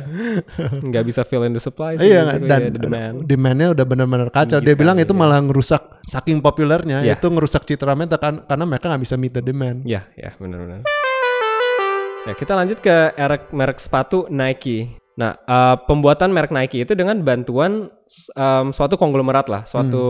Nggak 0.83 1.03
bisa 1.07 1.23
fill 1.23 1.47
in 1.47 1.55
the 1.55 1.63
supply 1.63 1.95
sih. 1.95 2.11
Iya 2.11 2.27
basically, 2.27 2.49
dan 2.49 2.59
ya, 2.59 2.67
the 2.67 2.79
demand. 2.81 3.15
demandnya 3.23 3.67
udah 3.71 3.85
bener-bener 3.87 4.27
kacau. 4.27 4.59
Tinggi 4.59 4.67
Dia 4.67 4.75
bilang 4.75 4.99
itu 4.99 5.13
iya. 5.15 5.21
malah 5.23 5.39
ngerusak 5.39 5.81
saking 6.03 6.43
populernya 6.43 6.99
Iya. 6.99 7.15
itu 7.15 7.27
ngerusak 7.31 7.63
citra 7.63 7.95
Meta 7.95 8.19
kan 8.19 8.43
karena 8.43 8.67
mereka 8.67 8.91
nggak 8.91 8.99
bisa 9.01 9.15
meet 9.15 9.31
the 9.31 9.39
demand. 9.39 9.87
Ya, 9.87 10.11
ya 10.11 10.35
benar-benar. 10.35 10.83
Ya, 12.21 12.35
kita 12.35 12.53
lanjut 12.53 12.77
ke 12.77 13.15
merek 13.15 13.47
merek 13.49 13.79
sepatu 13.79 14.27
Nike. 14.27 15.00
Nah, 15.21 15.37
eh, 15.37 15.75
pembuatan 15.85 16.33
merek 16.33 16.49
Nike 16.49 16.81
itu 16.81 16.97
dengan 16.97 17.21
bantuan 17.21 17.93
em, 18.33 18.65
suatu 18.73 18.97
konglomerat 18.97 19.45
lah, 19.47 19.61
suatu 19.69 20.01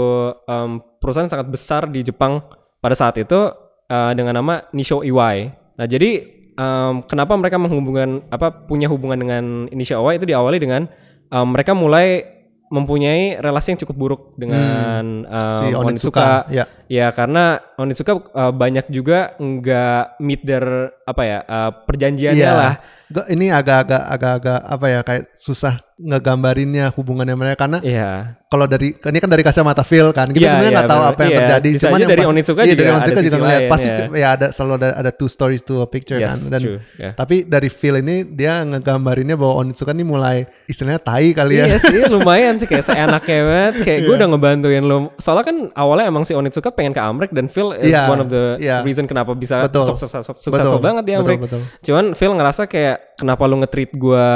em, 0.47 0.79
perusahaan 1.03 1.27
yang 1.27 1.33
sangat 1.35 1.47
besar 1.51 1.91
di 1.91 1.99
Jepang 1.99 2.39
pada 2.79 2.95
saat 2.95 3.19
itu 3.19 3.51
eh, 3.91 4.11
dengan 4.15 4.39
nama 4.39 4.63
Nisho 4.71 5.03
Iwai. 5.03 5.51
Nah, 5.75 5.83
jadi 5.83 6.23
em, 6.55 6.93
kenapa 7.03 7.35
mereka 7.35 7.59
menghubungkan 7.59 8.23
apa 8.31 8.63
punya 8.63 8.87
hubungan 8.87 9.19
dengan 9.19 9.43
Nisho 9.67 9.99
Iwai 9.99 10.15
itu 10.15 10.23
diawali 10.23 10.63
dengan 10.63 10.87
em, 11.27 11.45
mereka 11.51 11.75
mulai 11.75 12.23
mempunyai 12.71 13.35
relasi 13.43 13.75
yang 13.75 13.83
cukup 13.83 13.95
buruk 13.99 14.21
dengan 14.39 15.27
Hmm. 15.27 15.55
Si 15.59 15.75
Onitsuka. 15.75 16.47
Onitsuka, 16.47 16.55
ya. 16.55 16.63
Ya 16.87 17.11
karena 17.11 17.59
Onitsuka 17.75 18.15
uh, 18.31 18.55
banyak 18.55 18.87
juga 18.87 19.35
nggak 19.35 20.23
meet 20.23 20.39
their 20.47 20.95
apa 21.03 21.23
ya 21.27 21.39
uh, 21.43 21.71
perjanjiannya 21.83 22.39
Iya. 22.47 22.55
lah. 22.55 22.73
Ini 23.11 23.51
agak-agak 23.51 24.03
agak-agak 24.07 24.59
apa 24.63 24.85
ya 24.87 24.99
kayak 25.03 25.23
susah 25.35 25.75
ngegambarinnya 26.03 26.89
hubungannya 26.91 27.33
mereka 27.33 27.55
karena 27.61 27.79
Iya. 27.79 28.11
kalau 28.45 28.65
dari 28.65 28.91
ini 28.91 29.17
kan 29.17 29.29
dari 29.29 29.41
kacamata 29.41 29.81
Phil 29.81 30.09
kan 30.09 30.27
kita 30.27 30.37
Iya, 30.37 30.49
sebenarnya 30.49 30.67
iya, 30.67 30.77
nggak 30.77 30.89
tahu 30.89 30.99
benar. 30.99 31.11
apa 31.11 31.21
yang 31.21 31.31
Iya, 31.31 31.39
terjadi 31.39 31.69
bisa 31.71 31.83
cuman 31.83 31.97
yang 31.97 32.09
dari 32.09 32.17
pasti- 32.17 32.31
Onitsuka 32.31 32.59
iya, 32.59 32.67
juga 32.67 32.81
dari 32.81 32.91
Onitsuka 32.91 33.21
juga 33.21 33.37
ngeliat 33.37 33.61
pasti 33.67 33.87
ya. 33.87 34.05
ya 34.11 34.27
ada 34.31 34.47
selalu 34.49 34.73
ada, 34.75 34.87
ada 34.97 35.11
two 35.11 35.27
stories 35.27 35.61
to 35.61 35.73
a 35.77 35.87
picture 35.87 36.17
Yes, 36.17 36.27
kan 36.27 36.39
dan 36.49 36.59
true, 36.59 36.77
ya. 36.95 37.11
tapi 37.13 37.35
dari 37.43 37.69
Phil 37.69 37.95
ini 37.97 38.15
dia 38.25 38.53
ngegambarinnya 38.61 39.35
bahwa 39.35 39.53
Onitsuka 39.57 39.91
ini 39.91 40.03
mulai 40.03 40.37
istilahnya 40.65 40.99
tai 40.99 41.31
kali 41.31 41.53
ya 41.55 41.65
Iya 41.67 41.77
sih 41.79 41.97
lumayan 42.13 42.55
sih 42.55 42.65
kayak 42.65 42.83
seenaknya 42.83 43.39
banget 43.41 43.73
kayak 43.81 43.99
gue 44.03 44.15
udah 44.15 44.27
ngebantuin 44.27 44.83
lo 44.83 44.97
soalnya 45.15 45.45
kan 45.45 45.57
awalnya 45.73 46.05
emang 46.07 46.23
si 46.23 46.33
Onitsuka 46.33 46.69
pengen 46.69 46.91
ke 46.91 46.99
Amrik 46.99 47.29
dan 47.29 47.45
Phil 47.45 47.71
is 47.73 47.87
Iya, 47.87 48.07
one 48.07 48.19
of 48.19 48.27
the 48.27 48.57
iya. 48.57 48.81
reason 48.81 49.05
kenapa 49.05 49.31
bisa 49.31 49.63
Betul. 49.63 49.91
sukses 49.91 50.11
Betul, 50.43 50.79
banget 50.79 51.03
di 51.03 51.13
betul, 51.13 51.37
betul. 51.37 51.61
cuman 51.81 52.05
Phil 52.13 52.33
ngerasa 52.33 52.65
kayak 52.65 53.10
kenapa 53.21 53.45
lu 53.45 53.61
nge-treat 53.61 53.93
gue 53.93 54.27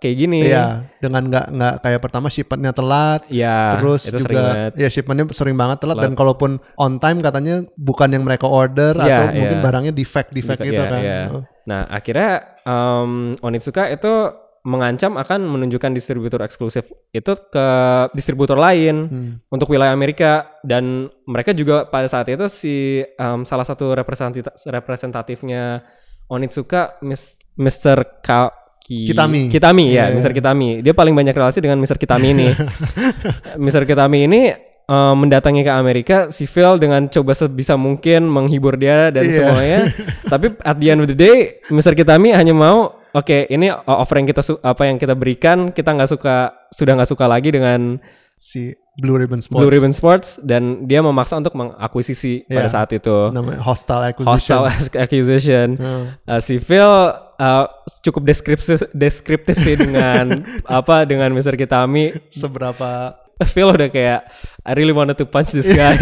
kayak 0.00 0.16
gini 0.16 0.48
Iya, 0.48 0.88
dengan 0.96 1.28
nggak 1.28 1.46
nggak 1.52 1.74
kayak 1.84 2.00
pertama 2.00 2.32
shipmentnya 2.32 2.72
telat, 2.72 3.20
Iya, 3.28 3.76
terus 3.76 4.08
itu 4.08 4.16
sering 4.16 4.40
juga 4.40 4.72
ya 4.74 4.88
shipmentnya 4.88 5.24
sering 5.30 5.56
banget 5.60 5.78
telat, 5.84 6.00
dan 6.00 6.16
kalaupun 6.16 6.56
on 6.80 6.96
time 6.96 7.20
katanya 7.20 7.60
bukan 7.76 8.08
yang 8.08 8.24
mereka 8.24 8.48
order 8.48 8.96
Iya, 8.96 9.04
atau 9.04 9.24
iya. 9.28 9.36
mungkin 9.36 9.58
barangnya 9.60 9.92
defect 9.92 10.32
defect 10.32 10.64
Defect, 10.64 10.72
gitu 10.72 10.82
iya, 10.82 10.88
kan. 10.88 11.00
iya. 11.04 11.20
Nah, 11.68 11.82
akhirnya 11.86 12.30
um, 12.64 13.36
Onitsuka 13.38 13.92
itu 13.92 14.12
mengancam 14.60 15.16
akan 15.16 15.40
menunjukkan 15.48 15.96
distributor 15.96 16.44
eksklusif 16.44 16.84
itu 17.16 17.32
ke 17.48 17.66
distributor 18.12 18.60
lain 18.60 18.96
Hmm. 19.08 19.32
untuk 19.48 19.72
wilayah 19.72 19.96
Amerika 19.96 20.52
dan 20.60 21.08
mereka 21.24 21.56
juga 21.56 21.88
pada 21.88 22.04
saat 22.04 22.28
itu 22.28 22.44
si 22.44 23.00
um, 23.16 23.40
salah 23.48 23.64
satu 23.64 23.96
representatif 23.96 24.44
representatifnya 24.68 25.80
Onitsuka 26.30 26.96
Mis- 27.02 27.34
Mr. 27.58 28.22
Ka 28.22 28.54
Ki- 28.80 29.04
Kitami. 29.04 29.50
Kitami 29.50 29.92
ya, 29.92 30.08
Iya, 30.08 30.16
Mr. 30.16 30.32
Kitami. 30.32 30.80
Dia 30.80 30.94
paling 30.94 31.12
banyak 31.12 31.34
relasi 31.34 31.60
dengan 31.60 31.76
Mr. 31.78 31.98
Kitami 31.98 32.32
ini. 32.32 32.48
Mr. 33.64 33.84
Kitami 33.84 34.24
ini 34.24 34.50
uh, 34.86 35.14
mendatangi 35.14 35.62
ke 35.62 35.70
Amerika, 35.70 36.16
si 36.30 36.46
Phil 36.46 36.80
dengan 36.80 37.06
coba 37.06 37.34
sebisa 37.34 37.76
mungkin 37.76 38.26
menghibur 38.26 38.74
dia 38.74 39.10
dan 39.10 39.26
Iya. 39.26 39.34
semuanya. 39.36 39.80
Tapi 40.32 40.46
at 40.62 40.76
the 40.78 40.88
end 40.88 41.00
of 41.02 41.08
the 41.10 41.18
day, 41.18 41.60
Mr. 41.68 41.92
Kitami 41.92 42.32
hanya 42.32 42.56
mau, 42.56 42.96
oke 43.12 43.46
ini 43.46 43.68
offer 43.70 44.16
yang 44.18 44.26
kita 44.26 44.42
apa 44.60 44.82
yang 44.86 44.96
kita 44.96 45.14
berikan, 45.14 45.70
kita 45.70 45.90
nggak 45.92 46.10
suka 46.10 46.34
sudah 46.70 46.96
nggak 46.96 47.10
suka 47.10 47.26
lagi 47.26 47.50
dengan 47.50 47.98
Si 48.40 48.72
Blue 49.00 49.16
Ribbon 49.16 49.40
Sports 49.40 49.58
Blue 49.58 49.72
Ribbon 49.72 49.92
Sports 49.92 50.28
dan 50.44 50.84
dia 50.84 51.00
memaksa 51.00 51.40
untuk 51.40 51.56
mengakuisisi 51.56 52.44
pada 52.44 52.68
Iya. 52.68 52.72
saat 52.72 52.90
itu. 52.92 53.32
namanya 53.32 53.64
hostile 53.64 54.04
acquisition. 54.04 54.30
Hostile 54.36 54.64
accusation. 55.00 55.66
Hmm. 55.80 56.04
Uh, 56.28 56.40
si 56.40 56.60
Phil 56.60 56.84
uh, 56.84 57.64
cukup 58.04 58.28
deskriptif 58.28 58.84
deskriptif 58.92 59.56
sih 59.56 59.74
dengan 59.74 60.44
apa 60.68 61.08
dengan 61.08 61.32
Mr. 61.32 61.56
Kitami 61.56 62.12
Seberapa 62.28 63.16
Phil 63.48 63.72
udah 63.72 63.88
kayak 63.88 64.28
I 64.68 64.72
really 64.76 64.92
wanted 64.92 65.16
to 65.16 65.24
punch 65.24 65.56
this 65.56 65.66
guy. 65.66 65.96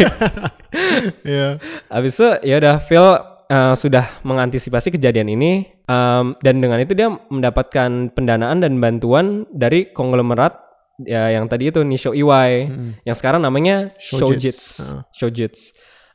ya 1.23 1.63
Abis 1.89 2.19
itu 2.19 2.29
ya 2.43 2.59
udah 2.59 2.77
Phil 2.83 3.07
uh, 3.49 3.75
sudah 3.75 4.05
mengantisipasi 4.23 4.93
kejadian 4.93 5.31
ini 5.33 5.67
um, 5.87 6.35
dan 6.43 6.61
dengan 6.61 6.83
itu 6.83 6.93
dia 6.93 7.09
mendapatkan 7.09 8.13
pendanaan 8.13 8.61
dan 8.61 8.83
bantuan 8.83 9.47
dari 9.51 9.89
konglomerat 9.91 10.68
ya 11.03 11.31
yang 11.31 11.47
tadi 11.47 11.71
itu 11.71 11.81
Nisho 11.87 12.11
Iwai 12.11 12.67
yang 13.07 13.17
sekarang 13.17 13.39
namanya 13.43 13.95
Shojits. 13.99 14.27
Shojits. 14.27 14.63
Ah. 14.83 15.03
Shojits. 15.15 15.61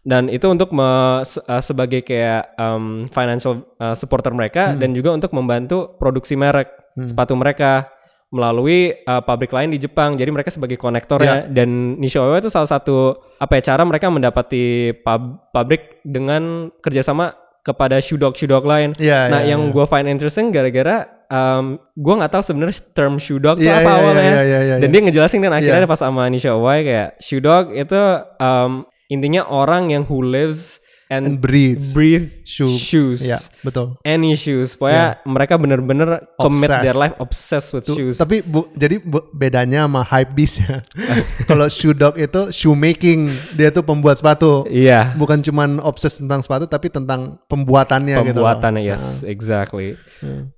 Dan 0.04 0.28
itu 0.28 0.43
untuk 0.52 0.76
me- 0.76 1.24
uh, 1.24 1.63
sebagai 1.63 2.04
kayak 2.04 2.60
um, 2.60 3.08
financial 3.08 3.63
uh, 3.80 3.96
supporter 3.96 4.36
mereka 4.36 4.76
dan 4.76 4.91
juga 4.91 5.15
untuk 5.15 5.32
membantu 5.32 5.96
produksi 5.96 6.36
merek 6.36 6.67
sepatu 7.08 7.34
mereka 7.39 7.88
melalui 8.34 8.91
uh, 9.08 9.24
pabrik 9.24 9.54
lain 9.56 9.72
di 9.72 9.80
Jepang. 9.80 10.19
Jadi 10.19 10.28
mereka 10.28 10.52
sebagai 10.52 10.76
konektor 10.76 11.24
ya. 11.24 11.48
Dan 11.48 11.96
Nishiwa 12.04 12.36
itu 12.36 12.52
salah 12.52 12.67
satu 12.67 13.15
apa 13.39 13.62
ya 13.62 13.72
cara 13.72 13.88
mereka 13.88 14.12
mendapati 14.12 14.91
pab- 15.06 15.48
pabrik 15.56 16.04
dengan 16.04 16.67
kerjasama 16.84 17.39
kepada 17.63 18.04
shoe 18.04 18.19
dog 18.19 18.36
shoe 18.36 18.50
dog 18.52 18.67
lain. 18.67 18.91
Iya, 19.00 19.32
nah, 19.32 19.39
iya, 19.39 19.56
yang 19.56 19.72
gue 19.72 19.86
find 19.88 20.12
interesting 20.12 20.52
gara-gara 20.52 21.08
um, 21.34 21.65
gue 21.98 22.13
nggak 22.13 22.32
tahu 22.32 22.43
sebenarnya 22.46 22.78
term 22.93 23.17
shoe 23.17 23.41
dog 23.41 23.58
itu 23.58 23.65
Iya, 23.65 23.82
apa 23.82 23.89
iya, 23.89 23.98
awalnya. 23.98 24.22
iya, 24.22 24.41
iya, 24.46 24.60
iya, 24.62 24.76
dan 24.78 24.88
iya. 24.88 24.93
dia 24.93 25.02
ngejelasin 25.02 25.41
dan 25.41 25.54
akhirnya 25.58 25.84
Iya. 25.84 25.89
pas 25.89 26.00
sama 26.00 26.30
Nishiwa 26.30 26.74
kayak 26.86 27.10
shoe 27.17 27.41
dog 27.41 27.74
itu 27.74 27.98
um, 28.38 28.86
intinya 29.10 29.41
orang 29.50 29.89
yang 29.89 30.06
who 30.06 30.22
lives 30.22 30.78
and, 31.08 31.24
and 31.28 31.36
breeds 31.39 31.92
breathe 31.92 32.32
Shoe. 32.44 32.68
shoes. 32.70 33.24
ya 33.24 33.39
betul. 33.63 33.96
Any 34.04 34.36
shoes, 34.36 34.76
pokoknya 34.76 35.24
mereka 35.24 35.56
bener-bener 35.56 36.28
commit 36.36 36.68
their 36.84 36.94
life 36.94 37.16
obsessed 37.18 37.72
with 37.72 37.88
Tuh, 37.88 37.96
shoes. 37.96 38.16
tapi 38.20 38.44
bu, 38.44 38.68
jadi 38.76 39.00
bu- 39.00 39.32
bedanya 39.32 39.88
sama 39.88 40.04
hype 40.04 40.36
beast 40.36 40.60
ya. 40.60 40.84
Kalau 41.50 41.72
shoe 41.72 41.96
dog 41.96 42.16
itu 42.16 42.52
shoemaking. 42.52 43.32
Dia 43.56 43.72
tuh 43.72 43.82
pembuat 43.82 44.20
sepatu. 44.20 44.68
Iya, 44.68 45.16
bukan 45.16 45.39
cuman 45.39 45.80
obses 45.80 46.20
tentang 46.20 46.44
sepatu 46.44 46.68
tapi 46.68 46.92
tentang 46.92 47.39
pembuatannya 47.48 48.20
gitu 48.22 48.39
loh. 48.39 48.52
pembuatannya 48.52 48.84
yes, 48.84 49.24
exactly. 49.24 49.96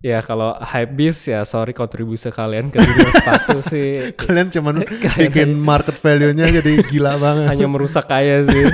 Ya 0.01 0.21
kalau 0.21 0.57
hype 0.57 0.93
beast 0.93 1.25
ya 1.25 1.45
sorry 1.45 1.71
kontribusi 1.71 2.29
kalian 2.29 2.73
ke 2.73 2.81
dunia 2.81 3.11
sepatu 3.13 3.57
sih. 3.71 4.11
Kalian 4.17 4.49
cuman 4.49 4.81
bikin 5.21 5.53
market 5.53 5.95
value-nya 5.95 6.49
jadi 6.49 6.81
gila 6.83 7.17
banget. 7.17 7.45
Hanya 7.53 7.67
merusak 7.69 8.05
kaya 8.05 8.41
sih. 8.43 8.65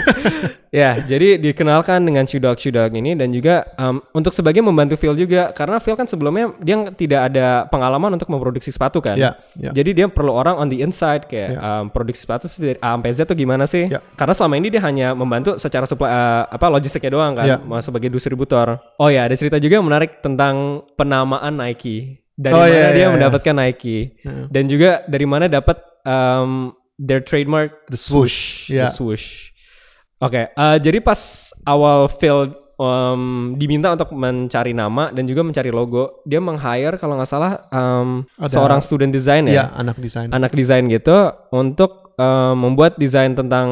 Ya, 0.72 0.98
jadi 0.98 1.36
dikenalkan 1.36 2.00
dengan 2.02 2.24
shoe 2.24 2.40
dog 2.40 2.56
shoe 2.56 2.72
dog 2.72 2.96
ini 2.96 3.12
dan 3.14 3.30
juga 3.30 3.68
um, 3.76 4.00
untuk 4.16 4.32
sebagian 4.32 4.64
membantu 4.64 4.96
Phil 4.96 5.14
juga 5.14 5.52
karena 5.52 5.78
Phil 5.78 5.94
kan 5.94 6.08
sebelumnya 6.08 6.56
dia 6.64 6.80
tidak 6.96 7.22
ada 7.28 7.68
pengalaman 7.68 8.16
untuk 8.16 8.32
memproduksi 8.32 8.72
sepatu 8.72 9.04
kan. 9.04 9.20
Ya, 9.20 9.36
ya. 9.54 9.76
Jadi 9.76 9.92
dia 9.92 10.08
perlu 10.08 10.32
orang 10.32 10.56
on 10.56 10.72
the 10.72 10.80
inside 10.80 11.28
kayak 11.28 11.52
Ya. 11.52 11.60
um, 11.60 11.92
produksi 11.92 12.24
sepatu 12.24 12.48
dari 12.58 12.80
A 12.80 12.96
sampai 12.96 13.12
Z 13.12 13.28
tuh 13.28 13.36
gimana 13.36 13.68
sih? 13.68 13.92
Ya. 13.92 14.00
Karena 14.16 14.32
selama 14.32 14.56
ini 14.56 14.72
dia 14.72 14.80
hanya 14.82 15.12
membantu 15.12 15.60
secara 15.60 15.84
supply 15.84 16.08
uh, 16.08 16.44
apa 16.48 16.66
logistiknya 16.72 17.12
doang 17.12 17.36
kan 17.36 17.60
mau 17.68 17.84
sebagai 17.84 18.08
distributor. 18.08 18.80
Oh 18.96 19.12
ya, 19.12 19.28
ada 19.28 19.36
cerita 19.36 19.60
juga 19.60 19.76
yang 19.76 19.86
menarik 19.86 20.24
tentang 20.24 20.88
penamaan 20.96 21.60
Nike. 21.60 22.24
Dari 22.32 22.56
Oh, 22.56 22.64
mana 22.64 22.72
iya, 22.72 22.80
dia 22.90 22.96
iya, 22.96 23.06
iya. 23.06 23.14
mendapatkan 23.14 23.54
Nike 23.54 23.98
dan 24.50 24.64
juga 24.66 25.04
dari 25.06 25.28
mana 25.28 25.46
dapat 25.46 25.78
um, 26.08 26.72
their 26.98 27.20
trademark 27.22 27.86
The 27.92 28.00
swoosh, 28.00 28.72
The 28.72 28.88
ya. 28.88 28.90
swoosh. 28.90 29.51
Oke, 30.22 30.54
eh, 30.54 30.78
jadi 30.78 31.02
pas 31.02 31.18
awal 31.66 32.06
Phil 32.14 32.54
um, 32.78 33.54
diminta 33.58 33.90
untuk 33.90 34.14
mencari 34.14 34.72
nama 34.72 35.10
dan 35.10 35.26
juga 35.26 35.42
mencari 35.42 35.74
logo, 35.74 36.22
dia 36.24 36.38
meng-hire 36.38 36.98
kalau 36.98 37.18
nggak 37.18 37.30
salah 37.30 37.66
um, 37.74 38.22
Ada- 38.38 38.54
seorang 38.54 38.80
student 38.86 39.10
design 39.10 39.50
Iya, 39.50 39.66
ya, 39.66 39.66
anak 39.74 39.98
desain 39.98 40.30
anak 40.30 40.54
desain 40.54 40.86
gitu 40.86 41.14
untuk 41.50 42.14
um, 42.22 42.54
membuat 42.70 43.02
desain 43.02 43.34
tentang 43.34 43.68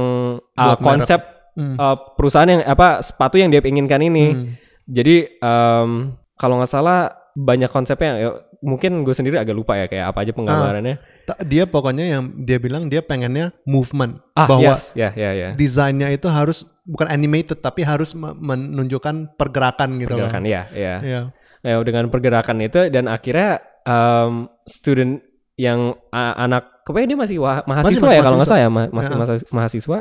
uh, 0.58 0.74
Buat 0.74 0.82
konsep 0.82 1.22
Hmm. 1.60 1.76
uh, 1.76 1.98
perusahaan 2.16 2.48
yang 2.48 2.64
apa 2.64 3.04
sepatu 3.04 3.36
yang 3.36 3.52
dia 3.52 3.60
inginkan 3.60 4.00
ini. 4.00 4.32
Hmm. 4.32 4.56
Jadi 4.88 5.28
um, 5.44 6.16
kalau 6.40 6.56
nggak 6.56 6.72
salah 6.72 7.12
banyak 7.36 7.68
konsepnya. 7.68 8.16
Mungkin 8.60 9.04
gue 9.04 9.12
sendiri 9.12 9.36
agak 9.36 9.54
lupa 9.54 9.74
ya 9.74 9.88
kayak 9.88 10.12
apa 10.12 10.20
aja 10.20 10.32
penggambarannya. 10.32 10.96
Ta- 11.24 11.40
dia 11.42 11.64
pokoknya 11.64 12.06
yang 12.10 12.24
dia 12.38 12.58
bilang 12.58 12.88
dia 12.88 13.00
pengennya 13.00 13.56
movement 13.64 14.20
Ah, 14.34 14.48
bahwa 14.48 14.76
yes, 14.76 14.92
ya, 14.94 15.14
ya, 15.14 15.32
ya. 15.32 15.50
desainnya 15.56 16.10
itu 16.10 16.28
harus 16.28 16.68
bukan 16.84 17.08
animated 17.08 17.60
tapi 17.60 17.84
harus 17.84 18.12
me- 18.12 18.36
menunjukkan 18.36 19.38
pergerakan 19.38 19.96
gitu 19.98 20.12
Pergerakan, 20.12 20.42
loh. 20.44 20.52
ya, 20.52 20.62
ya. 20.74 20.96
Iya. 21.00 21.22
Ya, 21.60 21.76
dengan 21.84 22.08
pergerakan 22.08 22.60
itu 22.60 22.88
dan 22.88 23.06
akhirnya 23.06 23.60
um, 23.84 24.48
student 24.64 25.22
yang 25.56 25.96
anak 26.12 26.84
kayaknya 26.84 27.14
dia 27.14 27.20
masih 27.20 27.38
wa- 27.38 27.64
mahasiswa 27.64 28.00
masih 28.02 28.16
ya 28.16 28.24
kalau 28.24 28.40
nggak 28.40 28.48
mahasiswa. 28.48 28.50
salah 28.50 28.60
ya 28.60 28.70
ma- 28.72 28.92
masih 28.92 29.12
Ya. 29.12 29.20
masa- 29.20 29.50
mahasiswa 29.52 29.98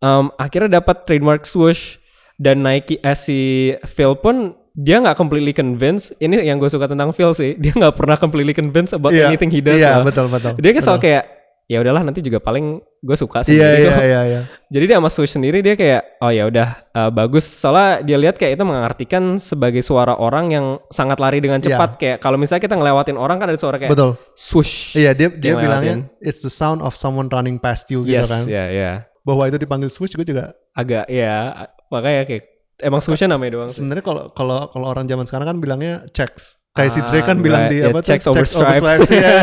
um, 0.00 0.24
akhirnya 0.34 0.70
dapat 0.76 0.96
trademark 1.04 1.44
swoosh 1.44 2.00
dan 2.34 2.60
Nike 2.60 2.98
eh, 2.98 3.14
si 3.14 3.38
Phil 3.86 4.18
pun 4.18 4.57
dia 4.78 5.02
nggak 5.02 5.18
completely 5.18 5.50
convinced 5.50 6.14
ini 6.22 6.38
yang 6.38 6.56
gue 6.56 6.70
suka 6.70 6.86
tentang 6.86 7.10
Phil 7.10 7.34
sih 7.34 7.58
dia 7.58 7.74
nggak 7.74 7.98
pernah 7.98 8.14
completely 8.14 8.54
convinced 8.54 8.94
about 8.94 9.10
Iya, 9.10 9.26
anything 9.26 9.50
he 9.50 9.58
does 9.58 9.74
Iya, 9.74 9.98
loh. 9.98 10.06
betul 10.06 10.30
betul. 10.30 10.54
dia 10.54 10.70
selalu 10.70 10.78
Betul. 10.78 11.02
kayak 11.02 11.24
ya 11.68 11.84
udahlah 11.84 12.00
nanti 12.00 12.22
juga 12.22 12.38
paling 12.38 12.78
gue 12.80 13.12
suka 13.12 13.42
Iya 13.42 13.44
sendiri 13.44 13.76
iya 13.76 13.90
kok." 13.90 14.00
iya 14.08 14.20
iya. 14.24 14.40
Jadi 14.70 14.84
dia 14.86 14.96
sama 14.96 15.10
Switch 15.10 15.34
sendiri 15.34 15.58
dia 15.60 15.74
kayak 15.74 16.02
oh 16.22 16.30
ya 16.30 16.46
udah 16.46 16.68
uh, 16.94 17.10
bagus 17.10 17.44
soalnya 17.44 18.00
dia 18.00 18.16
lihat 18.16 18.38
kayak 18.38 18.54
itu 18.54 18.64
mengartikan 18.64 19.36
sebagai 19.36 19.82
suara 19.82 20.14
orang 20.14 20.48
yang 20.48 20.66
sangat 20.88 21.18
lari 21.18 21.42
dengan 21.42 21.58
cepat 21.58 21.98
kayak 21.98 22.16
kalau 22.18 22.38
misalnya 22.38 22.62
kita 22.62 22.78
ngelewatin 22.78 23.18
orang 23.18 23.36
kan 23.36 23.50
ada 23.50 23.58
suara 23.58 23.76
kayak 23.76 23.90
Iya. 23.90 23.98
Betul. 23.98 24.10
swoosh. 24.32 24.94
Iya 24.94 25.10
dia 25.12 25.28
dia 25.28 25.52
bilangnya 25.58 26.06
it's 26.22 26.38
the 26.38 26.48
sound 26.48 26.80
of 26.80 26.94
someone 26.94 27.26
running 27.28 27.58
past 27.58 27.90
you 27.90 28.00
gitu 28.02 28.14
Yes, 28.14 28.30
kan. 28.30 28.46
ya 28.46 28.64
ya. 28.70 28.92
Bahwa 29.20 29.44
itu 29.44 29.58
dipanggil 29.58 29.90
switch 29.90 30.14
gue 30.14 30.24
juga 30.24 30.54
Agak 30.72 31.10
ya 31.10 31.66
makanya 31.90 32.22
kayak 32.24 32.57
emang 32.78 33.00
swooshnya 33.00 33.28
namanya 33.28 33.58
doang 33.58 33.70
sebenarnya 33.70 34.02
kalau 34.02 34.22
kalau 34.30 34.68
kalau 34.68 34.86
orang 34.86 35.04
zaman 35.04 35.24
sekarang 35.24 35.46
kan 35.46 35.58
bilangnya 35.58 36.06
checks. 36.10 36.56
Kayak 36.68 36.94
si 36.94 37.00
Dre 37.02 37.18
Ah, 37.18 37.24
kan 37.26 37.36
bilang 37.42 37.66
right. 37.66 37.72
di 37.74 37.78
Yeah, 37.82 37.90
apa 37.90 37.98
tuh 37.98 38.06
checks 38.06 38.26
over 38.30 38.46
stripes. 38.46 39.10
Iya. 39.10 39.34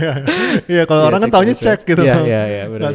Iya, 0.72 0.82
kalau 0.88 1.02
Iya, 1.04 1.08
orang 1.12 1.20
kan 1.20 1.28
checks 1.28 1.36
taunya 1.36 1.54
check 1.54 1.78
stripes. 1.78 1.88
gitu. 1.92 2.02
Iya 2.08 2.16
iya 2.24 2.42
iya 2.48 2.64
benar. 2.72 2.92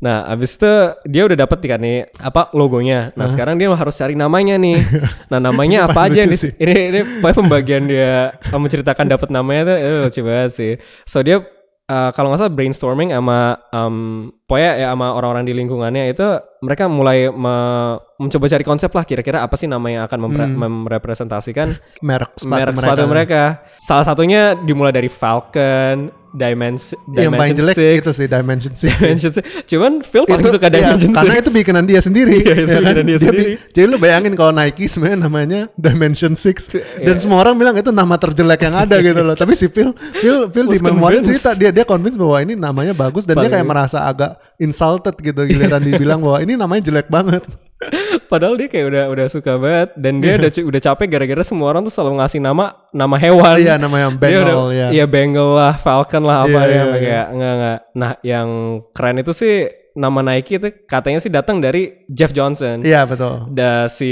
Nah, 0.00 0.16
abis 0.24 0.56
itu 0.56 0.72
dia 1.04 1.22
udah 1.28 1.36
dapet 1.36 1.58
kan 1.62 1.80
nih 1.80 2.08
apa 2.16 2.48
logonya. 2.56 3.12
Nah, 3.12 3.28
sekarang 3.28 3.60
dia 3.60 3.68
harus 3.68 3.92
cari 3.92 4.16
namanya 4.16 4.56
nih. 4.56 4.78
Nah, 5.28 5.36
namanya 5.52 5.84
apa 5.84 6.08
aja 6.08 6.24
nih? 6.24 6.38
Ini 6.56 6.74
ini 6.88 7.00
pembagian 7.20 7.84
dia 7.84 8.32
menceritakan 8.48 9.04
dapat 9.04 9.28
namanya 9.28 9.62
tuh 9.68 9.76
lucu 10.08 10.20
banget 10.24 10.50
sih. 10.56 10.72
So 11.04 11.20
dia 11.20 11.44
uh, 11.86 12.10
kalau 12.12 12.30
nggak 12.30 12.40
salah 12.40 12.52
brainstorming 12.52 13.10
sama 13.10 13.58
um, 13.70 13.96
pokoknya 14.44 14.72
ya 14.76 14.86
sama 14.92 15.12
orang-orang 15.12 15.44
di 15.44 15.54
lingkungannya 15.54 16.10
itu 16.10 16.26
mereka 16.60 16.86
mulai 16.86 17.26
me- 17.26 17.96
mencoba 18.18 18.46
cari 18.46 18.62
konsep 18.62 18.90
lah 18.90 19.02
kira-kira 19.02 19.40
apa 19.40 19.56
sih 19.56 19.66
nama 19.66 19.86
yang 19.88 20.02
akan 20.04 20.18
mempre- 20.20 20.52
merepresentasikan 20.52 21.74
Merek 22.00 22.36
sepatu 22.36 22.52
merek 22.52 22.66
mereka. 22.70 22.82
sepatu 22.86 23.04
mereka. 23.08 23.42
Salah 23.78 24.04
satunya 24.04 24.54
dimulai 24.54 24.92
dari 24.92 25.10
Falcon, 25.10 26.12
Dimension, 26.32 26.96
Yang 27.08 27.32
paling 27.34 27.54
jelek 27.54 27.76
Six, 27.76 27.92
itu 28.00 28.10
sih 28.14 28.26
Dimension 28.26 28.72
6. 28.72 28.88
Dimension 28.88 29.30
Six. 29.30 29.44
Cuman 29.66 29.92
Phil 30.00 30.24
paling 30.24 30.40
Itu- 30.40 30.54
suka 30.56 30.66
iya, 30.66 30.74
Dimension 30.74 31.10
karena 31.12 31.34
Six. 31.34 31.42
itu 31.42 31.50
bikinan 31.52 31.84
dia 31.84 32.00
sendiri. 32.00 32.34
Iya, 32.34 32.54
itu 32.54 32.66
ya 32.66 32.80
kan? 32.80 32.80
bikinan 32.80 33.04
dia 33.04 33.12
bi- 33.12 33.22
sendiri. 33.22 33.52
jadi 33.68 33.86
lu 33.86 33.96
bayangin 33.96 34.32
kalau 34.32 34.50
Nike 34.50 34.84
sebenarnya 34.86 35.18
namanya 35.20 35.60
Dimension 35.74 36.32
6 36.32 36.72
dan 36.98 37.06
iya. 37.06 37.20
semua 37.20 37.38
orang 37.38 37.54
bilang 37.54 37.74
itu 37.74 37.90
nama 37.90 38.16
terjelek 38.16 38.60
yang 38.60 38.74
ada 38.74 38.96
gitu 38.98 39.20
loh. 39.20 39.34
Tapi 39.34 39.52
si 39.52 39.68
Phil 39.68 39.92
Phil 40.14 40.48
Phil 40.48 40.66
di 40.66 40.78
convinced. 40.78 41.28
cerita 41.28 41.50
dia 41.52 41.70
dia 41.70 41.84
convince 41.84 42.16
bahwa 42.16 42.36
ini 42.38 42.54
namanya 42.54 42.92
bagus 42.92 43.22
dan 43.22 43.36
dia 43.36 43.46
Paling- 43.46 43.52
kayak 43.54 43.68
merasa 43.68 43.98
agak 44.02 44.32
insulted 44.56 45.12
gitu 45.14 45.44
giliran 45.44 45.80
dibilang 45.80 46.18
bahwa 46.18 46.40
ini 46.40 46.56
namanya 46.56 46.82
jelek 46.82 47.06
banget. 47.06 47.44
Padahal 48.24 48.54
dia 48.54 48.66
kayak 48.66 48.86
udah 48.86 49.04
udah 49.08 49.26
suka 49.26 49.56
banget 49.56 49.88
dan 49.94 50.14
Iya. 50.16 50.22
dia 50.22 50.32
udah 50.38 50.50
cu- 50.50 50.66
udah 50.66 50.80
capek 50.82 51.06
gara-gara 51.08 51.42
semua 51.42 51.66
orang 51.68 51.82
tuh 51.82 51.92
selalu 51.92 52.14
ngasih 52.18 52.40
nama 52.40 52.64
nama 52.90 53.16
hewan. 53.16 53.56
Iya 53.56 53.74
namanya 53.76 54.08
Dia 54.08 54.18
Bengal 54.18 54.44
udah, 54.44 54.72
ya. 54.72 54.86
Iya 54.90 55.04
Bengal 55.06 55.48
lah, 55.52 55.74
Falcon 55.74 56.22
lah 56.22 56.36
apa 56.42 56.50
Iya, 56.50 56.62
ya 56.62 56.72
iya, 56.72 56.84
kayak 56.94 57.26
enggak 57.30 57.52
enggak. 57.52 57.78
Nah, 57.92 58.12
yang 58.22 58.48
keren 58.90 59.16
itu 59.18 59.32
sih 59.32 59.54
nama 59.92 60.20
Nike 60.24 60.56
itu 60.56 60.68
katanya 60.84 61.18
sih 61.20 61.28
datang 61.28 61.60
dari 61.60 62.04
Jeff 62.08 62.32
Johnson. 62.32 62.80
Iya 62.80 63.04
betul. 63.04 63.48
Da 63.52 63.86
si 63.86 64.08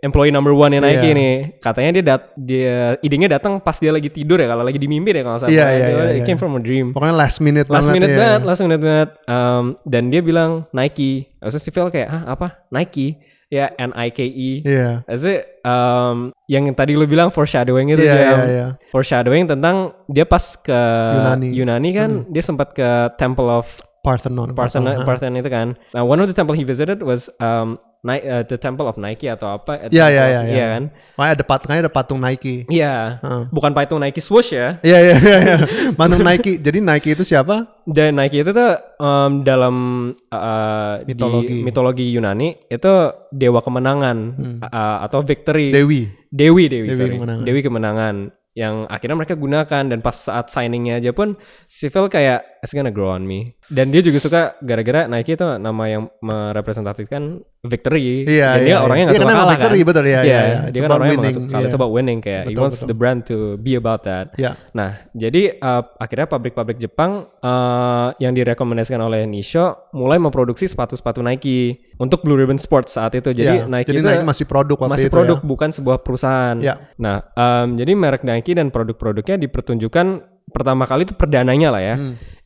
employee 0.00 0.30
number 0.30 0.54
one 0.54 0.70
yang 0.72 0.84
Nike 0.86 1.10
Iya. 1.10 1.18
nih 1.18 1.32
katanya 1.58 1.90
dia 1.94 2.04
dat 2.04 2.22
dia 2.34 2.76
idenya 3.00 3.28
datang 3.34 3.58
pas 3.58 3.74
dia 3.76 3.90
lagi 3.90 4.06
tidur 4.06 4.38
ya 4.38 4.46
kalau 4.46 4.62
lagi 4.62 4.78
di 4.78 4.86
mimpi 4.86 5.10
deh 5.10 5.22
kalau 5.26 5.36
salah. 5.36 5.50
Iya, 5.50 5.66
iya, 5.74 5.86
iya, 5.90 6.04
It 6.14 6.22
iya. 6.22 6.24
came 6.24 6.38
from 6.38 6.54
a 6.54 6.62
dream. 6.62 6.94
Pokoknya 6.94 7.16
last 7.16 7.38
minute 7.38 7.66
Last 7.66 7.90
banget. 7.90 7.94
minute 7.98 8.12
ya. 8.12 8.18
banget, 8.18 8.40
last 8.46 8.62
minute 8.62 8.82
banget. 8.82 9.10
Um, 9.26 9.64
dan 9.82 10.02
dia 10.08 10.20
bilang 10.20 10.64
Nike. 10.70 11.26
Terus 11.38 11.58
si 11.58 11.70
Phil 11.70 11.90
kayak, 11.90 12.08
ah 12.08 12.22
apa? 12.32 12.66
Nike. 12.70 13.18
Ya, 13.46 13.70
N-I-K-E. 13.78 14.66
Iya. 14.66 15.06
Terus 15.06 15.22
um, 15.62 16.34
yang 16.50 16.66
tadi 16.74 16.98
lu 16.98 17.06
bilang 17.06 17.30
foreshadowing 17.30 17.94
itu 17.94 18.02
Iya 18.02 18.14
Jam. 18.18 18.26
iya 18.26 18.42
iya. 18.50 18.66
Foreshadowing 18.90 19.46
tentang 19.46 19.94
dia 20.10 20.26
pas 20.26 20.42
ke 20.58 20.74
Yunani. 21.14 21.48
Hmm. 21.50 21.54
Yunani, 21.54 21.90
kan 21.94 22.10
dia 22.26 22.42
sempat 22.42 22.74
ke 22.74 22.82
Temple 23.14 23.46
of 23.46 23.70
Parthenon. 24.06 24.54
Parthenon, 24.54 25.02
Parthenon. 25.02 25.06
Parthenon 25.06 25.36
itu 25.42 25.50
kan. 25.50 25.68
Nah, 25.90 26.06
one 26.06 26.22
of 26.22 26.30
the 26.30 26.36
temple 26.36 26.54
he 26.54 26.62
visited 26.62 27.02
was 27.02 27.26
um, 27.42 27.82
Ni- 28.06 28.22
uh, 28.22 28.46
the 28.46 28.54
temple 28.54 28.86
of 28.86 28.94
Nike 28.94 29.26
atau 29.26 29.58
apa? 29.58 29.90
Iya, 29.90 30.06
iya, 30.06 30.24
iya, 30.30 30.40
iya. 30.46 30.66
Kan? 30.78 30.94
Makanya 31.18 31.32
ada 31.34 31.44
patungnya 31.44 31.78
ada 31.82 31.90
patung 31.90 32.22
Nike. 32.22 32.62
Iya. 32.70 33.18
Heeh. 33.18 33.42
Bukan 33.50 33.74
patung 33.74 33.98
Nike 33.98 34.22
swoosh 34.22 34.54
ya. 34.54 34.78
Iya 34.86 34.98
iya 35.02 35.16
iya. 35.18 35.38
iya. 35.42 35.56
Patung 35.98 36.22
Nike. 36.22 36.62
Jadi 36.62 36.78
Nike 36.78 37.18
itu 37.18 37.26
siapa? 37.26 37.82
Dan 37.82 38.14
Nike 38.14 38.46
itu 38.46 38.54
tuh 38.54 38.78
um, 39.02 39.42
dalam 39.42 39.74
uh, 40.30 41.02
di 41.02 41.18
Mitologi. 41.18 41.58
mitologi 41.66 42.06
Yunani 42.14 42.54
itu 42.70 42.92
dewa 43.34 43.58
kemenangan 43.58 44.16
uh, 44.62 45.02
atau 45.02 45.26
victory. 45.26 45.74
Hmm. 45.74 45.82
Dewi. 45.82 46.00
Dewi, 46.30 46.68
Dewi, 46.68 46.88
Dewi 46.92 46.98
sorry. 47.00 47.16
kemenangan. 47.16 47.44
Dewi 47.48 47.60
kemenangan 47.64 48.14
yang 48.56 48.88
akhirnya 48.88 49.20
mereka 49.20 49.36
gunakan 49.36 49.84
dan 49.84 50.00
pas 50.00 50.16
saat 50.16 50.48
signingnya 50.48 50.96
aja 50.96 51.12
pun 51.12 51.36
si 51.68 51.86
Phil 51.86 52.08
kayak 52.08 52.64
it's 52.64 52.72
gonna 52.72 52.88
grow 52.88 53.12
on 53.12 53.22
me 53.22 53.52
dan 53.68 53.92
dia 53.92 54.00
juga 54.00 54.16
suka 54.16 54.40
gara-gara 54.58 55.04
Nike 55.04 55.36
itu 55.36 55.44
nama 55.60 55.84
yang 55.86 56.08
merepresentasikan 56.24 57.22
victory 57.60 58.24
Iya, 58.24 58.56
dan 58.56 58.62
dia 58.62 58.70
iya, 58.70 58.78
orangnya 58.80 59.04
nggak 59.10 59.16
Iya, 59.16 59.22
suka 59.22 59.34
kalah 59.34 59.52
victory, 59.52 59.78
kan 59.78 59.88
betul, 59.90 60.04
iya, 60.06 60.20
iya, 60.22 60.24
iya. 60.24 60.56
It's 60.64 60.72
dia 60.72 60.80
kan 60.80 60.90
orangnya 60.94 61.16
nggak 61.18 61.34
suka 61.34 61.46
kalah 61.50 61.64
it's 61.66 61.76
about 61.76 61.92
winning 61.92 62.18
kayak 62.22 62.42
he 62.42 62.48
Betul, 62.48 62.62
wants 62.62 62.76
betul. 62.78 62.88
the 62.88 62.96
brand 62.96 63.20
to 63.26 63.36
be 63.60 63.72
about 63.74 64.00
that 64.02 64.32
Ya. 64.38 64.56
Nah, 64.72 65.04
jadi 65.12 65.58
uh, 65.58 65.82
akhirnya 65.98 66.26
pabrik-pabrik 66.26 66.78
Jepang 66.78 67.28
uh, 67.40 68.08
yang 68.16 68.32
direkomendasikan 68.32 69.00
oleh 69.00 69.24
Nisho 69.24 69.90
mulai 69.92 70.16
memproduksi 70.16 70.64
sepatu-sepatu 70.64 71.20
Nike 71.20 71.76
untuk 71.96 72.20
Blue 72.22 72.36
Ribbon 72.36 72.60
Sports 72.60 72.94
saat 72.94 73.16
itu. 73.16 73.32
Jadi 73.32 73.64
Iya. 73.64 73.66
Nike 73.66 73.90
Jadi 73.90 73.98
itu 73.98 74.08
Nike 74.12 74.26
masih 74.26 74.44
produk 74.44 74.76
waktu 74.78 74.92
masih 74.94 75.08
itu 75.08 75.16
produk 75.16 75.38
ya. 75.40 75.44
bukan 75.44 75.68
sebuah 75.72 75.96
perusahaan. 76.04 76.56
Ya. 76.60 76.74
Nah, 77.00 77.24
um, 77.32 77.74
jadi 77.74 77.92
merek 77.96 78.22
Nike 78.22 78.45
dan 78.52 78.70
produk-produknya 78.70 79.40
dipertunjukkan 79.40 80.06
pertama 80.46 80.84
kali 80.84 81.02
itu 81.02 81.14
perdananya 81.16 81.74
lah 81.74 81.82
ya. 81.82 81.94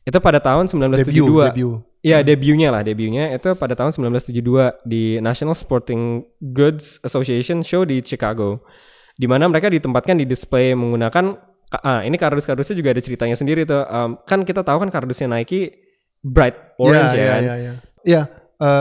Itu 0.01 0.17
pada 0.17 0.39
tahun 0.39 0.65
Hmm. 0.65 0.89
Debut, 0.89 1.13
1972. 1.13 1.53
debut. 1.53 1.79
Iya, 2.01 2.25
debutnya 2.25 2.73
lah, 2.73 2.81
debutnya 2.81 3.29
itu 3.29 3.53
pada 3.53 3.77
tahun 3.77 3.93
1972 3.93 4.73
di 4.81 5.21
National 5.21 5.53
Sporting 5.53 6.25
Goods 6.41 6.97
Association 7.05 7.61
show 7.61 7.85
di 7.85 8.01
Chicago. 8.01 8.65
Di 9.13 9.29
mana 9.29 9.45
mereka 9.45 9.69
ditempatkan 9.69 10.17
di 10.17 10.25
display 10.25 10.73
menggunakan 10.73 11.37
ka- 11.69 11.83
ah 11.85 12.01
ini 12.01 12.17
kardus-kardusnya 12.17 12.73
juga 12.73 12.97
ada 12.97 13.01
ceritanya 13.05 13.37
sendiri 13.37 13.69
tuh. 13.69 13.85
Um, 13.85 14.17
kan 14.25 14.41
kita 14.41 14.65
tahu 14.65 14.81
kan 14.81 14.89
kardusnya 14.89 15.29
Nike 15.29 15.77
bright 16.25 16.57
orange 16.81 17.13
Iya, 17.13 17.17
ya, 17.17 17.21
iya, 17.21 17.29
kan. 17.29 17.41
iya, 17.41 17.55
iya. 17.55 17.73
Iya, 18.01 18.21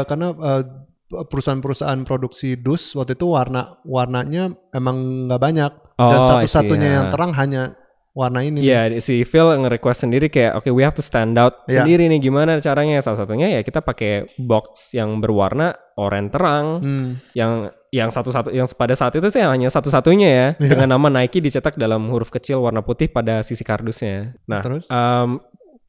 karena 0.08 0.26
eh, 0.32 0.62
perusahaan-perusahaan 1.10 2.00
produksi 2.06 2.54
dus 2.54 2.94
waktu 2.94 3.18
itu 3.18 3.26
warna 3.28 3.76
warnanya 3.82 4.54
emang 4.70 5.26
nggak 5.26 5.40
banyak 5.42 5.72
Oh, 6.00 6.08
see, 6.08 6.48
satu-satunya 6.48 6.88
ya. 6.88 6.96
yang 6.96 7.06
terang 7.12 7.32
hanya 7.32 7.76
warna 8.10 8.40
ini. 8.40 8.58
Iya, 8.60 8.98
si 8.98 9.22
Phil 9.22 9.44
nge-request 9.54 10.02
sendiri 10.02 10.26
kayak 10.26 10.56
oke 10.56 10.68
we 10.68 10.80
have 10.80 10.92
to 10.92 11.00
stand 11.00 11.36
out 11.36 11.62
Iya. 11.64 11.84
sendiri 11.84 12.08
nih 12.08 12.18
gimana 12.18 12.56
caranya. 12.58 12.98
Salah 12.98 13.22
satunya 13.22 13.46
ya 13.48 13.60
kita 13.60 13.78
pakai 13.80 14.26
box 14.36 14.92
yang 14.92 15.20
berwarna 15.20 15.70
oranye 15.94 16.26
terang 16.28 16.66
Hmm. 16.80 17.08
yang 17.32 17.68
yang 17.90 18.08
satu-satu 18.08 18.50
yang 18.50 18.66
pada 18.70 18.94
saat 18.94 19.12
itu 19.12 19.26
sih 19.28 19.42
hanya 19.42 19.66
satu-satunya 19.66 20.28
ya 20.28 20.46
Iya. 20.56 20.68
dengan 20.72 20.88
nama 20.90 21.06
Nike 21.12 21.38
dicetak 21.38 21.74
dalam 21.74 22.06
huruf 22.08 22.30
kecil 22.30 22.58
warna 22.58 22.80
putih 22.80 23.06
pada 23.06 23.42
sisi 23.42 23.62
kardusnya. 23.62 24.34
Nah, 24.46 24.62
Terus? 24.62 24.86
um, 24.88 25.38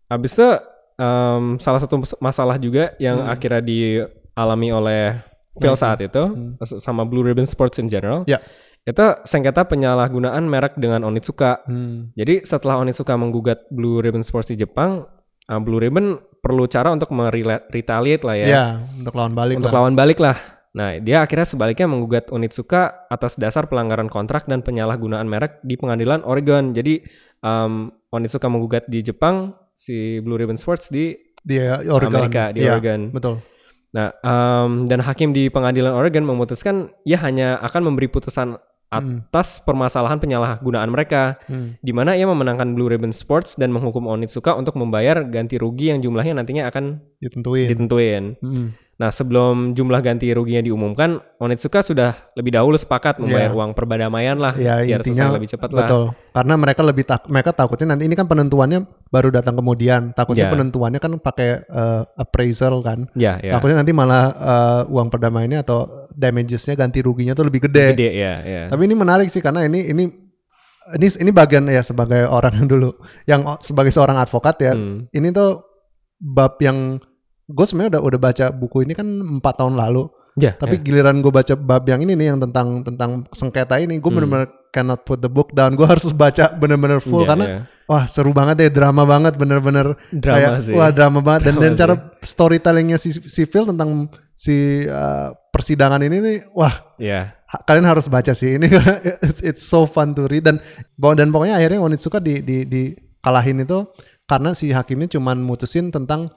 habis 0.06 0.34
itu 0.34 0.50
um, 0.98 1.58
salah 1.58 1.80
satu 1.80 1.96
masalah 2.18 2.58
juga 2.58 2.94
yang 2.98 3.18
Hmm. 3.18 3.34
akhirnya 3.34 3.62
dialami 3.62 4.70
oleh 4.70 5.04
Phil 5.58 5.76
saat 5.76 6.00
itu 6.00 6.22
Hmm. 6.22 6.56
sama 6.78 7.02
Blue 7.02 7.22
Ribbon 7.22 7.46
Sports 7.46 7.78
in 7.78 7.86
general. 7.86 8.24
Ya. 8.26 8.38
Itu 8.82 9.06
sengketa 9.24 9.70
penyalahgunaan 9.70 10.42
merek 10.50 10.74
dengan 10.82 11.06
Onitsuka. 11.06 11.62
Hmm. 11.70 12.10
Jadi 12.18 12.42
setelah 12.42 12.82
Onitsuka 12.82 13.14
menggugat 13.14 13.70
Blue 13.70 14.02
Ribbon 14.02 14.26
Sports 14.26 14.50
di 14.50 14.58
Jepang, 14.58 15.06
uh, 15.46 15.62
Blue 15.62 15.78
Ribbon 15.78 16.18
perlu 16.42 16.66
cara 16.66 16.90
untuk 16.90 17.14
meretaliate 17.14 18.26
lah 18.26 18.36
ya, 18.42 18.48
Ya, 18.50 18.66
untuk 18.98 19.14
lawan 19.14 19.38
balik 19.38 19.62
untuk 19.62 19.70
lah. 19.70 19.78
lawan 19.86 19.94
balik 19.94 20.18
lah. 20.18 20.34
Nah, 20.72 20.98
dia 20.98 21.22
akhirnya 21.22 21.46
sebaliknya 21.46 21.86
menggugat 21.86 22.34
Onitsuka 22.34 23.06
atas 23.12 23.38
dasar 23.38 23.70
pelanggaran 23.70 24.10
kontrak 24.10 24.50
dan 24.50 24.66
penyalahgunaan 24.66 25.28
merek 25.30 25.62
di 25.62 25.78
pengadilan 25.78 26.26
Oregon. 26.26 26.74
Jadi 26.74 27.06
um, 27.46 27.92
Onitsuka 28.10 28.50
menggugat 28.50 28.90
di 28.90 29.06
Jepang, 29.06 29.54
si 29.78 30.18
Blue 30.26 30.40
Ribbon 30.40 30.58
Sports 30.58 30.90
di 30.90 31.14
di 31.38 31.62
Oregon. 31.62 32.18
Amerika, 32.18 32.50
di 32.50 32.66
Iya, 32.66 32.80
Oregon. 32.80 33.14
Betul. 33.14 33.46
Nah, 33.92 34.16
um, 34.24 34.88
dan 34.88 35.04
hakim 35.04 35.36
di 35.36 35.52
pengadilan 35.52 35.92
Oregon 35.92 36.24
memutuskan 36.24 36.90
ia 37.04 37.20
hanya 37.20 37.60
akan 37.60 37.92
memberi 37.92 38.08
putusan 38.08 38.56
atas 38.92 39.64
permasalahan 39.64 40.20
penyalahgunaan 40.20 40.92
mereka, 40.92 41.40
Hmm. 41.48 41.80
di 41.80 41.96
mana 41.96 42.14
ia 42.14 42.28
memenangkan 42.28 42.76
Blue 42.76 42.92
Ribbon 42.92 43.16
Sports 43.16 43.56
dan 43.56 43.72
menghukum 43.72 44.04
Onitsuka 44.06 44.54
untuk 44.54 44.76
membayar 44.76 45.24
ganti 45.24 45.56
rugi 45.56 45.96
yang 45.96 46.04
jumlahnya 46.04 46.44
nantinya 46.44 46.68
akan 46.68 47.00
Ditentuin. 47.24 47.68
ditentuin. 47.72 48.24
Hmm. 48.44 48.68
Nah, 49.02 49.10
sebelum 49.10 49.74
jumlah 49.74 49.98
ganti 49.98 50.30
ruginya 50.30 50.62
diumumkan, 50.62 51.18
Onitsuka 51.42 51.82
sudah 51.82 52.14
lebih 52.38 52.54
dahulu 52.54 52.78
sepakat 52.78 53.18
membayar 53.18 53.50
Iya. 53.50 53.58
uang 53.58 53.72
perdamaian 53.74 54.38
lah 54.38 54.54
Ya 54.54 54.78
biar 54.78 55.02
intinya 55.02 55.26
selesai 55.26 55.38
lebih 55.42 55.50
cepat 55.50 55.70
lah. 55.74 55.78
betul. 55.82 56.04
Karena 56.30 56.54
mereka 56.54 56.82
lebih 56.86 57.04
tak 57.10 57.26
mereka 57.26 57.50
takutnya 57.50 57.98
nanti 57.98 58.06
ini 58.06 58.14
kan 58.14 58.30
penentuannya 58.30 58.86
baru 59.10 59.34
datang 59.34 59.58
kemudian. 59.58 60.14
Takutnya 60.14 60.46
Ya. 60.46 60.54
penentuannya 60.54 61.02
kan 61.02 61.18
pakai 61.18 61.66
eh, 61.66 62.02
appraisal 62.14 62.78
kan. 62.86 63.10
Ya, 63.18 63.42
ya. 63.42 63.58
Takutnya 63.58 63.82
nanti 63.82 63.90
malah 63.90 64.30
eh, 64.38 64.82
uang 64.94 65.10
perdamaiannya 65.10 65.66
atau 65.66 65.90
damagesnya 66.14 66.78
ganti 66.78 67.02
ruginya 67.02 67.34
tuh 67.34 67.50
lebih 67.50 67.66
gede. 67.66 67.98
Gede 67.98 68.10
ya, 68.14 68.34
ya. 68.46 68.62
Tapi 68.70 68.86
ini 68.86 68.94
menarik 68.94 69.34
sih 69.34 69.42
karena 69.42 69.66
ini 69.66 69.90
ini 69.90 70.14
ini 70.94 71.08
ini 71.10 71.32
bagian 71.34 71.66
ya 71.66 71.82
sebagai 71.82 72.30
orang 72.30 72.54
yang 72.54 72.68
dulu 72.78 72.94
yang 73.26 73.42
sebagai 73.66 73.90
seorang 73.90 74.22
advokat 74.22 74.62
ya. 74.62 74.78
Hmm. 74.78 75.10
Ini 75.10 75.34
tuh 75.34 75.58
bab 76.22 76.62
yang 76.62 77.02
gue 77.52 77.66
sebenarnya 77.66 77.92
udah 77.96 78.04
udah 78.04 78.20
baca 78.22 78.46
buku 78.50 78.84
ini 78.84 78.94
kan 78.94 79.06
empat 79.06 79.56
tahun 79.58 79.76
lalu. 79.76 80.08
Ya, 80.34 80.56
Tapi 80.56 80.80
ya. 80.80 80.82
giliran 80.82 81.20
gue 81.20 81.28
baca 81.28 81.54
bab 81.54 81.84
yang 81.84 82.00
ini 82.00 82.16
nih 82.16 82.32
yang 82.32 82.40
tentang 82.40 82.82
tentang 82.82 83.28
sengketa 83.30 83.76
ini, 83.78 83.96
gue 83.96 84.08
Hmm. 84.08 84.16
bener-bener 84.18 84.48
cannot 84.70 85.04
put 85.04 85.20
the 85.20 85.28
book 85.28 85.52
down. 85.52 85.76
Gue 85.76 85.84
harus 85.84 86.08
baca 86.10 86.48
bener-bener 86.52 86.98
full 86.98 87.24
Ya, 87.24 87.28
karena 87.28 87.46
ya. 87.46 87.60
wah 87.86 88.04
seru 88.06 88.32
banget 88.32 88.56
deh, 88.58 88.70
drama 88.72 89.04
banget, 89.04 89.36
bener-bener 89.36 90.00
Drama 90.10 90.32
kayak 90.34 90.52
sih. 90.64 90.72
wah 90.72 90.88
drama 90.90 91.20
banget 91.20 91.52
dan 91.52 91.54
Drama 91.54 91.62
dan 91.62 91.72
sih. 91.72 91.80
cara 91.80 91.94
storytellingnya 92.22 92.96
si, 92.96 93.12
si 93.12 93.44
Phil 93.44 93.68
tentang 93.68 94.08
si 94.32 94.56
uh, 94.84 95.36
persidangan 95.52 96.00
ini 96.00 96.18
nih, 96.18 96.38
wah 96.52 96.96
Ya. 96.96 97.36
ha- 97.46 97.62
kalian 97.62 97.84
harus 97.84 98.08
baca 98.08 98.32
sih 98.32 98.56
ini 98.56 98.72
it's, 99.28 99.44
it's 99.44 99.64
so 99.64 99.84
fun 99.84 100.12
to 100.12 100.26
read 100.26 100.42
dan 100.42 100.64
dan 100.96 101.28
pokoknya 101.30 101.58
akhirnya 101.58 101.78
Onitsuka 101.78 102.18
di 102.18 102.40
di 102.40 102.64
dikalahin 102.64 103.62
itu 103.62 103.84
karena 104.24 104.56
si 104.56 104.72
hakimnya 104.72 105.12
cuman 105.12 105.38
mutusin 105.38 105.92
tentang 105.92 106.32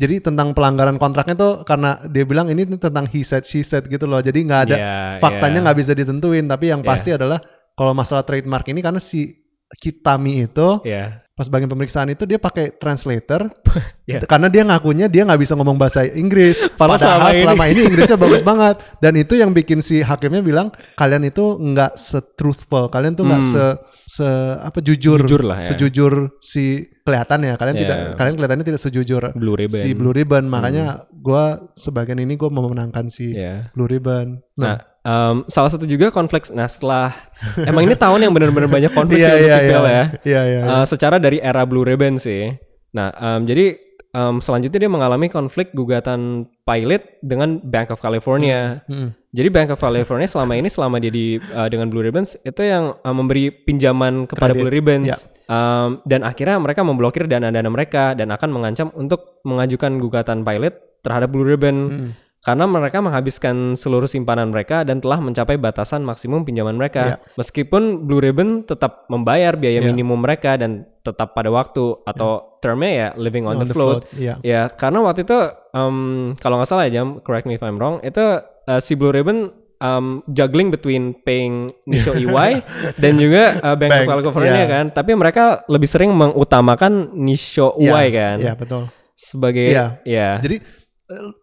jadi 0.00 0.24
tentang 0.24 0.56
pelanggaran 0.56 0.96
kontraknya 0.96 1.36
tuh 1.36 1.52
karena 1.62 2.00
dia 2.08 2.24
bilang 2.24 2.48
ini 2.48 2.64
tentang 2.80 3.04
he 3.04 3.20
said 3.20 3.44
she 3.44 3.60
said 3.60 3.84
gitu 3.84 4.08
loh 4.08 4.24
jadi 4.24 4.40
nggak 4.40 4.62
ada 4.66 4.76
Ya, 4.76 4.96
faktanya 5.20 5.60
ya. 5.60 5.64
nggak 5.68 5.76
bisa 5.76 5.92
ditentuin 5.92 6.48
tapi 6.48 6.72
yang 6.72 6.80
Iya. 6.80 6.88
pasti 6.88 7.10
adalah 7.12 7.36
kalau 7.76 7.92
masalah 7.92 8.24
trademark 8.24 8.64
ini 8.66 8.80
karena 8.80 8.96
si 8.96 9.36
Kitami 9.70 10.48
itu 10.48 10.80
Ya. 10.82 11.19
Pas 11.40 11.48
bagian 11.48 11.66
pemeriksaan 11.66 12.12
itu 12.12 12.22
dia 12.22 12.36
pakai 12.36 12.68
translator 12.70 13.48
Iya. 14.04 14.20
karena 14.30 14.46
dia 14.46 14.60
ngakunya 14.62 15.06
dia 15.06 15.24
nggak 15.24 15.40
bisa 15.40 15.54
ngomong 15.54 15.74
bahasa 15.74 16.04
Inggris 16.04 16.60
Padahal 16.70 17.00
padahal 17.00 17.00
selama 17.00 17.28
selama, 17.32 17.64
ini- 17.64 17.72
ini 17.72 17.80
Inggrisnya 17.88 18.18
bagus 18.20 18.42
banget 18.42 18.76
dan 18.98 19.12
itu 19.14 19.34
yang 19.34 19.50
bikin 19.50 19.80
si 19.80 20.00
hakimnya 20.00 20.42
bilang 20.42 20.68
kalian 20.94 21.24
itu 21.24 21.40
nggak 21.56 21.96
se-truthful 21.96 22.86
kalian 22.86 23.14
tuh 23.14 23.24
nggak 23.24 23.40
Hmm. 23.40 23.48
se 23.48 23.64
se 24.12 24.28
apa 24.58 24.78
jujur 24.80 25.22
Jujur 25.22 25.42
lah 25.42 25.58
ya. 25.58 25.70
sejujur 25.70 26.12
si 26.38 26.84
kelihatannya 27.00 27.54
kalian 27.54 27.74
Iya. 27.74 27.82
tidak 27.82 27.98
kalian 28.14 28.34
kelihatannya 28.34 28.66
tidak 28.66 28.82
sejujur 28.82 29.22
Blue 29.32 29.54
Ribbon. 29.54 29.78
si 29.78 29.88
Blue 29.92 30.12
Ribbon 30.12 30.44
makanya 30.44 30.84
gua 31.10 31.56
sebagian 31.72 32.18
ini 32.18 32.34
gua 32.34 32.50
mau 32.50 32.60
memenangkan 32.62 33.08
si 33.08 33.32
Ya. 33.32 33.72
Blue 33.72 33.86
Ribbon 33.86 34.44
Nah, 34.60 34.76
em, 35.02 35.36
salah 35.48 35.70
satu 35.70 35.84
juga 35.84 36.08
konflik. 36.08 36.48
Nah, 36.52 36.68
setelah 36.68 37.12
emang 37.62 37.88
ini 37.88 37.96
tahun 37.96 38.28
yang 38.28 38.32
benar-benar 38.32 38.68
banyak 38.68 38.92
konflik 38.92 39.20
iya 39.20 39.34
iya 39.36 39.56
si 39.56 39.60
Phil 39.68 39.82
iya 39.82 39.90
ya. 39.90 40.04
iya 40.24 40.42
iya 40.44 40.60
Eh, 40.80 40.84
secara 40.86 41.16
dari 41.16 41.40
era 41.40 41.64
Blue 41.64 41.84
Ribbon 41.84 42.16
sih. 42.16 42.52
Nah, 42.92 43.08
em, 43.14 43.46
jadi 43.46 43.78
em, 44.10 44.42
selanjutnya 44.42 44.82
dia 44.82 44.90
mengalami 44.90 45.30
konflik 45.30 45.70
gugatan 45.70 46.50
pilot 46.66 47.22
dengan 47.22 47.62
Bank 47.62 47.94
of 47.94 48.02
California. 48.02 48.82
Mm-mm. 48.90 49.14
Jadi 49.30 49.46
Bank 49.46 49.70
of 49.70 49.78
California 49.78 50.26
selama 50.26 50.58
ini 50.58 50.66
selama 50.66 50.98
dia 50.98 51.12
di 51.14 51.38
eh, 51.38 51.68
dengan 51.70 51.86
Blue 51.86 52.02
Ribbons 52.02 52.34
itu 52.42 52.62
yang 52.66 52.98
eh, 52.98 53.14
memberi 53.14 53.54
pinjaman 53.54 54.26
kepada 54.26 54.50
Kredit, 54.50 54.60
Blue 54.60 54.72
Ribbons. 54.74 55.06
ya. 55.06 55.16
Em, 55.50 55.98
dan 56.06 56.22
akhirnya 56.22 56.58
mereka 56.58 56.82
memblokir 56.82 57.26
dana-dana 57.26 57.70
mereka 57.70 58.14
dan 58.14 58.30
akan 58.30 58.50
mengancam 58.54 58.90
untuk 58.94 59.38
mengajukan 59.42 59.98
gugatan 59.98 60.42
pilot 60.42 60.74
terhadap 61.02 61.30
Blue 61.30 61.46
Ribbon. 61.46 61.76
Mm-mm. 61.90 62.10
Karena 62.40 62.64
mereka 62.64 63.04
menghabiskan 63.04 63.76
seluruh 63.76 64.08
simpanan 64.08 64.48
mereka 64.48 64.80
dan 64.80 64.96
telah 64.96 65.20
mencapai 65.20 65.60
batasan 65.60 66.00
maksimum 66.00 66.40
pinjaman 66.40 66.72
mereka. 66.72 67.20
Meskipun 67.36 68.08
Blue 68.08 68.16
Ribbon 68.16 68.64
tetap 68.64 69.04
membayar 69.12 69.60
biaya 69.60 69.84
Iya. 69.84 69.92
minimum 69.92 70.24
mereka 70.24 70.56
dan 70.56 70.88
tetap 71.04 71.36
pada 71.36 71.52
waktu 71.52 72.00
atau 72.04 72.56
termnya 72.64 72.92
ya 72.92 73.08
living 73.20 73.44
on, 73.44 73.60
the, 73.60 73.68
float. 73.68 74.08
iya 74.16 74.40
Ya, 74.40 74.72
karena 74.72 75.04
waktu 75.04 75.24
itu 75.24 75.36
em, 75.72 75.96
kalau 76.40 76.56
nggak 76.60 76.68
salah 76.68 76.88
ya 76.88 77.00
Jam, 77.00 77.20
correct 77.20 77.44
me 77.44 77.56
if 77.56 77.62
I'm 77.64 77.76
wrong, 77.76 78.00
itu 78.00 78.20
eh, 78.40 78.80
si 78.80 78.96
Blue 78.96 79.12
Ribbon 79.12 79.52
em, 79.76 80.20
juggling 80.28 80.72
between 80.72 81.16
paying 81.20 81.68
Nisho 81.84 82.16
EY 82.20 82.60
dan 82.96 83.20
juga 83.20 83.56
eh, 83.60 83.76
Bank, 83.76 83.90
of 83.92 83.96
Bank, 84.00 84.08
California 84.08 84.52
iya. 84.56 84.68
kan. 84.68 84.84
Tapi 84.92 85.12
mereka 85.12 85.44
lebih 85.68 85.88
sering 85.88 86.12
mengutamakan 86.16 87.16
Nisho 87.16 87.76
Iya, 87.76 88.00
EY 88.00 88.06
kan 88.12 88.36
iya 88.40 88.52
betul 88.56 88.88
sebagai 89.12 89.68
ya. 89.68 90.40
Jadi 90.40 90.56
eh, 90.56 90.79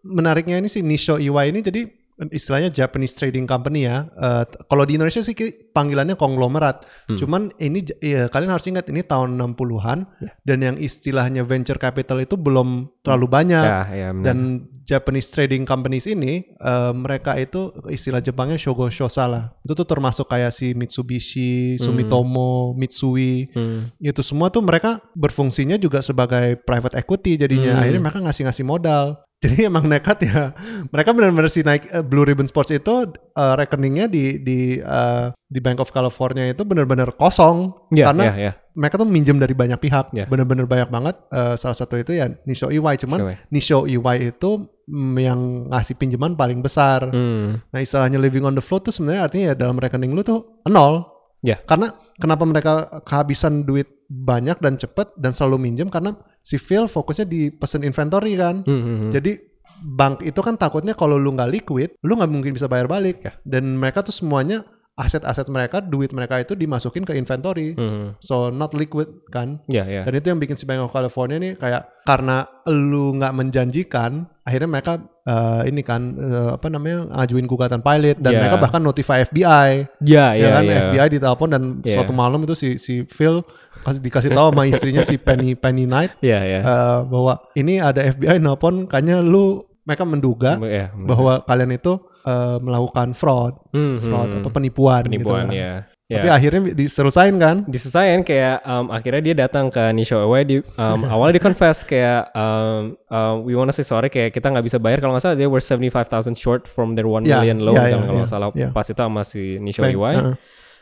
menariknya 0.02 0.58
ini 0.58 0.68
sih 0.68 0.80
Nisho 0.80 1.16
EY 1.16 1.52
ini 1.52 1.60
jadi 1.60 1.82
istilahnya 2.18 2.74
Japanese 2.74 3.14
trading 3.14 3.46
company 3.46 3.86
ya. 3.86 4.10
Eh, 4.10 4.42
kalau 4.66 4.82
di 4.82 4.98
Indonesia 4.98 5.22
sih 5.22 5.38
panggilannya 5.70 6.18
konglomerat. 6.18 6.82
Hmm. 7.06 7.14
Cuman 7.14 7.42
ini 7.62 7.86
iya, 8.02 8.26
kalian 8.26 8.50
harus 8.50 8.66
ingat 8.66 8.90
ini 8.90 9.06
tahun 9.06 9.38
60-an 9.38 9.98
Ya. 10.18 10.34
dan 10.42 10.58
yang 10.58 10.76
istilahnya 10.82 11.46
venture 11.46 11.78
capital 11.78 12.18
itu 12.18 12.34
belum 12.34 12.90
terlalu 13.06 13.26
banyak. 13.30 13.62
ya, 13.62 13.82
ya 13.94 14.08
benar. 14.10 14.24
Dan 14.26 14.38
Japanese 14.82 15.30
trading 15.30 15.62
companies 15.62 16.10
ini 16.10 16.42
eh, 16.42 16.90
mereka 16.90 17.38
itu 17.38 17.70
istilah 17.86 18.18
Jepangnya 18.18 18.58
shogo 18.58 18.90
shosa 18.90 19.30
lah. 19.30 19.54
Itu 19.62 19.78
tuh 19.78 19.86
termasuk 19.86 20.26
kayak 20.26 20.50
si 20.50 20.74
Mitsubishi, 20.74 21.78
Sumitomo, 21.78 22.74
Mitsui 22.74 23.54
Hmm. 23.54 23.94
itu 24.02 24.26
semua 24.26 24.50
tuh 24.50 24.66
mereka 24.66 24.98
berfungsinya 25.14 25.78
juga 25.78 26.02
sebagai 26.02 26.58
private 26.66 26.98
equity 26.98 27.38
jadinya 27.38 27.78
Hmm. 27.78 27.80
akhirnya 27.80 28.02
mereka 28.02 28.18
ngasih-ngasih 28.26 28.66
modal 28.66 29.22
jadi 29.38 29.56
emang 29.70 29.86
nekat 29.86 30.26
ya 30.26 30.50
mereka 30.88 31.10
benar-benar 31.10 31.46
si 31.46 31.62
naik 31.62 31.86
eh, 31.88 32.02
Blue 32.02 32.22
Ribbon 32.22 32.44
Sports 32.44 32.70
itu 32.70 33.06
eh, 33.12 33.54
rekeningnya 33.54 34.06
di 34.06 34.38
di 34.38 34.58
eh, 34.76 35.26
di 35.46 35.58
Bank 35.58 35.78
of 35.78 35.90
California 35.90 36.44
itu 36.46 36.62
benar-benar 36.62 37.14
kosong 37.14 37.72
Ya, 37.88 38.10
karena 38.12 38.24
ya, 38.28 38.34
ya. 38.36 38.52
mereka 38.74 39.00
tuh 39.00 39.08
minjem 39.08 39.38
dari 39.38 39.54
banyak 39.54 39.78
pihak 39.78 40.12
Ya. 40.12 40.26
benar-benar 40.26 40.66
banyak 40.66 40.88
banget 40.88 41.16
Eh, 41.28 41.54
salah 41.54 41.74
satu 41.74 41.94
itu 41.94 42.12
ya 42.12 42.28
Nisho 42.44 42.68
EY 42.68 42.94
cuman 42.98 43.18
EY. 43.22 43.34
Nisho 43.48 43.84
EY 43.84 44.16
itu 44.28 44.50
mm, 44.84 45.14
yang 45.16 45.40
ngasih 45.68 45.94
pinjaman 45.94 46.34
paling 46.34 46.58
besar 46.58 47.08
Hmm. 47.08 47.62
Nah 47.68 47.80
istilahnya 47.80 48.18
living 48.18 48.42
on 48.42 48.52
the 48.52 48.60
float 48.60 48.84
tuh 48.84 48.92
sebenarnya 48.92 49.22
artinya 49.24 49.44
ya 49.50 49.54
dalam 49.56 49.74
rekening 49.74 50.12
lu 50.12 50.20
tuh 50.20 50.60
nol. 50.66 51.06
Ya. 51.38 51.54
Karena 51.62 51.94
kenapa 52.18 52.42
mereka 52.42 52.72
kehabisan 53.06 53.62
duit 53.62 53.86
banyak 54.10 54.58
dan 54.58 54.74
cepet 54.74 55.14
dan 55.14 55.30
selalu 55.30 55.62
minjem 55.62 55.86
karena 55.86 56.18
si 56.48 56.56
Phil 56.56 56.88
fokusnya 56.88 57.28
di 57.28 57.52
pesen 57.52 57.84
inventory 57.84 58.32
kan. 58.40 58.64
Hmm, 58.64 58.80
hmm. 58.80 59.10
Jadi 59.12 59.32
bank 59.78 60.24
itu 60.24 60.40
kan 60.40 60.56
takutnya 60.56 60.96
kalau 60.96 61.20
lu 61.20 61.36
nggak 61.36 61.52
liquid, 61.52 61.92
lu 62.00 62.16
nggak 62.16 62.30
mungkin 62.32 62.56
bisa 62.56 62.64
bayar 62.66 62.88
balik. 62.88 63.20
Ya. 63.20 63.32
Dan 63.44 63.76
mereka 63.76 64.00
tuh 64.00 64.16
semuanya 64.16 64.64
aset-aset 64.98 65.46
mereka, 65.46 65.78
duit 65.78 66.10
mereka 66.10 66.42
itu 66.42 66.58
dimasukin 66.58 67.06
ke 67.06 67.14
inventory. 67.14 67.76
Hmm. 67.78 68.18
So 68.18 68.48
not 68.50 68.74
liquid 68.74 69.28
kan. 69.30 69.60
Ya, 69.70 69.84
ya. 69.86 70.02
Dan 70.02 70.16
itu 70.16 70.26
yang 70.26 70.40
bikin 70.42 70.56
si 70.56 70.64
Bank 70.64 70.82
of 70.82 70.90
California 70.90 71.38
nih 71.38 71.54
kayak 71.54 72.02
karena 72.02 72.48
lu 72.66 73.14
nggak 73.14 73.30
menjanjikan, 73.36 74.26
akhirnya 74.42 74.66
mereka 74.66 74.92
eh, 75.22 75.62
ini 75.68 75.84
kan 75.84 76.16
eh, 76.16 76.50
apa 76.56 76.66
namanya 76.66 77.04
ngajuin 77.14 77.44
gugatan 77.44 77.78
pilot 77.78 78.16
dan 78.18 78.32
Ya. 78.32 78.38
mereka 78.40 78.56
bahkan 78.58 78.80
notify 78.80 79.20
FBI, 79.22 79.86
Ya, 80.02 80.32
ya, 80.32 80.40
ya, 80.40 80.48
kan 80.56 80.62
ya. 80.64 80.76
FBI 80.88 81.06
ditelepon 81.14 81.48
dan 81.52 81.62
Ya. 81.84 81.94
suatu 81.94 82.10
malam 82.10 82.40
itu 82.42 82.56
si 82.56 82.80
si 82.80 83.04
Phil 83.06 83.44
kasih 83.90 84.02
dikasih 84.02 84.30
tahu 84.30 84.48
sama 84.50 84.62
istrinya 84.64 85.02
si 85.02 85.16
Penny 85.16 85.52
Penny 85.52 85.84
Knight 85.84 86.16
Ya, 86.20 86.40
ya. 86.40 86.60
eh, 86.60 86.98
bahwa 87.04 87.40
ini 87.52 87.78
ada 87.78 88.00
FBI 88.02 88.36
nelpon, 88.36 88.84
kayaknya 88.84 89.18
lu 89.18 89.64
mereka 89.82 90.04
menduga 90.04 90.60
Ya, 90.60 90.92
benar. 90.92 91.06
bahwa 91.06 91.32
kalian 91.42 91.72
itu 91.72 91.92
eh, 92.22 92.58
melakukan 92.58 93.12
fraud, 93.12 93.56
Hmm, 93.72 93.96
fraud 93.96 94.28
hmm. 94.30 94.38
apa 94.38 94.48
penipuan, 94.50 95.00
penipuan 95.02 95.48
gitu 95.48 95.48
kan. 95.48 95.54
ya. 95.54 95.74
Ya. 96.08 96.24
Tapi 96.24 96.28
akhirnya 96.30 96.60
diselesain 96.72 97.36
kan? 97.36 97.68
diselesain 97.68 98.24
kayak 98.24 98.64
um, 98.64 98.88
akhirnya 98.88 99.20
dia 99.22 99.34
datang 99.38 99.68
ke 99.68 99.92
Nisho 99.92 100.16
Away 100.16 100.40
di 100.42 100.56
um, 100.56 101.00
awalnya 101.12 101.36
di 101.36 101.42
confess 101.44 101.84
kayak 101.84 102.32
um, 102.32 102.96
um, 103.06 103.34
we 103.44 103.52
wanna 103.52 103.76
say 103.76 103.84
sorry 103.84 104.08
kayak 104.08 104.32
kita 104.32 104.48
nggak 104.48 104.64
bisa 104.64 104.80
bayar 104.80 105.00
kalau 105.00 105.12
nggak 105.12 105.20
salah 105.22 105.36
they 105.36 105.44
were 105.44 105.60
75,000 105.60 106.32
short 106.32 106.64
from 106.64 106.96
their 106.96 107.04
1 107.04 107.28
Ya, 107.28 107.44
million 107.44 107.60
loan 107.60 107.76
kan 107.76 107.84
ya, 107.84 107.96
kalau 107.98 108.08
ya, 108.08 108.18
nggak 108.18 108.30
salah 108.32 108.48
ya. 108.56 108.68
pas 108.72 108.88
itu 108.88 108.96
sama 108.96 109.20
si 109.20 109.60
Nisho 109.60 109.84
Bank, 109.84 109.92
EY 109.92 110.00
uh-uh. 110.16 110.34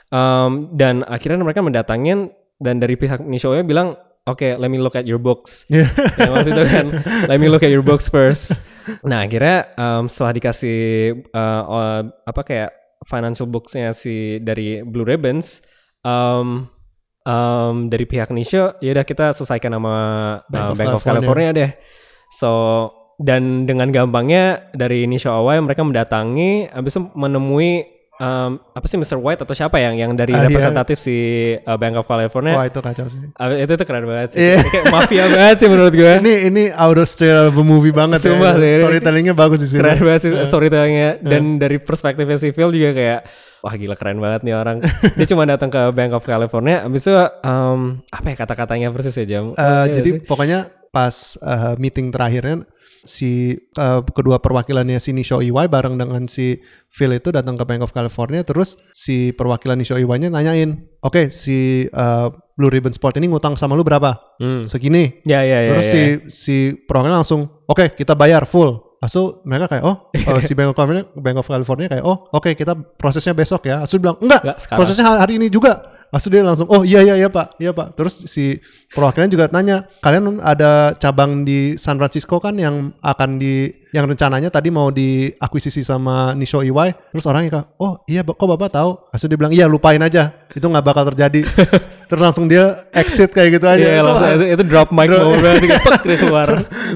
Um, 0.06 0.50
dan 0.72 1.02
akhirnya 1.02 1.42
mereka 1.42 1.58
mendatangin 1.58 2.30
dan 2.60 2.80
dari 2.80 2.96
pihak 2.96 3.20
Nisho 3.24 3.52
Away 3.52 3.64
bilang 3.64 3.96
oke 4.26 4.56
let 4.56 4.68
me 4.68 4.80
look 4.80 4.96
at 4.96 5.06
your 5.06 5.20
books 5.20 5.64
Yeah. 5.72 5.88
Ya, 6.18 6.30
waktu 6.32 6.50
itu 6.52 6.62
kan 6.66 6.86
let 7.30 7.38
me 7.38 7.48
look 7.48 7.62
at 7.62 7.72
your 7.72 7.84
books 7.84 8.08
first 8.08 8.56
nah 9.02 9.26
akhirnya 9.26 9.66
um, 9.76 10.06
setelah 10.06 10.32
dikasih 10.36 10.78
uh, 11.34 11.62
uh, 11.66 12.00
apa 12.26 12.40
kayak 12.46 12.70
financial 13.06 13.50
booksnya 13.50 13.92
si 13.92 14.38
dari 14.40 14.80
Blue 14.82 15.04
Ribbons 15.04 15.60
um, 16.06 16.70
um, 17.26 17.74
dari 17.90 18.04
pihak 18.06 18.30
Nisho 18.30 18.78
ya 18.78 18.90
udah 18.94 19.04
kita 19.04 19.34
selesaikan 19.34 19.74
sama 19.74 19.94
Bank 20.48 20.64
uh, 20.64 20.70
of 20.72 20.76
Bank 20.78 20.94
of 20.94 21.02
California. 21.02 21.12
California 21.12 21.48
deh 21.52 21.70
so 22.30 22.50
dan 23.16 23.64
dengan 23.64 23.88
gampangnya 23.90 24.70
dari 24.76 25.08
Nisho 25.08 25.32
Away 25.32 25.60
mereka 25.64 25.82
mendatangi 25.82 26.68
habis 26.70 26.94
itu 26.96 27.10
menemui 27.16 27.95
um, 28.16 28.60
apa 28.72 28.86
sih 28.86 28.96
Mr. 28.96 29.16
White 29.16 29.42
atau 29.42 29.52
siapa 29.52 29.76
yang 29.76 29.94
yang 29.94 30.12
dari 30.12 30.32
Ah, 30.32 30.44
iya. 30.44 30.48
representatif 30.48 30.96
si 30.96 31.16
uh, 31.56 31.76
Bank 31.76 31.96
of 31.96 32.04
California 32.04 32.54
Wah 32.54 32.66
itu 32.66 32.78
kacau 32.78 33.06
sih. 33.06 33.20
Uh, 33.32 33.56
itu 33.56 33.72
tuh 33.72 33.86
keren 33.86 34.04
banget 34.04 34.28
sih. 34.34 34.38
Iya. 34.42 34.56
Kayak 34.62 34.84
mafia 34.90 35.24
banget 35.28 35.56
sih 35.58 35.68
menurut 35.68 35.92
gue. 35.92 36.12
Ini 36.20 36.34
ini 36.48 36.62
out 36.72 36.96
of 36.96 37.10
a 37.54 37.64
movie 37.64 37.92
banget 37.92 38.20
Sumpah 38.20 38.56
ya. 38.56 38.62
sih. 38.62 38.72
Storytellingnya 38.80 39.34
bagus 39.34 39.60
di 39.62 39.68
sini. 39.70 39.80
Keren 39.80 40.00
banget 40.00 40.20
sih 40.24 40.30
storytellingnya 40.42 41.10
Iya. 41.20 41.28
dan 41.28 41.42
dari 41.56 41.76
perspektifnya 41.76 42.36
si 42.36 42.52
Phil 42.52 42.72
juga 42.72 42.90
kayak 42.92 43.20
wah 43.62 43.74
gila 43.74 43.96
keren 43.96 44.18
banget 44.18 44.40
nih 44.46 44.54
orang. 44.54 44.76
Dia 45.18 45.26
cuma 45.26 45.42
datang 45.42 45.68
ke 45.68 45.80
Bank 45.90 46.12
of 46.14 46.22
California, 46.22 46.86
abis 46.86 47.06
itu 47.06 47.14
um, 47.42 47.98
apa 48.08 48.26
ya 48.30 48.36
kata-katanya 48.36 48.88
persis 48.92 49.16
ya 49.16 49.26
jam. 49.26 49.50
Eh, 49.52 49.86
jadi 49.90 50.22
pokoknya 50.22 50.70
pas 50.88 51.34
eh, 51.36 51.74
meeting 51.76 52.08
terakhirnya 52.08 52.62
si 53.06 53.56
eh, 53.56 54.00
kedua 54.12 54.42
perwakilannya 54.42 55.00
si 55.00 55.16
Nisho 55.16 55.40
Iwai 55.40 55.66
bareng 55.66 55.96
dengan 55.96 56.26
si 56.28 56.60
Phil 56.92 57.14
itu 57.16 57.32
datang 57.32 57.56
ke 57.56 57.64
Bank 57.64 57.86
of 57.86 57.94
California 57.96 58.42
terus 58.44 58.76
si 58.92 59.32
perwakilan 59.32 59.78
Nisho 59.78 59.96
Iwai-nya 59.96 60.28
nanyain, 60.28 60.86
"Oke, 61.02 61.32
si 61.32 61.88
eh, 61.88 62.26
Blue 62.56 62.70
Ribbon 62.70 62.92
Sport 62.92 63.18
ini 63.18 63.32
ngutang 63.32 63.56
sama 63.56 63.72
lu 63.74 63.82
berapa?" 63.82 64.38
Hmm. 64.38 64.66
Segini. 64.68 65.22
Ya 65.24 65.42
ya 65.42 65.64
ya. 65.64 65.70
Terus 65.72 65.86
ya. 65.86 65.92
si 65.92 66.02
si 66.28 66.56
perwakilan 66.84 67.24
langsung, 67.24 67.48
"Oke, 67.64 67.94
kita 67.96 68.12
bayar 68.12 68.44
full." 68.44 68.85
Asu 69.06 69.38
mereka 69.46 69.70
kayak 69.70 69.84
oh 69.86 70.10
eh, 70.18 70.42
si 70.42 70.58
Bank 70.58 70.74
of 70.74 70.76
California 70.76 71.06
Bank 71.14 71.36
of 71.38 71.46
California 71.46 71.86
kayak 71.86 72.02
oh 72.02 72.26
oke 72.34 72.50
kita 72.58 72.74
prosesnya 72.74 73.38
besok 73.38 73.70
ya. 73.70 73.86
Asu 73.86 74.02
bilang 74.02 74.18
enggak, 74.18 74.42
Enggak, 74.42 74.58
sekarang." 74.58 74.78
prosesnya 74.82 75.04
hari 75.06 75.38
ini 75.38 75.46
juga. 75.46 75.86
Asu 76.10 76.26
dia 76.26 76.42
langsung 76.42 76.66
oh 76.66 76.82
iya 76.82 77.06
iya 77.06 77.14
iya 77.14 77.28
pak 77.30 77.54
iya 77.62 77.70
pak. 77.70 77.94
Terus 77.94 78.26
si 78.26 78.58
perwakilan 78.90 79.30
juga 79.30 79.46
nanya 79.54 79.86
kalian 80.02 80.42
ada 80.42 80.98
cabang 80.98 81.46
di 81.46 81.78
San 81.78 82.02
Francisco 82.02 82.42
kan 82.42 82.58
yang 82.58 82.90
akan 82.98 83.38
di 83.38 83.70
yang 83.94 84.10
rencananya 84.10 84.50
tadi 84.50 84.68
mau 84.74 84.90
diakuisisi 84.90 85.86
sama 85.86 86.34
Nisho 86.34 86.66
Iwai. 86.66 87.14
Terus 87.14 87.26
orangnya 87.30 87.62
kayak 87.62 87.66
oh 87.78 88.02
iya 88.10 88.26
kok 88.26 88.42
bapak 88.42 88.74
tahu? 88.74 88.90
Asu 89.16 89.24
dia 89.26 89.40
bilang 89.40 89.48
iya 89.48 89.64
lupain 89.64 89.96
aja 89.98 90.28
itu 90.52 90.60
nggak 90.62 90.84
bakal 90.84 91.08
terjadi. 91.08 91.48
Terus 92.08 92.20
langsung 92.20 92.44
dia 92.46 92.84
exit 92.92 93.32
kayak 93.32 93.56
gitu 93.56 93.66
aja. 93.66 93.80
Iya, 93.80 93.98
Itu 93.98 94.06
langsung 94.06 94.28
itu, 94.30 94.44
itu 94.52 94.62
drop 94.68 94.88
mic 94.92 95.08
Drop- 95.08 95.24
moment 95.26 95.56
pek 95.64 96.02
dia 96.04 96.18
keluar. 96.28 96.48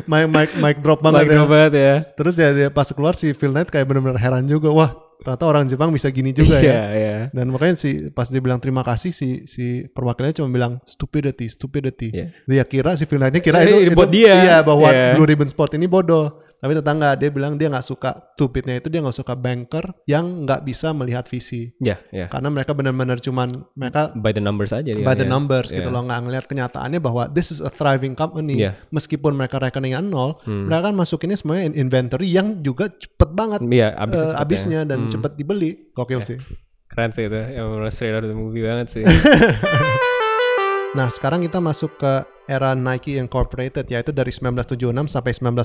mic 0.04 0.24
mic 0.28 0.50
mic 0.54 0.76
drop 0.78 1.00
banget 1.00 1.24
mic 1.24 1.26
ya. 1.26 1.36
drop 1.40 1.48
banget 1.48 1.72
ya. 1.72 1.94
Terus 2.12 2.34
ya 2.36 2.48
dia 2.52 2.68
pas 2.68 2.84
keluar 2.86 3.16
si 3.16 3.32
Phil 3.32 3.50
Knight 3.50 3.72
kayak 3.72 3.88
bener-bener 3.88 4.20
heran 4.20 4.44
juga. 4.44 4.68
Wah 4.68 4.92
ternyata 5.20 5.44
orang 5.44 5.64
Jepang 5.64 5.90
bisa 5.90 6.08
gini 6.08 6.30
juga 6.30 6.56
Iya, 6.56 6.66
ya. 6.66 6.82
iya. 6.90 7.14
Dan 7.30 7.48
makanya 7.48 7.76
si 7.76 8.08
pas 8.08 8.26
dia 8.26 8.38
bilang 8.38 8.56
terima 8.56 8.80
kasih 8.80 9.10
si 9.10 9.44
si 9.44 9.64
perwakilannya 9.86 10.34
cuma 10.34 10.48
bilang 10.48 10.72
stupidity, 10.82 11.46
stupidity. 11.46 12.08
Iya. 12.10 12.26
Dia 12.44 12.64
kira 12.64 12.94
si 12.94 13.04
Knight-nya 13.04 13.38
kira 13.38 13.60
Eh, 13.60 13.86
itu, 13.86 13.92
buat 13.92 14.08
itu 14.08 14.16
dia. 14.18 14.34
iya 14.40 14.56
bahwa 14.60 14.88
Iya. 14.88 15.14
Blue 15.14 15.24
Ribbon 15.24 15.46
Sport 15.46 15.74
ini 15.74 15.84
bodoh. 15.84 16.40
Tapi 16.56 16.76
tetangga 16.76 17.16
dia 17.16 17.28
bilang 17.28 17.56
dia 17.56 17.68
nggak 17.68 17.82
suka 17.82 18.10
stupidnya 18.34 18.76
itu 18.76 18.88
dia 18.88 19.00
nggak 19.00 19.16
suka 19.16 19.32
banker 19.32 19.84
yang 20.04 20.44
nggak 20.44 20.60
bisa 20.62 20.92
melihat 20.92 21.24
visi. 21.24 21.72
Ya, 21.76 21.96
ya. 22.10 22.28
Karena 22.28 22.48
mereka 22.48 22.72
benar-benar 22.72 23.16
cuman 23.18 23.64
mereka 23.72 24.12
By 24.12 24.32
the 24.32 24.40
numbers 24.40 24.68
aja 24.70 24.92
by 24.92 25.14
the 25.14 25.24
ya. 25.24 25.30
numbers 25.30 25.68
Iya. 25.68 25.80
gitu 25.80 25.88
loh 25.88 26.02
nggak 26.02 26.20
ngelihat 26.20 26.44
kenyataannya 26.44 27.00
bahwa 27.00 27.28
this 27.28 27.48
is 27.48 27.58
a 27.58 27.68
thriving 27.68 28.12
company 28.12 28.60
Iya. 28.60 28.76
meskipun 28.90 29.32
mereka 29.32 29.56
rekeningnya 29.56 30.00
nol 30.00 30.36
Hmm. 30.42 30.68
mereka 30.68 30.88
kan 30.88 30.94
masukinnya 30.94 31.36
semuanya 31.36 31.64
in 31.66 31.74
inventory 31.80 32.28
yang 32.28 32.60
juga 32.60 32.88
cepet 32.88 33.30
banget 33.30 33.60
Iya, 33.62 33.88
abis 33.94 34.20
ya. 34.20 34.28
abisnya 34.36 34.80
dan 34.84 34.98
Hmm. 35.00 35.09
Cepet 35.12 35.32
dibeli. 35.36 35.70
Gokil 35.92 36.20
sih. 36.22 36.38
Keren 36.90 37.10
sih 37.14 37.26
itu. 37.26 37.38
Yang 37.38 37.66
bener 37.70 37.90
straight 37.90 38.14
out 38.14 38.24
of 38.26 38.30
the 38.30 38.38
movie 38.38 38.62
banget 38.66 38.90
sih. 38.90 39.02
nah 40.98 41.06
sekarang 41.06 41.46
kita 41.46 41.62
masuk 41.62 41.94
ke 42.02 42.26
era 42.50 42.74
Nike 42.74 43.14
Incorporated 43.14 43.86
yaitu 43.86 44.10
dari 44.10 44.34
1976 44.34 44.90
sampai 45.06 45.32
1980 45.38 45.62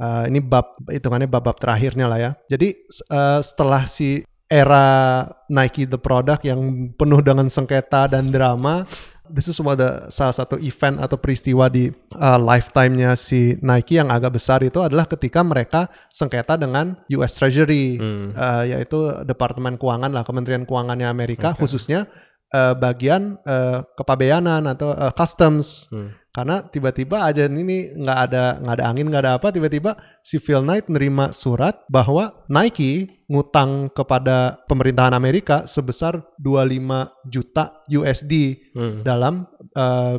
Eh, 0.00 0.24
ini 0.26 0.42
bab 0.42 0.74
hitungannya 0.90 1.30
bab-bab 1.30 1.54
terakhirnya 1.54 2.10
lah 2.10 2.18
ya. 2.18 2.30
Jadi 2.50 2.74
eh, 2.90 3.40
setelah 3.46 3.86
si 3.86 4.26
era 4.50 5.22
Nike 5.46 5.86
the 5.86 6.00
product 6.00 6.42
yang 6.42 6.90
penuh 6.98 7.22
dengan 7.22 7.46
sengketa 7.46 8.10
dan 8.10 8.34
drama 8.34 8.82
this 9.30 9.46
is 9.46 9.56
one 9.56 9.74
the- 9.74 10.10
salah 10.10 10.34
satu 10.34 10.58
event 10.58 10.98
atau 10.98 11.16
peristiwa 11.16 11.66
di 11.66 11.88
uh, 12.14 12.38
lifetime-nya 12.38 13.14
si 13.14 13.56
Nike 13.60 13.96
yang 13.96 14.10
agak 14.10 14.34
besar 14.34 14.60
itu 14.60 14.78
adalah 14.78 15.06
ketika 15.06 15.40
mereka 15.40 15.86
sengketa 16.10 16.54
dengan 16.54 16.98
US 17.14 17.38
Treasury 17.38 17.96
Hmm. 17.96 18.34
uh, 18.34 18.64
yaitu 18.66 18.98
Departemen 19.24 19.74
Keuangan 19.74 20.10
lah 20.10 20.22
Kementerian 20.22 20.62
Keuangannya 20.62 21.06
Amerika 21.06 21.54
khususnya 21.54 22.10
uh, 22.50 22.74
bagian 22.74 23.38
uh, 23.42 23.82
kepabeanan 23.94 24.66
atau 24.66 24.92
uh, 24.92 25.10
customs 25.10 25.86
Hmm. 25.90 26.14
karena 26.30 26.62
tiba-tiba 26.62 27.26
aja 27.26 27.50
ini 27.50 27.90
nggak 27.90 28.18
ada 28.30 28.44
nggak 28.62 28.74
ada 28.78 28.84
angin 28.86 29.06
nggak 29.10 29.22
ada 29.26 29.32
apa 29.34 29.50
tiba-tiba 29.50 29.98
si 30.22 30.38
Phil 30.38 30.62
Knight 30.62 30.86
nerima 30.86 31.34
surat 31.34 31.82
bahwa 31.90 32.30
Nike 32.46 33.22
ngutang 33.26 33.90
kepada 33.90 34.62
pemerintahan 34.70 35.14
Amerika 35.14 35.66
sebesar 35.66 36.22
25 36.38 37.10
juta 37.26 37.82
USD 37.90 38.34
Hmm. 38.74 39.02
dalam 39.02 39.46
uh, 39.74 40.14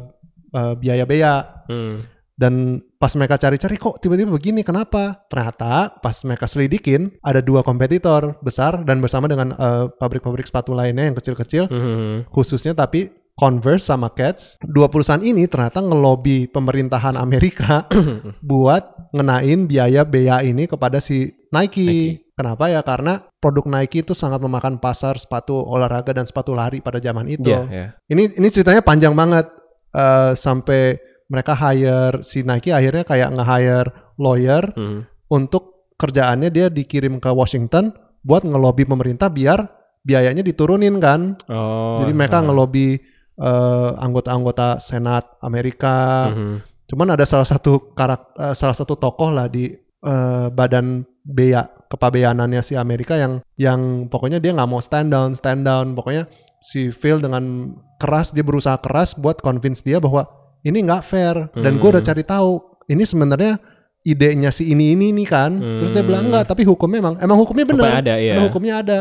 uh, 0.52 0.74
biaya 0.76 1.08
bea 1.08 1.64
Hmm. 1.72 2.04
Dan 2.40 2.80
pas 2.98 3.12
mereka 3.14 3.38
cari-cari 3.38 3.76
kok 3.76 4.00
tiba-tiba 4.00 4.32
begini 4.32 4.64
kenapa 4.64 5.28
ternyata 5.28 5.94
pas 6.00 6.16
mereka 6.24 6.48
selidikin 6.48 7.12
ada 7.22 7.44
dua 7.44 7.62
kompetitor 7.62 8.40
besar 8.42 8.82
dan 8.88 9.04
bersama 9.04 9.28
dengan 9.28 9.54
uh, 9.56 9.92
pabrik-pabrik 10.00 10.48
sepatu 10.48 10.72
lainnya 10.72 11.12
yang 11.12 11.18
kecil-kecil 11.18 11.64
Hmm. 11.72 12.26
khususnya 12.34 12.74
tapi 12.74 13.12
Converse 13.32 13.88
sama 13.88 14.12
Keds 14.12 14.60
dua 14.62 14.92
perusahaan 14.92 15.24
ini 15.24 15.48
ternyata 15.48 15.80
ngelobi 15.82 16.52
pemerintahan 16.52 17.16
Amerika 17.16 17.88
buat 18.52 19.10
ngenain 19.16 19.66
biaya 19.66 20.06
bea 20.06 20.44
ini 20.44 20.68
kepada 20.68 21.00
si 21.02 21.32
Nike. 21.52 21.84
Nike. 21.84 22.32
Kenapa 22.36 22.72
ya? 22.72 22.82
Karena 22.82 23.22
produk 23.42 23.68
Nike 23.68 24.02
itu 24.02 24.14
sangat 24.14 24.40
memakan 24.42 24.80
pasar 24.80 25.20
sepatu 25.20 25.58
olahraga 25.58 26.16
dan 26.16 26.26
sepatu 26.26 26.56
lari 26.56 26.80
pada 26.80 26.98
zaman 26.98 27.28
itu. 27.28 27.52
Iya, 27.52 27.62
iya. 27.70 27.88
Ini 28.08 28.40
ini 28.40 28.48
ceritanya 28.50 28.82
panjang 28.82 29.14
banget 29.14 29.46
eh, 29.94 30.34
sampai 30.34 30.98
mereka 31.32 31.56
hire 31.56 32.20
si 32.28 32.44
Nike 32.44 32.76
akhirnya 32.76 33.08
kayak 33.08 33.32
nge-hire 33.32 33.90
lawyer 34.20 34.68
Hmm. 34.76 35.08
untuk 35.32 35.96
kerjaannya 35.96 36.52
dia 36.52 36.68
dikirim 36.68 37.24
ke 37.24 37.32
Washington 37.32 37.96
buat 38.20 38.44
ngelobi 38.44 38.84
pemerintah 38.84 39.32
biar 39.32 39.64
biayanya 40.02 40.42
diturunin 40.42 40.98
kan. 41.00 41.38
Oh. 41.48 42.02
Jadi 42.02 42.12
mereka 42.12 42.42
ah. 42.42 42.46
ngelobi 42.50 43.00
eh, 43.42 43.92
anggota-anggota 44.02 44.82
Senat 44.82 45.40
Amerika. 45.46 46.28
Mhm. 46.34 46.58
Cuman 46.90 47.16
ada 47.16 47.24
salah 47.24 47.48
satu 47.48 47.94
karak 47.96 48.34
eh, 48.36 48.56
salah 48.58 48.76
satu 48.76 48.98
tokoh 48.98 49.30
lah 49.32 49.48
di 49.48 49.72
eh, 49.78 50.48
badan 50.50 51.06
bea 51.22 51.70
kepabeanannya 51.86 52.66
si 52.66 52.74
Amerika 52.74 53.14
yang 53.14 53.46
yang 53.54 54.10
pokoknya 54.10 54.42
dia 54.42 54.58
nggak 54.58 54.70
mau 54.70 54.82
stand 54.82 55.14
down 55.14 55.38
stand 55.38 55.62
down 55.70 55.94
pokoknya 55.94 56.26
si 56.66 56.90
Phil 56.90 57.22
dengan 57.22 57.78
keras 58.02 58.34
dia 58.34 58.42
berusaha 58.42 58.74
keras 58.82 59.14
buat 59.14 59.38
convince 59.38 59.86
dia 59.86 60.02
bahwa 60.02 60.26
ini 60.62 60.78
nggak 60.82 61.02
fair 61.02 61.36
dan 61.54 61.76
gue 61.76 61.90
udah 61.90 62.00
Hmm. 62.00 62.10
cari 62.10 62.24
tahu 62.24 62.52
ini 62.86 63.02
sebenarnya 63.02 63.58
idenya 64.02 64.50
si 64.50 64.68
ini 64.68 64.94
ini 64.94 65.14
nih 65.14 65.28
kan 65.28 65.52
terus 65.78 65.90
dia 65.90 66.02
bilang 66.02 66.26
Hmm. 66.26 66.34
enggak 66.34 66.46
tapi 66.48 66.64
hukumnya 66.64 67.00
emang 67.00 67.16
emang 67.18 67.38
hukumnya 67.38 67.66
benar 67.66 67.86
Hukumnya 67.92 68.02
ada, 68.02 68.14
iya. 68.18 68.32
Emang 68.34 68.46
hukumnya 68.48 68.76
ada 68.78 69.00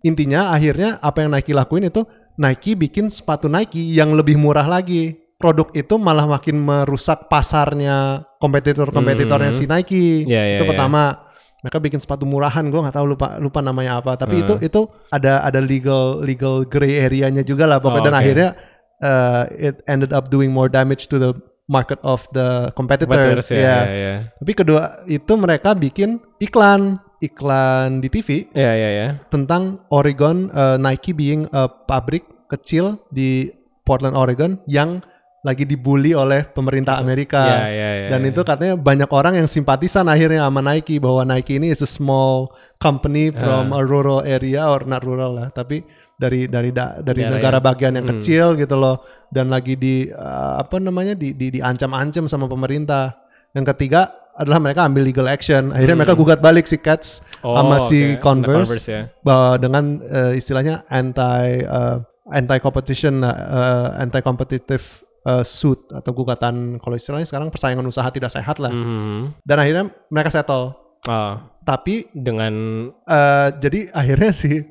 intinya 0.00 0.40
akhirnya 0.50 0.98
apa 0.98 1.18
yang 1.20 1.30
Nike 1.30 1.52
lakuin 1.52 1.86
itu 1.86 2.02
Nike 2.34 2.74
bikin 2.74 3.08
sepatu 3.08 3.46
Nike 3.46 3.80
yang 3.88 4.12
lebih 4.12 4.36
murah 4.36 4.64
lagi 4.64 5.14
produk 5.36 5.68
itu 5.72 5.94
malah 5.96 6.24
makin 6.24 6.54
merusak 6.54 7.26
pasarnya 7.26 8.22
kompetitor-kompetitornya 8.38 9.50
Hmm. 9.50 9.58
si 9.58 9.64
Nike 9.64 10.06
Iya, 10.24 10.42
iya, 10.44 10.56
itu 10.56 10.64
iya. 10.64 10.70
pertama 10.70 11.02
mereka 11.58 11.78
bikin 11.78 11.98
sepatu 11.98 12.26
murahan 12.26 12.62
gue 12.64 12.74
nggak 12.76 12.92
tahu 12.92 13.06
lupa 13.08 13.38
lupa 13.38 13.58
namanya 13.60 13.98
apa 13.98 14.14
tapi 14.16 14.36
Hmm. 14.36 14.42
itu 14.42 14.54
itu 14.60 14.80
ada 15.08 15.40
ada 15.40 15.58
legal 15.58 16.18
legal 16.20 16.62
gray 16.64 16.98
area-nya 17.00 17.40
juga 17.40 17.64
lah 17.64 17.78
pokoknya 17.78 18.02
Oh, 18.02 18.06
dan 18.06 18.14
oke. 18.14 18.20
akhirnya 18.20 18.48
uh, 19.02 19.50
it 19.52 19.82
ended 19.84 20.14
up 20.14 20.30
doing 20.30 20.48
more 20.48 20.70
damage 20.70 21.10
to 21.10 21.18
the 21.18 21.34
market 21.66 21.98
of 22.02 22.26
the 22.32 22.70
competitors, 22.74 23.46
Competitors, 23.46 23.48
ya, 23.50 23.58
ya. 23.58 23.78
ya, 23.86 23.96
ya. 23.96 24.14
Tapi 24.38 24.52
kedua 24.52 24.82
itu 25.06 25.32
mereka 25.34 25.74
bikin 25.74 26.16
iklan 26.38 26.98
iklan 27.22 28.02
di 28.02 28.10
TV 28.10 28.50
Ya, 28.50 28.74
ya, 28.74 28.90
ya. 28.90 29.08
tentang 29.30 29.86
Oregon 29.88 30.50
uh, 30.50 30.74
Nike 30.76 31.14
being 31.14 31.46
a 31.54 31.70
pabrik 31.70 32.26
kecil 32.50 32.98
di 33.08 33.48
Portland 33.86 34.18
Oregon 34.18 34.58
yang 34.66 35.00
lagi 35.42 35.66
dibully 35.66 36.14
oleh 36.14 36.46
pemerintah 36.46 37.02
Amerika. 37.02 37.42
Ya, 37.42 37.66
ya, 37.66 37.90
ya, 38.06 38.08
Dan 38.14 38.22
ya. 38.22 38.30
itu 38.30 38.40
katanya 38.46 38.74
banyak 38.78 39.10
orang 39.10 39.34
yang 39.42 39.50
simpatisan 39.50 40.06
akhirnya 40.06 40.46
sama 40.46 40.62
Nike 40.62 41.02
bahwa 41.02 41.26
Nike 41.26 41.58
ini 41.58 41.74
is 41.74 41.82
a 41.82 41.90
small 41.90 42.54
company 42.78 43.34
from 43.34 43.74
Ah. 43.74 43.78
a 43.78 43.82
rural 43.82 44.22
area 44.22 44.70
or 44.70 44.86
not 44.86 45.02
rural 45.02 45.34
lah, 45.34 45.48
tapi 45.50 45.82
dari 46.22 46.46
dari 46.46 46.70
da- 46.70 47.02
dari 47.02 47.20
Daerah 47.20 47.34
negara 47.34 47.58
yang- 47.58 47.66
bagian 47.66 47.92
yang 47.92 48.06
Hmm. 48.06 48.12
kecil 48.16 48.46
gitu 48.54 48.76
loh 48.76 49.02
dan 49.28 49.50
lagi 49.50 49.74
di 49.74 50.06
uh, 50.06 50.54
apa 50.56 50.78
namanya 50.78 51.12
di 51.12 51.34
di 51.34 51.50
diancam-ancam 51.52 52.24
sama 52.26 52.46
pemerintah. 52.46 53.18
Yang 53.52 53.74
ketiga 53.74 54.06
adalah 54.32 54.56
mereka 54.56 54.86
ambil 54.86 55.02
legal 55.02 55.26
action. 55.26 55.68
Akhirnya 55.70 55.92
mereka 55.94 56.14
gugat 56.14 56.38
balik 56.38 56.64
si 56.64 56.78
Cats 56.78 57.18
Hmm. 57.36 57.44
Oh, 57.44 57.54
sama 57.54 57.76
si 57.82 58.14
oke. 58.14 58.22
Converse, 58.22 58.70
Converse, 58.70 58.88
ya. 58.88 59.02
bahwa 59.20 59.58
dengan 59.58 59.84
eh, 60.00 60.32
istilahnya 60.34 60.86
anti 60.88 61.20
eh, 61.60 61.96
anti 62.30 62.56
competition 62.58 63.26
anti 63.94 64.22
competitive 64.22 65.02
suit 65.42 65.86
atau 65.88 66.10
gugatan 66.12 66.78
kalau 66.78 66.94
istilahnya 66.94 67.22
sekarang 67.24 67.46
persaingan 67.46 67.82
usaha 67.84 68.06
tidak 68.08 68.26
sehat 68.28 68.58
lah 68.58 68.70
Mhm. 68.70 69.42
dan 69.42 69.56
akhirnya 69.56 69.84
mereka 70.08 70.30
settle 70.32 70.78
Ah, 71.02 71.50
tapi 71.60 72.06
dengan 72.12 72.54
eh, 73.04 73.48
jadi 73.56 73.90
akhirnya 73.92 74.30
si 74.32 74.62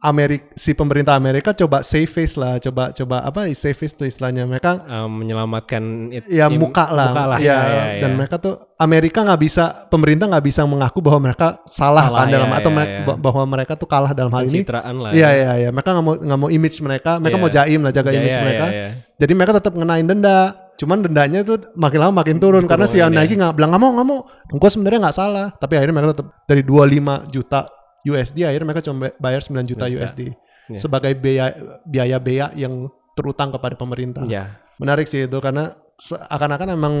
Amerika 0.00 0.48
si 0.56 0.72
pemerintah 0.72 1.12
Amerika 1.12 1.52
coba 1.52 1.84
save 1.84 2.08
face 2.08 2.32
lah, 2.34 2.56
coba 2.56 2.88
coba 2.90 3.20
apa 3.20 3.44
save 3.52 3.76
face 3.76 3.92
tuh 3.92 4.04
istilahnya 4.04 4.48
mereka 4.48 4.80
Um, 4.82 5.20
menyelamatkan 5.20 5.82
it- 6.08 6.24
ya 6.26 6.48
im- 6.48 6.56
muka 6.56 6.88
lah, 6.88 7.12
muka 7.12 7.24
lah 7.26 7.38
ya, 7.38 7.52
ya, 7.52 7.60
ya, 7.60 7.84
dan 8.00 8.10
ya. 8.10 8.16
mereka 8.16 8.36
tuh 8.36 8.54
Amerika 8.74 9.20
nggak 9.20 9.40
bisa 9.40 9.64
pemerintah 9.86 10.24
nggak 10.24 10.40
bisa 10.42 10.64
mengaku 10.64 10.98
bahwa 10.98 11.28
mereka 11.28 11.60
salah, 11.68 12.08
Salah, 12.08 12.18
kan 12.18 12.32
dalam 12.32 12.48
ya, 12.48 12.56
atau 12.56 12.70
ya, 12.70 12.76
mereka, 12.80 12.92
ya. 12.92 13.04
bah- 13.04 13.18
bahwa 13.20 13.42
mereka 13.44 13.72
tuh 13.76 13.84
kalah 13.84 14.12
dalam 14.12 14.32
hal 14.32 14.42
ini. 14.42 14.64
lah 14.64 15.12
Iya 15.12 15.28
iya 15.30 15.52
iya, 15.58 15.68
mereka 15.68 15.92
nggak 15.92 16.04
mau 16.04 16.14
nggak 16.16 16.38
mau 16.38 16.50
image 16.50 16.76
mereka, 16.80 17.10
mereka 17.20 17.36
Iya. 17.36 17.42
mau 17.44 17.50
jaim 17.52 17.80
lah 17.84 17.92
jaga 17.92 18.10
Ya, 18.10 18.16
image 18.16 18.36
ya, 18.36 18.42
mereka. 18.42 18.66
ya, 18.66 18.80
ya. 18.80 18.88
Jadi 19.20 19.32
mereka 19.36 19.52
tetap 19.54 19.72
ngenain 19.76 20.06
denda. 20.08 20.40
Cuman 20.80 21.04
dendanya 21.04 21.44
tuh 21.44 21.60
makin 21.76 22.00
lama 22.00 22.24
makin 22.24 22.40
turun 22.40 22.64
karena 22.64 22.88
si 22.88 22.96
Dikurangin, 22.96 23.20
Nike 23.20 23.36
nggak 23.36 23.52
bilang 23.52 23.68
nggak 23.68 23.82
mau 23.84 23.90
nggak 23.92 24.06
mau. 24.08 24.18
Gue 24.48 24.70
sebenarnya 24.72 24.98
nggak 25.04 25.12
salah, 25.12 25.52
tapi 25.52 25.76
akhirnya 25.76 25.92
mereka 25.92 26.16
tetap 26.16 26.26
dari 26.48 26.64
25 26.64 27.28
juta 27.28 27.68
USD 28.02 28.44
akhirnya 28.44 28.66
mereka 28.66 28.82
cuma 28.82 29.12
bayar 29.16 29.40
9 29.40 29.64
juta 29.66 29.84
USD 29.86 30.32
Iya. 30.70 30.78
sebagai 30.78 31.12
biaya 31.12 31.50
biaya 31.82 32.16
bea 32.16 32.46
yang 32.54 32.86
terutang 33.12 33.50
kepada 33.50 33.74
pemerintah. 33.74 34.22
Ya. 34.24 34.62
Menarik 34.78 35.10
sih 35.10 35.26
itu 35.26 35.38
karena 35.42 35.74
seakan-akan 35.98 36.68
emang 36.72 36.94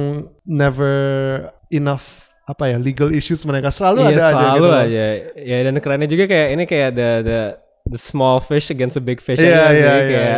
never 0.44 0.96
enough 1.70 2.28
apa 2.44 2.66
ya 2.66 2.76
legal 2.76 3.08
issues 3.08 3.46
mereka 3.46 3.70
selalu 3.70 4.04
Iya, 4.04 4.10
ada 4.10 4.22
aja 4.26 4.34
selalu 4.34 4.58
gitu. 4.58 4.66
loh. 4.66 4.82
aja. 4.82 5.04
Ya 5.38 5.56
dan 5.62 5.74
kerennya 5.78 6.08
juga 6.10 6.24
kayak 6.26 6.48
ini 6.50 6.64
kayak 6.66 6.90
the 6.92 7.10
the 7.22 7.40
the 7.94 8.00
small 8.00 8.42
fish 8.42 8.68
against 8.68 8.98
the 8.98 9.04
big 9.04 9.22
fish 9.22 9.38
Iya, 9.38 9.70
aja 9.70 9.70
iya, 9.70 9.94
iya. 10.02 10.36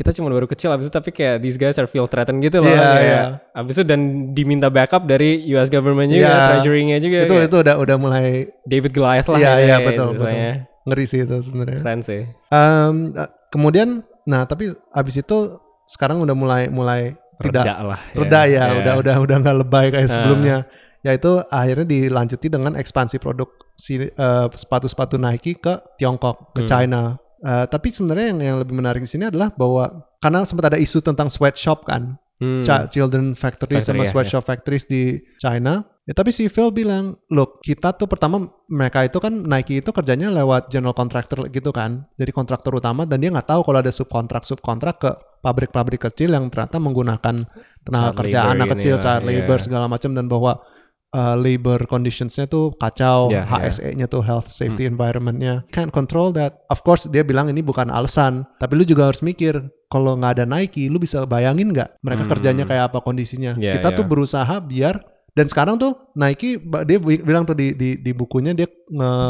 Kita 0.00 0.16
cuma 0.16 0.32
baru 0.32 0.48
kecil 0.48 0.72
abis 0.72 0.88
itu 0.88 0.94
tapi 0.96 1.12
kayak 1.12 1.44
these 1.44 1.60
guys 1.60 1.76
are 1.76 1.84
feel 1.84 2.08
threatened 2.08 2.40
gitu 2.40 2.64
loh. 2.64 2.72
Iya, 2.72 2.80
kayak, 2.80 3.04
iya. 3.04 3.22
Abis 3.52 3.76
itu 3.76 3.84
dan 3.84 4.00
diminta 4.32 4.72
backup 4.72 5.04
dari 5.04 5.44
US 5.52 5.68
government 5.68 6.08
juga, 6.08 6.24
Iya. 6.24 6.40
treasury-nya 6.56 6.96
juga. 7.04 7.18
Itu 7.28 7.36
kayak 7.36 7.48
itu 7.52 7.56
udah 7.60 7.74
udah 7.76 7.96
mulai 8.00 8.48
David 8.64 8.96
Goliath 8.96 9.28
lah. 9.28 9.36
Iya 9.36 9.44
ya, 9.44 9.56
iya 9.60 9.76
kayak 9.76 9.86
betul 9.92 10.06
betul. 10.08 10.16
istilahnya. 10.24 10.52
Ngeri 10.88 11.04
sih 11.04 11.20
itu 11.20 11.36
sebenarnya. 11.44 11.78
Keren 11.84 12.00
sih. 12.00 12.20
Eh, 12.32 12.90
kemudian 13.52 13.88
nah 14.24 14.48
tapi 14.48 14.72
abis 14.90 15.20
itu 15.20 15.36
sekarang 15.84 16.24
udah 16.24 16.32
mulai 16.32 16.62
mulai 16.72 17.12
tidak 17.44 17.64
Reda 17.68 17.76
lah. 17.84 18.00
reda 18.16 18.40
ya, 18.48 18.48
Iya. 18.48 18.64
udah 18.80 18.94
udah 19.04 19.16
udah 19.20 19.36
nggak 19.44 19.56
lebay 19.60 19.86
kayak 19.92 20.08
sebelumnya. 20.08 20.64
Yaitu 21.00 21.40
akhirnya 21.48 21.84
dilanjuti 21.84 22.52
dengan 22.52 22.72
ekspansi 22.76 23.20
produk 23.20 23.48
si 23.76 24.00
eh, 24.00 24.08
sepatu-sepatu 24.48 25.16
Nike 25.16 25.56
ke 25.56 25.76
Tiongkok, 25.96 26.56
ke 26.56 26.64
China. 26.64 27.16
Eh, 27.40 27.66
tapi 27.72 27.88
sebenarnya 27.88 28.36
yang 28.36 28.40
yang 28.40 28.56
lebih 28.60 28.76
menarik 28.76 29.00
di 29.00 29.08
sini 29.08 29.32
adalah 29.32 29.48
bahwa 29.52 30.04
karena 30.20 30.44
sempat 30.44 30.76
ada 30.76 30.78
isu 30.78 31.00
tentang 31.00 31.32
sweatshop 31.32 31.88
kan, 31.88 32.20
Hmm. 32.40 32.64
Children 32.64 33.36
factory, 33.36 33.76
Factory, 33.76 33.84
sama 33.84 34.02
ya, 34.08 34.10
sweatshop 34.16 34.48
factories 34.48 34.88
di 34.88 35.20
China. 35.36 35.84
Ya, 36.08 36.16
tapi 36.16 36.32
si 36.32 36.48
Phil 36.48 36.72
bilang, 36.72 37.20
look 37.28 37.60
kita 37.60 37.92
tuh 37.92 38.08
pertama 38.08 38.48
mereka 38.64 39.04
itu 39.04 39.20
kan 39.20 39.44
Nike 39.44 39.84
itu 39.84 39.92
kerjanya 39.92 40.32
lewat 40.32 40.72
general 40.72 40.96
contractor 40.96 41.44
gitu 41.52 41.68
kan, 41.68 42.08
jadi 42.16 42.32
kontraktor 42.32 42.72
utama 42.72 43.04
dan 43.04 43.20
dia 43.20 43.28
nggak 43.28 43.44
tahu 43.44 43.60
kalau 43.60 43.78
ada 43.84 43.92
subkontrak 43.92 44.48
subkontrak 44.48 44.96
ke 44.96 45.10
pabrik-pabrik 45.44 46.00
kecil 46.00 46.32
yang 46.32 46.48
ternyata 46.48 46.80
menggunakan 46.80 47.44
tenaga 47.84 48.08
Child 48.08 48.18
kerja 48.24 48.38
anak 48.48 48.66
kecil, 48.74 48.94
lah, 48.96 49.02
child 49.04 49.22
iya. 49.22 49.28
labor 49.28 49.58
segala 49.60 49.86
macam 49.86 50.10
dan 50.16 50.24
bahwa 50.26 50.52
uh, 51.10 51.34
labor 51.34 51.84
conditionsnya 51.84 52.46
tuh 52.46 52.72
kacau, 52.74 53.28
ya. 53.28 53.42
HSE-nya 53.42 54.06
tuh 54.06 54.20
health 54.20 54.48
safety 54.48 54.84
Hmm. 54.84 54.94
environment-nya 54.94 55.64
can't 55.68 55.90
control 55.90 56.30
that. 56.30 56.62
Of 56.66 56.80
course 56.80 57.04
dia 57.04 57.20
bilang 57.20 57.46
ini 57.46 57.60
bukan 57.60 57.88
alasan, 57.88 58.46
tapi 58.56 58.74
lu 58.74 58.84
juga 58.84 59.06
harus 59.06 59.20
mikir 59.20 59.58
kalau 59.86 60.14
nggak 60.14 60.32
ada 60.32 60.44
Nike, 60.44 60.86
lu 60.86 60.96
bisa 60.96 61.22
bayangin 61.24 61.70
nggak 61.70 61.98
mereka 62.00 62.22
Hmm. 62.22 62.30
kerjanya 62.30 62.64
kayak 62.64 62.90
apa 62.90 62.98
kondisinya. 63.00 63.54
Ya, 63.54 63.74
Kita 63.74 63.90
ya. 63.90 63.96
tuh 63.96 64.04
berusaha 64.04 64.56
biar 64.60 65.02
dan 65.30 65.46
sekarang 65.46 65.76
tuh 65.76 65.94
Nike 66.12 66.58
dia 66.86 66.98
bi- 66.98 67.18
bilang 67.20 67.42
tuh 67.42 67.54
di 67.54 67.70
di, 67.72 67.94
di 67.96 68.10
bukunya 68.10 68.50
dia 68.50 68.66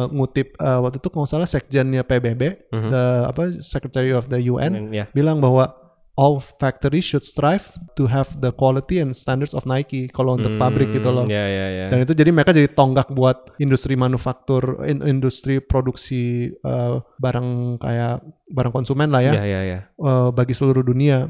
ngutip 0.08 0.56
uh, 0.56 0.80
waktu 0.80 0.96
itu 0.96 1.08
nggak 1.08 1.26
salah 1.26 1.44
sekjennya 1.46 2.02
PBB, 2.02 2.42
Mhm. 2.68 2.88
the 2.88 3.02
apa 3.26 3.42
Secretary 3.60 4.10
of 4.10 4.28
the 4.28 4.40
UN 4.42 4.90
ya. 4.90 5.08
bilang 5.10 5.40
bahwa 5.40 5.79
all 6.18 6.40
factories 6.40 7.06
should 7.06 7.22
strive 7.22 7.70
to 7.94 8.04
have 8.06 8.28
the 8.42 8.50
quality 8.50 8.98
and 8.98 9.14
standards 9.14 9.54
of 9.54 9.64
Nike 9.64 10.10
kalau 10.10 10.36
untuk 10.36 10.56
pabrik 10.56 10.90
gitu 10.90 11.08
loh. 11.08 11.24
Ya 11.30 11.46
ya 11.46 11.66
ya. 11.70 11.86
Dan 11.88 12.02
itu 12.04 12.12
jadi 12.12 12.30
mereka 12.30 12.50
jadi 12.50 12.68
tonggak 12.68 13.10
buat 13.10 13.54
industri 13.56 13.94
manufaktur, 13.94 14.82
in- 14.84 15.04
industri 15.06 15.62
produksi 15.62 16.50
uh, 16.60 17.00
barang 17.16 17.80
kayak 17.80 18.20
barang 18.50 18.72
konsumen 18.74 19.08
lah 19.08 19.22
ya, 19.22 19.32
Ya 19.40 19.44
ya 19.46 19.60
ya. 19.64 19.78
uh, 19.96 20.28
bagi 20.30 20.52
seluruh 20.52 20.82
dunia. 20.82 21.24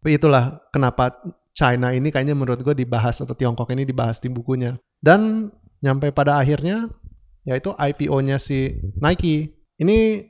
Tapi 0.00 0.10
itulah 0.14 0.60
kenapa 0.70 1.16
China 1.54 1.90
ini 1.90 2.10
kayaknya 2.10 2.34
menurut 2.34 2.60
gue 2.60 2.74
dibahas 2.74 3.20
atau 3.20 3.32
Tiongkok 3.32 3.70
ini 3.72 3.84
dibahas 3.84 4.18
di 4.18 4.28
bukunya. 4.28 4.74
Dan 4.98 5.50
nyampe 5.80 6.10
pada 6.10 6.40
akhirnya 6.40 6.88
yaitu 7.44 7.76
IPO-nya 7.76 8.40
si 8.40 8.72
Nike. 8.96 9.52
Ini 9.76 10.24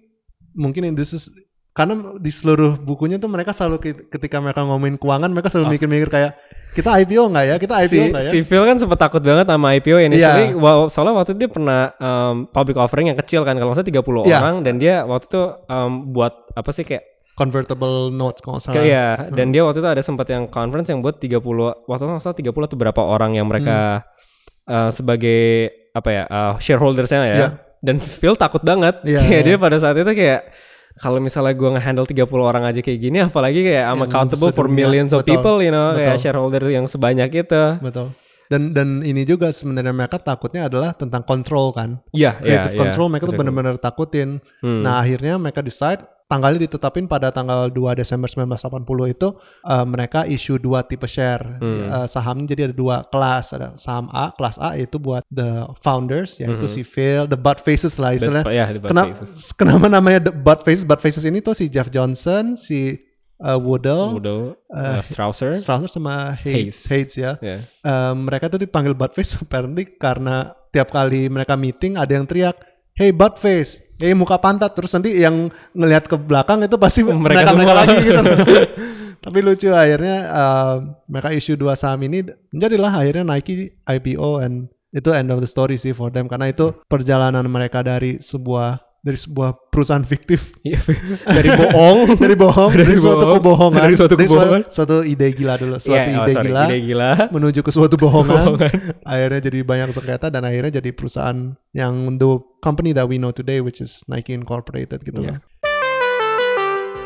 mungkin 0.54 0.94
this 0.94 1.14
is 1.14 1.30
karena 1.74 2.14
di 2.22 2.30
seluruh 2.30 2.78
bukunya 2.78 3.18
tuh 3.18 3.26
mereka 3.26 3.50
selalu 3.50 4.06
ketika 4.06 4.38
mereka 4.38 4.62
ngomongin 4.62 4.94
keuangan 4.94 5.26
mereka 5.26 5.50
selalu 5.50 5.74
mikir-mikir 5.74 6.06
kayak 6.06 6.38
kita 6.74 6.90
IPO 7.02 7.30
nggak 7.30 7.44
ya? 7.50 7.56
Kita 7.58 7.74
IPO 7.86 7.90
si, 7.90 8.10
nggak 8.14 8.24
ya? 8.26 8.30
si 8.30 8.38
Phil 8.42 8.62
kan 8.66 8.76
sempet 8.78 8.98
takut 8.98 9.22
banget 9.22 9.46
sama 9.46 9.74
IPO 9.78 9.98
initially. 10.10 10.54
Iya. 10.54 10.58
Wow, 10.58 10.90
soalnya 10.90 11.14
waktu 11.18 11.34
itu 11.34 11.46
dia 11.46 11.50
pernah 11.50 11.80
um, 11.98 12.34
public 12.50 12.78
offering 12.78 13.10
yang 13.14 13.18
kecil 13.18 13.46
kan, 13.46 13.54
kalau 13.58 13.74
nggak 13.74 13.86
salah 13.86 13.90
30 14.02 14.26
Iya. 14.26 14.38
orang 14.42 14.56
dan 14.66 14.74
dia 14.82 14.94
waktu 15.06 15.26
itu 15.30 15.42
um, 15.70 15.92
buat 16.10 16.34
apa 16.54 16.70
sih 16.74 16.82
kayak 16.86 17.14
Convertible 17.34 18.14
notes 18.14 18.38
kalau 18.38 18.62
salah. 18.62 18.78
kayak 18.78 18.86
ya 18.94 19.06
dan 19.34 19.50
dia 19.50 19.66
waktu 19.66 19.82
itu 19.82 19.90
ada 19.90 19.98
sempat 19.98 20.30
yang 20.30 20.46
conference 20.46 20.86
yang 20.86 21.02
buat 21.02 21.18
30 21.18 21.42
waktu 21.90 22.02
itu 22.06 22.22
salah 22.22 22.38
30 22.38 22.54
atau 22.54 22.78
berapa 22.78 23.02
orang 23.02 23.34
yang 23.34 23.50
mereka 23.50 24.06
uh, 24.70 24.90
sebagai 24.94 25.74
apa 25.90 26.10
ya 26.14 26.22
uh, 26.30 26.54
shareholdersnya 26.62 27.26
ya. 27.26 27.34
Iya. 27.34 27.48
Dan 27.82 27.98
Phil 27.98 28.38
takut 28.38 28.62
banget. 28.62 29.02
Iya, 29.02 29.18
kayak 29.26 29.42
iya. 29.42 29.46
dia 29.46 29.56
pada 29.58 29.76
saat 29.82 29.98
itu 29.98 30.06
kayak 30.14 30.40
kalau 30.94 31.18
misalnya 31.18 31.54
gue 31.58 31.70
nge-handle 31.74 32.06
30 32.06 32.26
orang 32.38 32.64
aja 32.70 32.78
kayak 32.78 32.98
gini 33.02 33.18
apalagi 33.26 33.66
kayak 33.66 33.84
I'm 33.90 33.98
Yang 33.98 34.14
accountable 34.14 34.50
for 34.54 34.66
millions 34.70 35.10
of 35.10 35.26
Betul. 35.26 35.30
people 35.34 35.56
you 35.58 35.74
know 35.74 35.94
kayak 35.94 36.18
Betul. 36.18 36.22
shareholder 36.22 36.64
yang 36.70 36.86
sebanyak 36.86 37.30
itu. 37.34 37.64
Betul. 37.82 38.14
Dan 38.44 38.76
dan 38.76 39.00
ini 39.00 39.24
juga 39.24 39.48
sebenarnya 39.50 39.90
mereka 39.96 40.20
takutnya 40.20 40.68
adalah 40.68 40.92
tentang 40.92 41.24
control 41.24 41.72
kan. 41.72 41.96
Iya, 42.12 42.38
iya, 42.44 42.60
Creative 42.60 42.74
iya. 42.76 42.80
control 42.86 43.06
mereka 43.08 43.24
tuh 43.32 43.36
benar-benar 43.40 43.76
takutin. 43.80 44.38
Hmm. 44.60 44.84
Nah, 44.84 45.00
akhirnya 45.00 45.40
mereka 45.40 45.64
decide 45.64 46.04
tanggalnya 46.24 46.64
ditetapin 46.64 47.04
pada 47.04 47.28
tanggal 47.28 47.68
2 47.68 48.00
Desember 48.00 48.26
1980 48.26 49.14
itu 49.14 49.28
eh, 49.62 49.84
mereka 49.84 50.24
issue 50.24 50.56
dua 50.56 50.80
tipe 50.82 51.04
share. 51.04 51.60
Hmm. 51.60 51.84
Eh, 51.84 52.06
sahamnya 52.08 52.46
jadi 52.56 52.72
ada 52.72 52.74
dua 52.74 52.96
kelas, 53.04 53.52
ada 53.52 53.68
saham 53.76 54.08
A, 54.10 54.32
kelas 54.32 54.56
A 54.56 54.74
itu 54.74 54.96
buat 54.96 55.20
the 55.28 55.68
founders 55.84 56.40
yaitu 56.40 56.64
si 56.66 56.80
Phil, 56.82 57.28
the 57.28 57.36
butt 57.36 57.60
faces 57.60 58.00
lah 58.00 58.16
istilahnya. 58.16 58.48
Hmm. 58.48 58.80
But- 58.80 58.88
ya, 58.88 58.90
Kenapa 58.90 59.12
kenapa 59.60 59.86
namanya 59.86 60.18
the 60.28 60.32
butt 60.32 60.64
faces? 60.64 60.82
Butt 60.88 61.04
faces 61.04 61.28
ini 61.28 61.44
tuh 61.44 61.52
si 61.52 61.68
Jeff 61.68 61.92
Johnson, 61.92 62.56
si 62.56 62.96
eh, 63.36 63.58
Woodall, 63.60 64.16
Udo, 64.16 64.56
Eh, 64.74 64.80
uh, 64.80 65.02
Strausser. 65.04 65.52
Strauss 65.54 65.92
sama 65.92 66.32
Hayes, 66.40 66.74
Hayes. 66.74 66.78
Hayes 66.88 67.12
ya. 67.14 67.32
Ya. 67.44 67.60
Eh, 67.60 68.12
mereka 68.16 68.48
tuh 68.48 68.58
dipanggil 68.58 68.96
buttface 68.96 69.36
apparently 69.44 69.84
karena 69.86 70.56
tiap 70.72 70.88
kali 70.90 71.28
mereka 71.28 71.54
meeting 71.54 71.94
ada 72.00 72.10
yang 72.10 72.24
teriak, 72.26 72.56
"Hey 72.96 73.12
buttface, 73.14 73.83
hey 73.98 74.12
muka 74.16 74.38
pantat." 74.38 74.72
Terus 74.74 74.90
nanti 74.94 75.14
yang 75.18 75.50
ngelihat 75.74 76.06
ke 76.08 76.16
belakang 76.18 76.62
itu 76.64 76.76
pasti 76.78 77.02
Mereka 77.02 77.18
mereka 77.20 77.50
mereka 77.52 77.72
semua. 77.72 77.80
lagi 77.82 77.96
gitu. 78.02 78.20
Tapi 79.24 79.38
lucu 79.40 79.68
akhirnya 79.72 80.16
eh, 80.28 80.74
mereka 81.08 81.28
issue 81.32 81.56
dua 81.56 81.74
saham 81.74 82.00
ini 82.04 82.24
menjadilah 82.52 82.92
akhirnya 82.92 83.24
Nike 83.24 83.72
IPO 83.88 84.30
and 84.44 84.68
itu 84.94 85.10
end 85.10 85.32
of 85.34 85.42
the 85.42 85.50
story 85.50 85.74
sih 85.74 85.90
for 85.90 86.12
them 86.14 86.30
karena 86.30 86.54
itu 86.54 86.70
perjalanan 86.86 87.42
mereka 87.50 87.82
dari 87.82 88.22
sebuah 88.22 88.78
dari 89.04 89.14
sebuah 89.14 89.68
perusahaan 89.68 90.00
fiktif 90.00 90.56
Iya, 90.60 90.80
dari 91.36 91.50
bohong. 91.52 91.98
dari 92.24 92.34
bohong 92.34 92.70
dari, 92.72 92.88
Dari 92.88 92.96
suatu 92.96 93.20
bohong. 93.20 93.36
kebohongan 93.36 93.82
Dari 93.82 93.94
suatu 93.94 94.14
suatu, 94.16 94.24
kebohongan. 94.24 94.62
suatu 94.66 94.96
ide 95.04 95.28
gila 95.30 95.54
dulu 95.54 95.76
suatu 95.76 96.08
Iya, 96.08 96.16
oh, 96.16 96.24
ide 96.24 96.32
sorry, 96.32 96.48
gila 96.48 96.62
ide 96.64 96.78
gila. 96.82 97.10
menuju 97.28 97.60
ke 97.60 97.70
suatu 97.70 97.96
bohongan, 98.02 98.56
akhirnya 99.02 99.40
jadi 99.42 99.58
banyak 99.60 99.88
sengketa 99.90 100.26
dan 100.28 100.42
akhirnya 100.42 100.80
jadi 100.80 100.90
perusahaan 100.90 101.36
yang 101.70 102.16
the 102.16 102.30
company 102.58 102.90
that 102.90 103.04
we 103.04 103.14
know 103.14 103.28
today 103.28 103.60
which 103.60 103.78
is 103.78 104.00
Nike 104.06 104.32
Incorporated 104.32 105.00
gitu 105.00 105.20
Iya. 105.20 105.36
lah. 105.36 105.38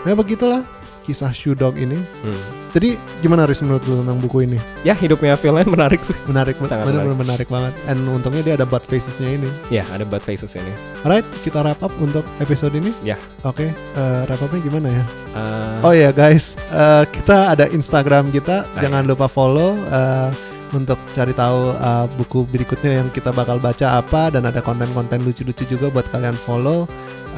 Ya 0.06 0.14
begitulah 0.14 0.62
kisah 1.08 1.32
Shoe 1.32 1.56
Dog 1.56 1.80
ini. 1.80 1.96
Hmm. 2.20 2.36
Jadi 2.68 3.00
gimana 3.24 3.48
Riz 3.48 3.64
menurut 3.64 3.80
lu 3.88 4.04
tentang 4.04 4.20
buku 4.20 4.44
ini? 4.44 4.60
Ya, 4.84 4.92
hidupnya 4.92 5.40
Knight 5.40 5.64
menarik 5.72 6.04
sih. 6.04 6.12
Menarik, 6.28 6.60
Sangat 6.68 6.84
benar-benar 6.84 7.16
menarik 7.16 7.48
banget. 7.48 7.72
And 7.88 8.04
untungnya 8.04 8.44
dia 8.44 8.54
ada 8.60 8.68
butt 8.68 8.84
facesnya 8.84 9.40
ini. 9.40 9.48
Ya, 9.72 9.88
ada 9.88 10.04
butt 10.04 10.20
faces 10.20 10.52
ini. 10.52 10.68
Alright, 11.00 11.24
kita 11.40 11.64
wrap 11.64 11.80
up 11.80 11.92
untuk 11.96 12.28
episode 12.44 12.76
ini. 12.76 12.92
Ya. 13.00 13.16
Oke, 13.48 13.72
eh, 13.72 14.20
wrap 14.28 14.40
upnya 14.44 14.60
gimana 14.60 14.92
ya? 14.92 15.04
Uh, 15.32 15.88
Oh 15.88 15.94
ya 15.96 16.12
guys, 16.12 16.60
eh, 16.68 17.08
kita 17.08 17.56
ada 17.56 17.64
Instagram 17.72 18.28
kita, 18.28 18.68
Ah, 18.68 18.84
jangan 18.84 19.08
lupa 19.08 19.24
follow 19.32 19.72
eh, 19.88 20.28
untuk 20.76 21.00
cari 21.16 21.32
tahu 21.32 21.72
eh, 21.72 22.04
buku 22.20 22.44
berikutnya 22.52 23.00
yang 23.00 23.08
kita 23.08 23.32
bakal 23.32 23.56
baca 23.56 23.96
apa 23.96 24.28
dan 24.28 24.44
ada 24.44 24.60
konten-konten 24.60 25.24
lucu-lucu 25.24 25.64
juga 25.64 25.88
buat 25.88 26.04
kalian 26.12 26.36
follow. 26.36 26.84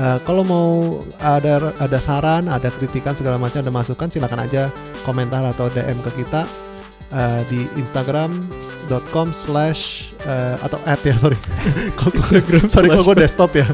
Eh, 0.01 0.19
kalau 0.25 0.41
mau 0.49 0.69
ada 1.21 1.77
ada 1.77 1.99
saran, 2.01 2.49
ada 2.49 2.73
kritikan 2.73 3.13
segala 3.13 3.37
macam, 3.37 3.61
ada 3.61 3.69
masukan 3.69 4.09
silakan 4.09 4.49
aja 4.49 4.73
komentar 5.05 5.45
atau 5.45 5.69
DM 5.69 6.01
ke 6.01 6.25
kita. 6.25 6.49
uh, 7.11 7.43
di 7.51 7.67
instagram.com 7.75 9.35
slash 9.35 10.15
uh, 10.31 10.55
atau 10.63 10.79
at 10.87 11.03
ya 11.03 11.19
sorry. 11.19 11.35
Kok 11.99 12.15
sorry 12.73 12.87
kok 12.87 13.03
gue 13.03 13.17
desktop 13.19 13.51
ya? 13.59 13.67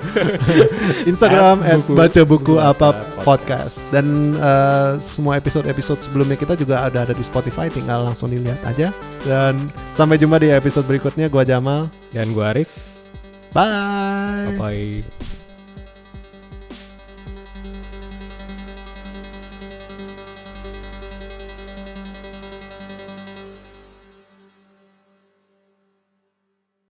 Instagram 1.13 1.61
at, 1.61 1.77
At 1.77 1.85
buku- 1.85 1.97
baca 2.01 2.23
buku 2.25 2.53
buku 2.53 2.55
apa 2.57 2.97
apa 2.97 3.21
podcast. 3.21 3.85
dan 3.93 4.33
uh, 4.41 4.97
semua 5.05 5.37
episode-episode 5.37 6.01
sebelumnya 6.01 6.41
kita 6.41 6.57
juga 6.57 6.89
ada 6.89 7.05
ada 7.05 7.13
di 7.13 7.21
Spotify 7.21 7.69
tinggal 7.69 8.09
langsung 8.09 8.33
dilihat 8.33 8.57
aja. 8.65 8.89
Dan 9.21 9.69
sampai 9.93 10.17
jumpa 10.17 10.41
di 10.41 10.49
episode 10.49 10.89
berikutnya. 10.89 11.29
Gua 11.29 11.45
Jamal. 11.45 11.93
Dan 12.09 12.33
gue 12.33 12.41
Aris. 12.41 13.05
bye. 13.53 14.57
Bye-bye. 14.57 15.36